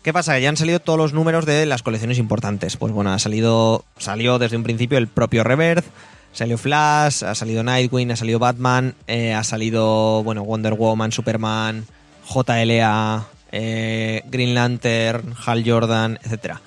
[0.01, 0.39] ¿Qué pasa?
[0.39, 2.77] Ya han salido todos los números de las colecciones importantes.
[2.77, 5.85] Pues bueno, ha salido, salió desde un principio el propio Rebirth,
[6.31, 11.85] salió Flash, ha salido Nightwing, ha salido Batman, eh, ha salido, bueno, Wonder Woman, Superman,
[12.27, 16.61] JLA, eh, Green Lantern, Hal Jordan, etcétera.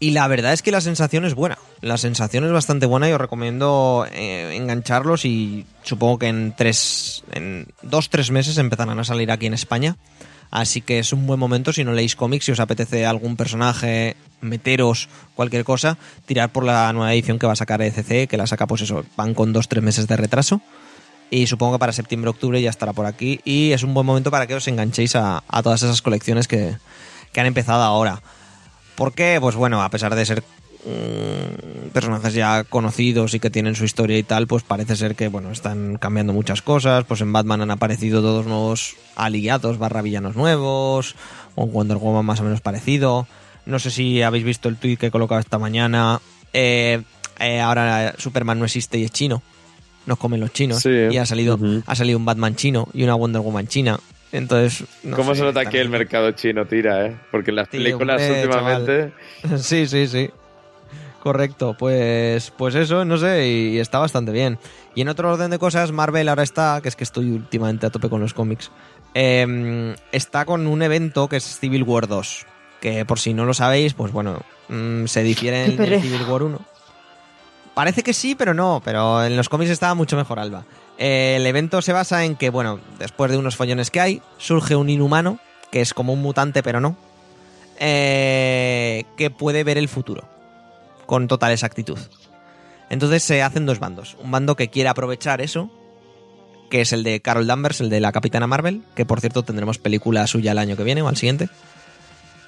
[0.00, 1.58] Y la verdad es que la sensación es buena.
[1.80, 7.24] La sensación es bastante buena y os recomiendo eh, engancharlos y supongo que en tres,
[7.32, 9.96] en dos, tres meses empezarán a salir aquí en España.
[10.50, 14.16] Así que es un buen momento si no leéis cómics, si os apetece algún personaje,
[14.40, 18.46] meteros, cualquier cosa, tirar por la nueva edición que va a sacar ECC, que la
[18.46, 20.60] saca pues eso, van con dos, tres meses de retraso.
[21.30, 23.40] Y supongo que para septiembre, octubre ya estará por aquí.
[23.44, 26.76] Y es un buen momento para que os enganchéis a, todas esas colecciones que,
[27.32, 28.22] que han empezado ahora.
[28.94, 29.38] ¿Por qué?
[29.38, 30.42] Pues bueno, a pesar de ser
[30.84, 35.28] mm, personajes ya conocidos y que tienen su historia y tal, pues parece ser que
[35.28, 37.04] bueno, están cambiando muchas cosas.
[37.04, 41.16] Pues en Batman han aparecido todos nuevos aliados barra villanos nuevos,
[41.54, 43.26] o en Wonder Woman más o menos parecido.
[43.66, 46.20] No sé si habéis visto el tweet que he colocado esta mañana.
[46.52, 47.02] Eh,
[47.38, 49.42] eh, ahora Superman no existe y es chino.
[50.06, 50.84] Nos comen los chinos.
[50.86, 54.00] Y ha salido, ha salido un Batman chino y una Wonder Woman china.
[54.32, 54.84] Entonces.
[55.14, 57.16] ¿Cómo se nota que el mercado chino tira, eh?
[57.30, 59.12] Porque las películas últimamente.
[59.58, 60.30] Sí, sí, sí.
[61.28, 64.58] Correcto, pues, pues eso, no sé, y, está bastante bien.
[64.94, 67.90] Y en otro orden de cosas, Marvel ahora está, que es que estoy últimamente a
[67.90, 68.70] tope con los cómics,
[69.12, 72.46] em, está con un evento que es Civil War 2,
[72.80, 74.40] que por si no lo sabéis, pues bueno,
[74.70, 76.60] mm, se difiere de Civil War 1.
[77.74, 80.64] Parece que sí, pero no, pero en los cómics estaba mucho mejor Alba
[80.96, 84.88] el evento se basa en que, bueno, después de unos follones que hay, surge un
[84.88, 85.40] inhumano,
[85.70, 86.96] que es como un mutante, pero no,
[87.78, 90.37] eh, que puede ver el futuro
[91.08, 91.98] con total exactitud.
[92.90, 94.18] Entonces se hacen dos bandos.
[94.22, 95.70] Un bando que quiere aprovechar eso,
[96.70, 99.78] que es el de Carol Danvers, el de la Capitana Marvel, que por cierto tendremos
[99.78, 101.48] película suya el año que viene o al siguiente.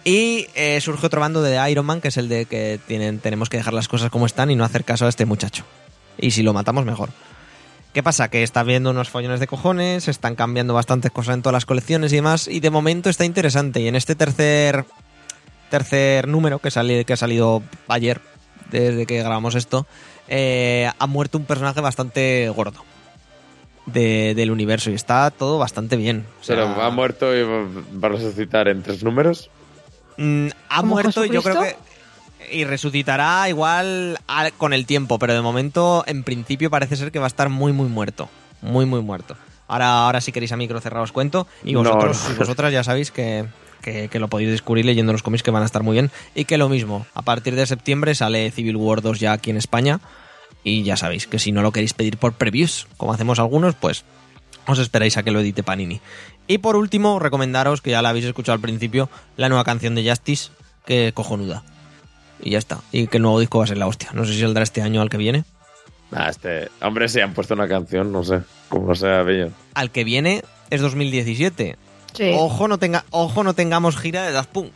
[0.04, 3.48] Y eh, surge otro bando de Iron Man, que es el de que tienen, tenemos
[3.48, 5.64] que dejar las cosas como están y no hacer caso a este muchacho.
[6.18, 7.08] Y si lo matamos, mejor.
[7.94, 8.28] ¿Qué pasa?
[8.28, 12.12] Que está viendo unos follones de cojones, están cambiando bastantes cosas en todas las colecciones
[12.12, 13.80] y demás, y de momento está interesante.
[13.80, 14.84] Y en este tercer
[15.70, 16.68] tercer número que,
[17.06, 18.20] que ha salido ayer,
[18.70, 19.86] desde que grabamos esto,
[20.28, 22.84] eh, ha muerto un personaje bastante gordo
[23.86, 26.24] del universo y está todo bastante bien.
[26.46, 29.50] Pero ha muerto y va a resucitar en tres números.
[30.16, 31.76] Mm, ha muerto, y yo creo que
[32.52, 37.18] y resucitará igual al- con el tiempo, pero de momento, en principio, parece ser que
[37.18, 38.28] va a estar muy, muy muerto.
[38.62, 39.36] Muy, muy muerto.
[39.68, 41.46] Ahora, ahora si queréis a micro cerrado os cuento.
[41.64, 42.34] Y No, vosotros no.
[42.34, 43.46] y vosotras ya sabéis que,
[43.80, 46.10] que, que lo podéis descubrir leyendo los cómics que van a estar muy bien.
[46.34, 49.56] Y que lo mismo, a partir de septiembre sale Civil War 2 ya aquí en
[49.56, 50.00] España.
[50.62, 54.04] Y ya sabéis que si no lo queréis pedir por previews, como hacemos algunos, pues
[54.66, 56.00] os esperáis a que lo edite Panini.
[56.46, 60.08] Y por último, recomendaros, que ya la habéis escuchado al principio, la nueva canción de
[60.08, 60.50] Justice,
[60.84, 61.62] que es cojonuda.
[62.42, 62.80] Y ya está.
[62.92, 64.10] Y que el nuevo disco va a ser la hostia.
[64.12, 65.44] No sé si saldrá este año o al que viene.
[66.12, 69.50] Ah, este, hombre, si han puesto una canción, no sé, como sea bello.
[69.74, 71.76] Al que viene es 2017.
[72.12, 72.32] Sí.
[72.36, 74.72] Ojo, no tenga, ojo, no tengamos gira de Daft Punk.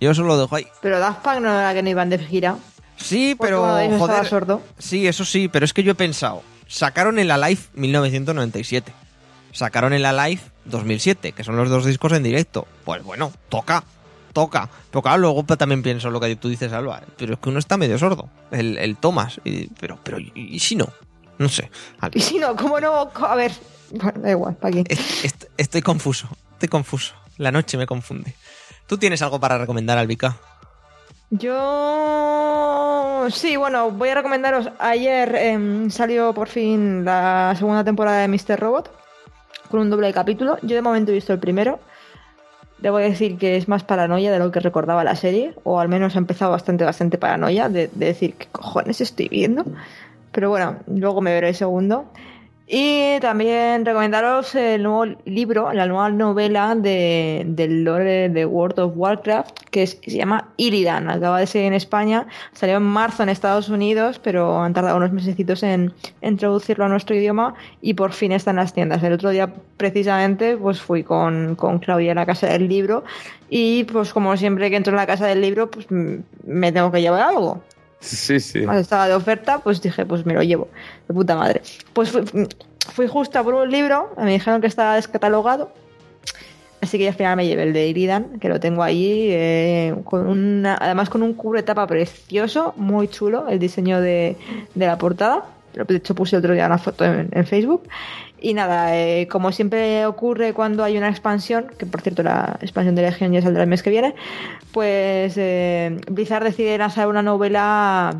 [0.00, 0.66] Yo eso lo dejo ahí.
[0.80, 2.56] Pero Daft Punk no era que no iban de gira.
[2.96, 3.62] Sí, pero
[3.98, 4.26] joder.
[4.26, 4.62] sordo.
[4.78, 6.42] Sí, eso sí, pero es que yo he pensado.
[6.68, 8.92] Sacaron el Alive 1997.
[9.52, 12.66] Sacaron el Alive 2007, que son los dos discos en directo.
[12.84, 13.84] Pues bueno, toca,
[14.32, 14.68] toca.
[14.90, 17.02] Pero claro, luego también pienso lo que tú dices, Alba.
[17.16, 19.40] Pero es que uno está medio sordo, el, el Thomas.
[19.44, 20.88] Y- pero, pero, ¿y, y si no?
[21.38, 21.70] No sé.
[22.14, 23.10] Y si no, ¿cómo no?
[23.14, 23.52] A ver,
[23.90, 24.84] bueno, da igual, ¿para qué?
[24.88, 26.28] est- est- estoy confuso,
[26.62, 27.14] estoy confuso.
[27.38, 28.34] La noche me confunde.
[28.86, 30.36] ¿Tú tienes algo para recomendar, Albica?
[31.30, 34.70] Yo sí, bueno, voy a recomendaros.
[34.78, 38.60] Ayer em, salió por fin la segunda temporada de Mr.
[38.60, 38.92] Robot
[39.72, 40.56] con un doble capítulo.
[40.62, 41.80] Yo de momento he visto el primero.
[42.78, 46.14] Debo decir que es más paranoia de lo que recordaba la serie, o al menos
[46.14, 49.64] ha empezado bastante, bastante paranoia de, de decir qué cojones estoy viendo.
[50.30, 52.06] Pero bueno, luego me veré el segundo.
[52.74, 58.92] Y también recomendaros el nuevo libro, la nueva novela de, del lore de World of
[58.96, 61.10] Warcraft, que se llama Illidan.
[61.10, 65.12] Acaba de ser en España, salió en marzo en Estados Unidos, pero han tardado unos
[65.12, 65.92] mesecitos en,
[66.22, 69.02] en traducirlo a nuestro idioma y por fin está en las tiendas.
[69.02, 73.04] El otro día, precisamente, pues fui con, con Claudia a la casa del libro
[73.50, 76.14] y pues como siempre que entro en la casa del libro, pues mm,
[76.46, 77.62] me tengo que llevar algo.
[78.02, 78.58] Sí, sí.
[78.58, 80.68] Además, estaba de oferta, pues dije, pues me lo llevo.
[81.08, 81.62] De puta madre.
[81.92, 82.22] Pues fui,
[82.92, 85.72] fui justo a por un libro, me dijeron que estaba descatalogado.
[86.80, 90.26] Así que al final me llevé el de Iridan, que lo tengo ahí, eh, con
[90.26, 94.36] una, además con un cubre tapa precioso, muy chulo, el diseño de,
[94.74, 95.44] de la portada.
[95.74, 97.82] De hecho puse otro día una foto en, Facebook.
[98.40, 102.94] Y nada, eh, como siempre ocurre cuando hay una expansión, que por cierto la expansión
[102.94, 104.14] de Legion ya saldrá el mes que viene,
[104.72, 108.16] pues eh, Blizzard decide lanzar una novela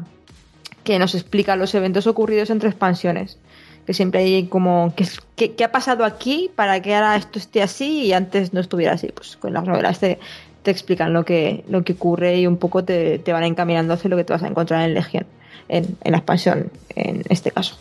[0.85, 3.39] que nos explica los eventos ocurridos entre expansiones.
[3.87, 7.63] Que siempre hay como, ¿qué, qué, qué ha pasado aquí para que ahora esto esté
[7.63, 9.09] así y antes no estuviera así?
[9.13, 10.21] Pues con las novelas te,
[10.63, 14.09] te explican lo que, lo que ocurre y un poco te, te van encaminando hacia
[14.11, 15.27] lo que te vas a encontrar en Legion,
[15.69, 17.77] en, la expansión, en este caso.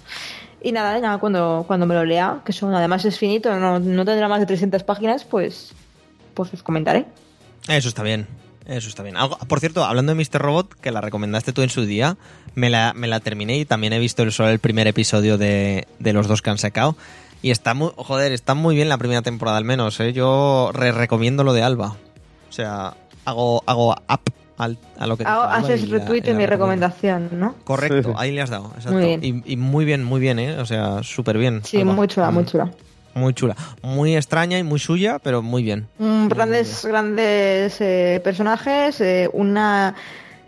[0.61, 4.05] Y nada, nada cuando, cuando me lo lea, que son además es finito, no, no
[4.05, 5.73] tendrá más de 300 páginas, pues,
[6.33, 7.05] pues os comentaré.
[7.67, 8.27] Eso está bien.
[8.67, 9.15] Eso está bien.
[9.47, 10.39] Por cierto, hablando de Mr.
[10.39, 12.17] Robot, que la recomendaste tú en su día,
[12.53, 15.87] me la, me la terminé y también he visto el, solo el primer episodio de,
[15.99, 16.95] de los dos que han sacado.
[17.41, 20.13] Y está muy, joder, está muy bien la primera temporada al menos, ¿eh?
[20.13, 21.97] Yo re recomiendo lo de Alba.
[22.49, 22.93] O sea,
[23.25, 24.33] hago, hago up
[24.63, 27.55] al- a lo que Alba haces retweet en mi recomendación, ¿no?
[27.63, 28.15] Correcto, Sí.
[28.17, 28.67] ahí le has dado.
[28.75, 28.93] Exacto.
[28.93, 29.19] Muy bien.
[29.23, 30.57] Y, y muy bien, muy bien, ¿eh?
[30.59, 31.61] O sea, súper bien.
[31.63, 31.93] Sí, Alba.
[31.93, 32.71] muy chula, muy Mm, chula.
[33.13, 33.55] Muy chula.
[33.81, 35.87] Muy extraña y muy suya, pero muy bien.
[35.99, 39.93] Mm, grandes grandes eh, personajes, eh, una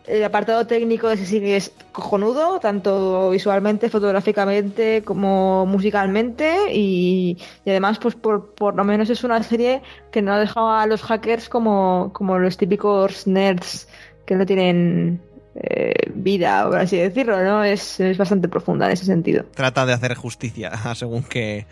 [0.08, 8.00] el apartado técnico de que es cojonudo, tanto visualmente, fotográficamente como musicalmente y, y además
[8.00, 9.82] pues por, por lo menos es una serie
[10.12, 13.88] que no ha dejado a los hackers como, como los típicos nerds
[14.26, 15.22] que no tienen
[15.56, 17.64] eh, vida, por así decirlo, ¿no?
[17.64, 19.46] Es, es bastante profunda en ese sentido.
[19.54, 21.66] Trata de hacer justicia según qué,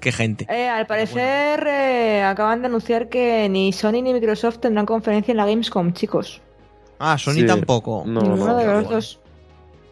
[0.00, 0.46] qué gente.
[0.48, 5.38] Eh, al parecer eh, acaban de anunciar que ni Sony ni Microsoft tendrán conferencia en
[5.38, 6.40] la Gamescom, chicos.
[6.98, 7.46] Ah, Sony Sí.
[7.46, 8.04] tampoco.
[8.06, 9.18] No, Ninguno no, de los dos.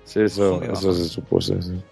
[0.04, 1.82] Sí, eso, Joder, eso se supuse, sí.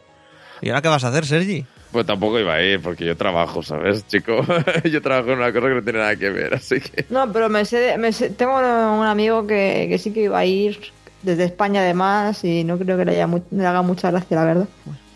[0.61, 1.67] ¿Y ahora qué vas a hacer, Sergi?
[1.91, 4.41] Pues tampoco iba a ir, porque yo trabajo, ¿sabes, chico?
[4.91, 7.05] yo trabajo en una cosa que no tiene nada que ver, así que...
[7.11, 10.45] No, pero me sé, me sé- tengo un amigo que, que sí que iba a
[10.47, 10.79] ir
[11.23, 14.45] desde España además y no creo que le, haya mu- le haga mucha gracia, la
[14.45, 14.69] verdad.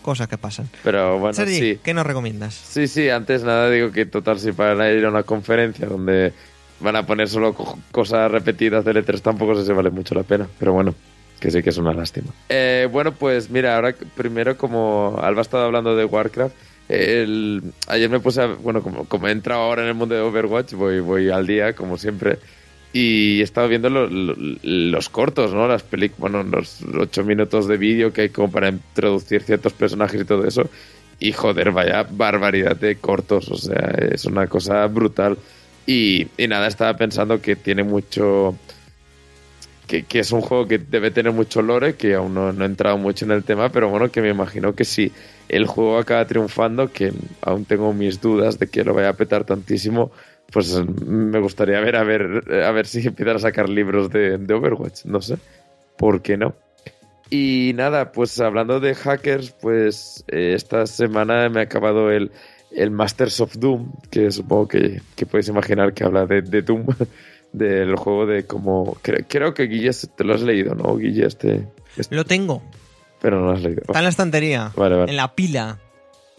[0.03, 0.69] Cosas que pasan.
[0.83, 1.79] Pero bueno, Sergi, sí.
[1.83, 2.53] ¿qué nos recomiendas?
[2.53, 6.33] Sí, sí, antes nada digo que total si para ir a una conferencia donde
[6.79, 10.23] van a poner solo co- cosas repetidas de letras tampoco sé si vale mucho la
[10.23, 10.93] pena, pero bueno,
[11.39, 12.27] que sí que es una lástima.
[12.49, 16.55] Eh, bueno, pues mira, ahora primero como Alba ha estado hablando de Warcraft,
[16.89, 20.21] el- ayer me puse, a- bueno, como, como he entrado ahora en el mundo de
[20.21, 22.39] Overwatch, voy, voy al día, como siempre,
[22.93, 25.67] y he estado viendo lo- lo- los cortos, ¿no?
[25.67, 30.21] Las películas, bueno, los ocho minutos de vídeo que hay como para introducir ciertos personajes
[30.21, 30.69] y todo eso.
[31.19, 35.37] Y joder, vaya barbaridad de cortos, o sea, es una cosa brutal.
[35.87, 38.55] Y, nada, estaba pensando que tiene mucho.
[39.87, 42.97] que, que es un juego que debe tener mucho lore, que aún no, he entrado
[42.97, 45.13] mucho en el tema, pero bueno, que me imagino que si
[45.47, 49.45] el juego acaba triunfando, que aún tengo mis dudas de que lo vaya a petar
[49.45, 50.11] tantísimo,
[50.51, 54.53] pues me gustaría ver a ver, a ver si empiezan a sacar libros de, de
[54.53, 55.37] Overwatch, no sé,
[55.97, 56.53] ¿por qué no?
[57.29, 62.31] Y nada, pues hablando de hackers, pues eh, esta semana me ha acabado el,
[62.71, 66.85] el Masters of Doom, que supongo que, que podéis imaginar que habla de, de Doom,
[67.53, 68.97] del juego de cómo...
[69.01, 71.25] Creo, creo que Guille te lo has leído, ¿no, Guille?
[71.25, 72.61] Este, este- Lo tengo.
[73.21, 73.81] pero no lo has leído.
[73.81, 74.71] Está en la estantería.
[74.75, 75.11] Vale, vale.
[75.11, 75.79] En la pila.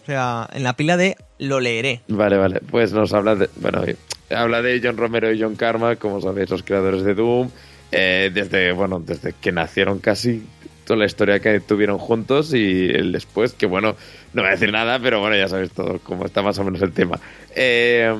[0.02, 2.00] O sea, en la pila de lo leeré.
[2.08, 2.60] Vale, vale.
[2.70, 3.50] Pues nos habla de.
[3.56, 3.96] Bueno, eh,
[4.30, 7.50] habla de John Romero y John Karma, como sabéis, los creadores de Doom.
[7.92, 10.46] eh, desde, bueno, desde que nacieron casi
[10.88, 13.94] toda la historia que tuvieron juntos y el después, que bueno,
[14.32, 16.80] no voy a decir nada, pero bueno, ya sabéis todo cómo está más o menos
[16.80, 17.20] el tema.
[17.54, 18.10] Eh,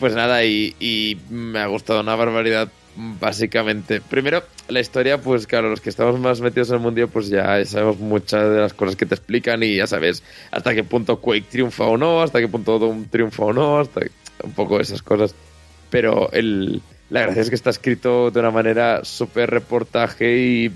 [0.00, 4.00] pues nada, y, me ha gustado una barbaridad, básicamente.
[4.00, 7.62] Primero, la historia, pues claro, los que estamos más metidos en el mundo, pues ya
[7.66, 11.46] sabemos muchas de las cosas que te explican y ya sabes hasta qué punto Quake
[11.50, 14.00] triunfa o no, hasta qué punto Doom triunfa o no, hasta
[14.42, 15.34] un poco esas cosas.
[15.90, 16.80] Pero el,
[17.10, 20.72] la gracia es que está escrito de una manera súper reportaje y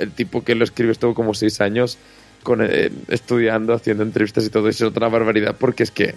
[0.00, 1.98] el tipo que lo escribe estuvo como seis años
[2.42, 6.14] con, eh, estudiando, haciendo entrevistas y todo eso es otra barbaridad porque es que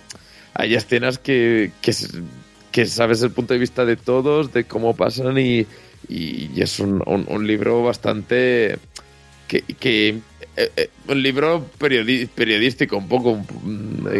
[0.53, 5.65] hay escenas que, que, sabes el punto de vista de todos, de cómo pasan y,
[6.07, 7.01] y- es un,
[7.45, 8.77] libro bastante...
[9.47, 10.09] que, que
[10.55, 13.43] eh, eh, un libro periodi- periodístico un poco,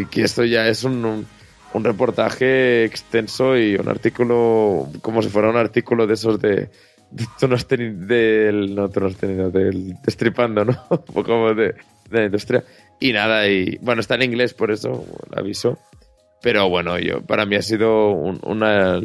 [0.10, 1.26] que esto ya es un,
[1.73, 6.69] un reportaje extenso y un artículo como si fuera un artículo de esos de...
[7.40, 11.53] tú no has teni- del no tú no has tenido del destripando no un poco
[11.53, 11.73] de,
[12.10, 12.64] de la industria.
[12.99, 15.77] Y nada y bueno está en inglés por eso aviso.
[16.41, 18.99] Pero bueno, yo para mí ha sido un- una,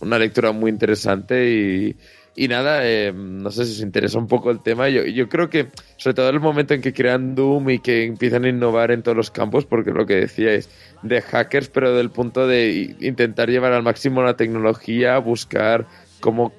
[0.00, 1.96] una lectura muy interesante y,
[2.34, 4.88] y nada, eh, no sé si os interesa un poco el tema.
[4.88, 5.66] Yo, yo creo que,
[5.98, 9.16] sobre todo el momento en que crean Doom y que empiezan a innovar en todos
[9.16, 10.70] los campos, porque lo que decíais
[11.02, 15.86] de hackers, pero del punto de intentar llevar al máximo la tecnología, buscar
[16.20, 16.54] cómo,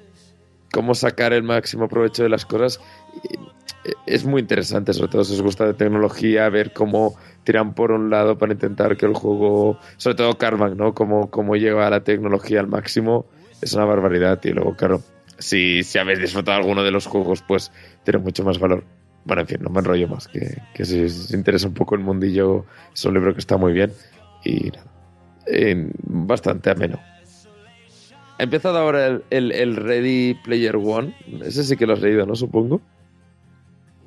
[0.72, 2.80] cómo sacar el máximo provecho de las cosas.
[3.22, 3.38] Y-
[4.06, 8.10] es muy interesante, sobre todo si os gusta de tecnología, ver cómo tiran por un
[8.10, 10.94] lado para intentar que el juego, sobre todo Carmack, ¿no?
[10.94, 13.26] Cómo, cómo lleva la tecnología al máximo,
[13.62, 14.40] es una barbaridad.
[14.44, 15.02] Y luego, claro,
[15.38, 17.72] si, si habéis disfrutado alguno de los juegos, pues
[18.04, 18.84] tiene mucho más valor.
[19.24, 22.00] Bueno, en fin, no me enrollo más, que, que si os interesa un poco el
[22.00, 23.92] mundillo, es un libro que está muy bien
[24.44, 24.86] y nada,
[25.46, 26.98] eh, bastante ameno.
[28.38, 32.24] Ha empezado ahora el, el, el Ready Player One, ese sí que lo has leído,
[32.26, 32.36] ¿no?
[32.36, 32.80] Supongo.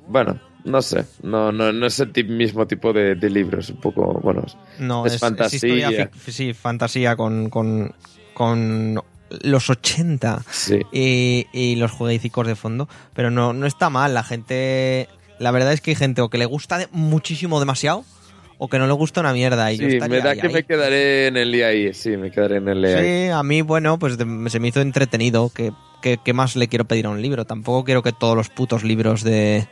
[0.08, 3.76] Bueno, no sé, no, no, no es el mismo tipo de, de libro, es un
[3.76, 4.44] poco, bueno,
[4.78, 5.56] No, Es es, fantasía.
[5.56, 7.94] historia sí, fantasía con, con,
[8.34, 9.00] con
[9.42, 10.80] los 80 sí.
[10.92, 12.88] y, y los jueguecicos de fondo.
[13.14, 14.12] Pero no, no está mal.
[14.14, 15.08] La gente.
[15.38, 18.04] La verdad es que hay gente o que le gusta muchísimo demasiado
[18.64, 19.72] o que no le gusta una mierda.
[19.72, 20.52] Y Sí, me da ahí, que ahí.
[20.52, 23.04] me quedaré en el EAI, sí, me quedaré en el EAI.
[23.26, 25.50] Sí, a mí, bueno, pues se me hizo entretenido.
[25.54, 27.44] que que- qué más le quiero pedir a un libro?
[27.44, 29.68] Tampoco quiero que todos los putos libros de,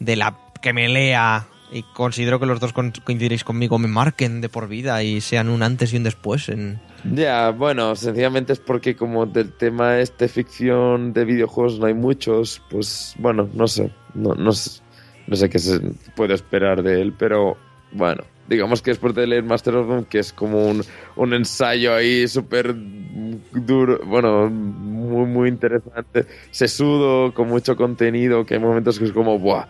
[0.00, 4.48] de la que me lea y considero que los dos coincidiréis conmigo me marquen de
[4.48, 6.80] por vida y sean un antes y un después en,
[7.14, 12.60] Ya, bueno, sencillamente es porque como del tema este ficción de videojuegos no hay muchos,
[12.68, 14.80] pues bueno, no sé, no, no sé,
[15.28, 15.78] no sé qué se
[16.16, 17.56] puede esperar de él, pero
[17.92, 20.82] bueno, digamos que después de leer Master of Doom, que es como un,
[21.16, 28.60] un ensayo ahí súper duro, bueno, muy, muy interesante, sesudo, con mucho contenido, que hay
[28.60, 29.66] momentos que es como, buah,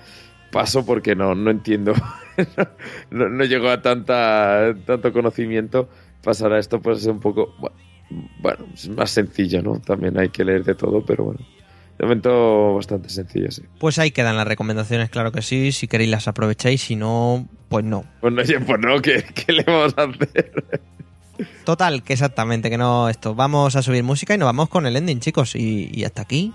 [0.50, 1.92] paso porque no, no entiendo,
[3.10, 5.88] no, no llego a tanta, tanto conocimiento,
[6.22, 7.72] pasar a esto pues es un poco, bu-
[8.40, 9.80] bueno, es más sencillo, ¿no?
[9.80, 11.40] También hay que leer de todo, pero bueno,
[11.98, 13.62] de momento bastante sencillo, sí.
[13.78, 15.72] Pues ahí quedan las recomendaciones, claro que sí.
[15.72, 18.04] Si queréis las aprovecháis, si no, pues no.
[18.20, 20.52] Bueno, oye, pues no, ¿qué, qué le vamos a hacer?
[21.64, 23.34] Total, que exactamente, que no esto.
[23.34, 25.56] Vamos a subir música y nos vamos con el ending, chicos.
[25.56, 26.52] Y, y hasta aquí.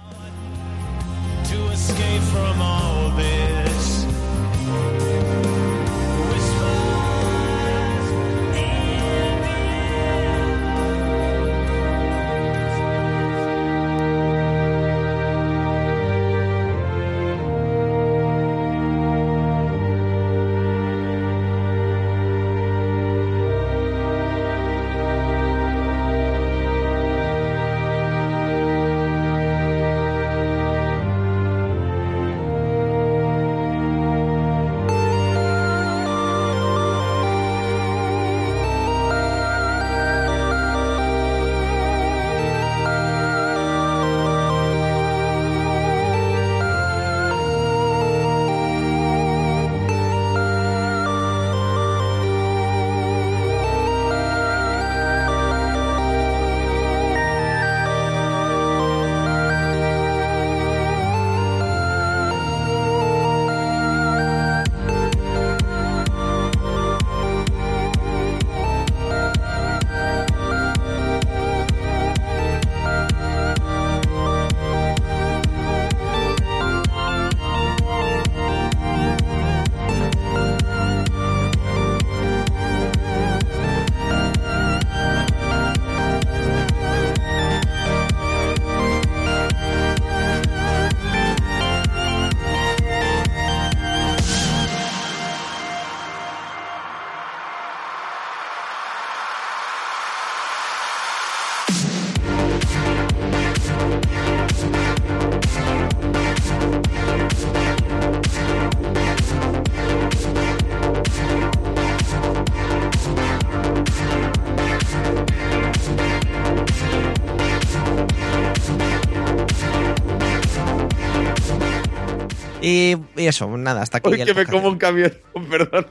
[122.68, 124.10] Y, y eso, nada, hasta aquí.
[124.10, 125.14] Hoy que me como un camión,
[125.50, 125.86] perdón.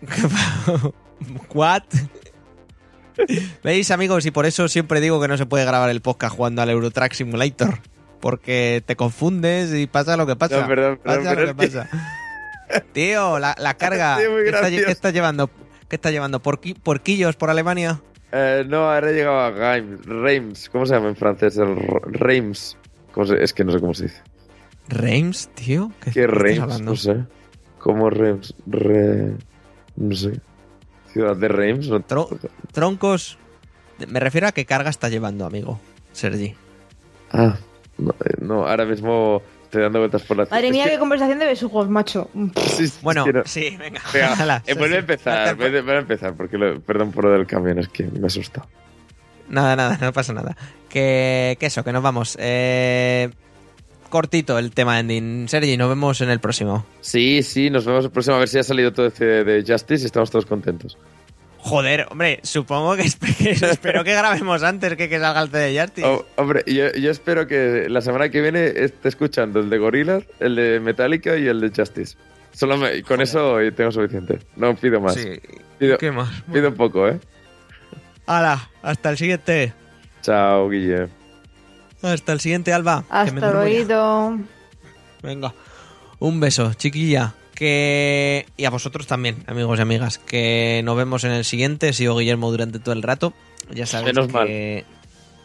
[1.54, 1.82] What?
[3.62, 4.26] ¿Veis, amigos?
[4.26, 7.12] Y por eso siempre digo que no se puede grabar el podcast jugando al Eurotrack
[7.12, 7.78] Simulator.
[8.20, 10.60] Porque te confundes y pasa lo que pasa.
[10.62, 12.82] No, perdón, perdón, pasa pero lo que es que- pasa.
[12.92, 14.16] Tío, la, la carga.
[14.16, 14.86] Sí, ¿Qué, está, gracioso.
[14.86, 15.50] qué está llevando?
[15.88, 16.40] ¿Qué está llevando?
[16.42, 18.00] ¿Porqui- ¿Porquillos por Alemania?
[18.32, 20.68] Eh, no, ahora he llegado a Reims.
[20.70, 21.56] ¿Cómo se llama en francés?
[21.58, 21.76] El
[22.12, 22.76] Reims.
[23.12, 24.22] ¿Cómo se- Es que no sé cómo se dice.
[24.92, 25.90] ¿Reims, tío?
[26.02, 26.60] ¿Qué, ¿Qué estás Reims?
[26.62, 26.90] hablando?
[26.92, 27.16] No sé.
[27.78, 28.54] ¿Cómo Reims?
[28.66, 29.32] Re...
[29.96, 30.40] No sé.
[31.12, 31.88] Ciudad de Reims.
[31.88, 32.00] No...
[32.00, 32.38] Tro-
[32.72, 33.38] troncos.
[34.08, 35.78] Me refiero a qué carga está llevando, amigo.
[36.12, 36.54] Sergi.
[37.32, 37.56] Ah,
[37.98, 40.98] no, eh, no, ahora mismo estoy dando vueltas por la Madre es mía, que- qué
[40.98, 42.28] conversación de besugos, macho.
[42.76, 44.00] sí, sí, Bueno, es que no- sí, venga.
[44.12, 47.30] Venga, Hala, eh, vuelve a empezar, vuelve, vuelve a empezar, porque lo- perdón por lo
[47.32, 48.66] del camión, es que me asusta.
[49.48, 50.56] Nada, nada, no pasa nada.
[50.88, 52.36] Que, que eso, que nos vamos.
[52.40, 53.30] Eh,
[54.12, 55.48] cortito el tema ending.
[55.48, 56.86] Sergi, nos vemos en el próximo.
[57.00, 60.02] Sí, sí, nos vemos el próximo, a ver si ha salido todo este de Justice
[60.04, 60.96] y estamos todos contentos.
[61.58, 65.72] Joder, hombre, supongo que, esp- que espero que grabemos antes que, que salga el CD
[65.72, 66.06] de Justice.
[66.06, 70.24] Oh, hombre, yo, yo espero que la semana que viene esté escuchando el de Gorillaz,
[70.40, 72.16] el de Metallica y el de Justice.
[72.52, 74.40] Solo me- con eso tengo suficiente.
[74.56, 75.14] No pido más.
[75.14, 75.40] Sí.
[75.78, 76.28] Pido, ¿Qué más?
[76.52, 77.18] pido poco, ¿eh?
[78.26, 79.72] Hala, hasta el siguiente.
[80.20, 81.08] Chao, Guille.
[82.02, 83.04] Hasta el siguiente, Alba.
[83.08, 83.50] Hasta ya.
[83.50, 84.38] luego.
[85.22, 85.54] Venga.
[86.18, 87.34] Un beso, chiquilla.
[87.54, 88.46] Que.
[88.56, 90.18] Y a vosotros también, amigos y amigas.
[90.18, 91.92] Que nos vemos en el siguiente.
[91.92, 93.32] Sigo Guillermo durante todo el rato.
[93.72, 94.84] Ya sabéis Menos que.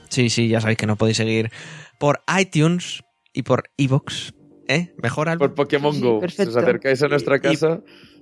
[0.09, 1.51] Sí, sí, ya sabéis que nos podéis seguir
[1.99, 3.03] por iTunes
[3.33, 4.33] y por Evox.
[4.69, 4.93] ¿Eh?
[5.01, 5.39] Mejor Alba.
[5.47, 6.15] Por Pokémon Sí, Go.
[6.15, 6.51] Si perfecto.
[6.51, 8.16] os acercáis a nuestra Y- casa, Y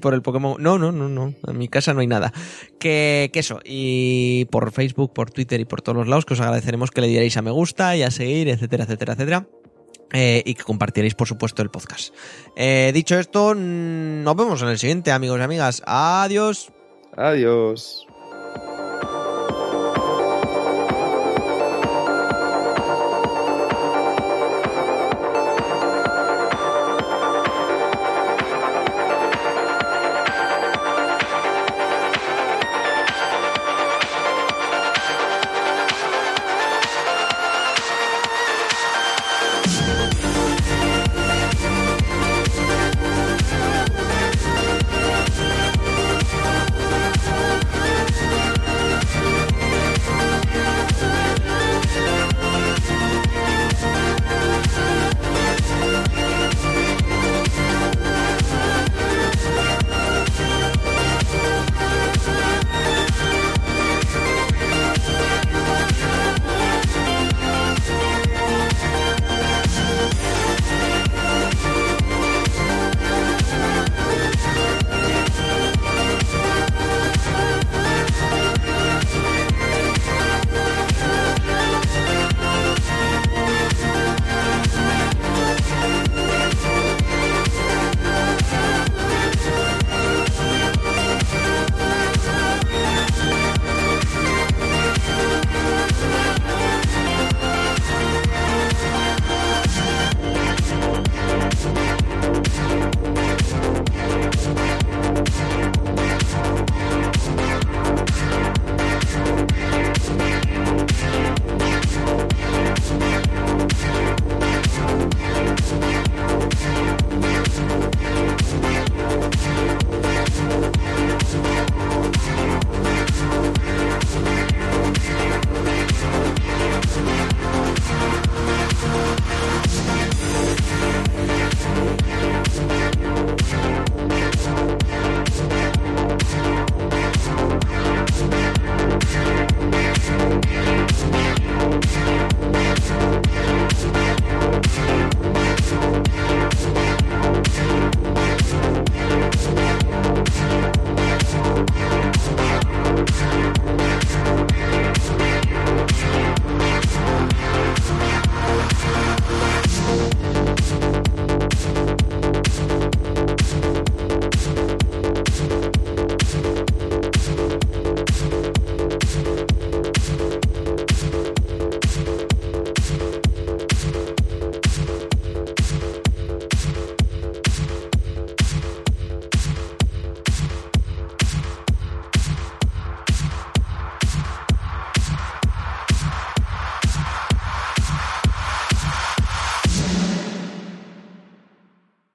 [0.00, 0.62] por el Pokémon.
[0.62, 1.34] No, no, no, no.
[1.46, 2.32] En mi casa no hay nada.
[2.78, 3.60] Que, que eso.
[3.64, 7.08] Y por Facebook, por Twitter y por todos los lados, que os agradeceremos que le
[7.08, 9.46] dierais a me gusta y a seguir, etcétera, etcétera, etcétera.
[10.12, 12.14] Eh, y que compartierais, por supuesto, el podcast.
[12.56, 15.82] Eh, dicho esto, nos vemos en el siguiente, amigos y amigas.
[15.86, 16.72] Adiós.
[17.16, 18.07] adiós.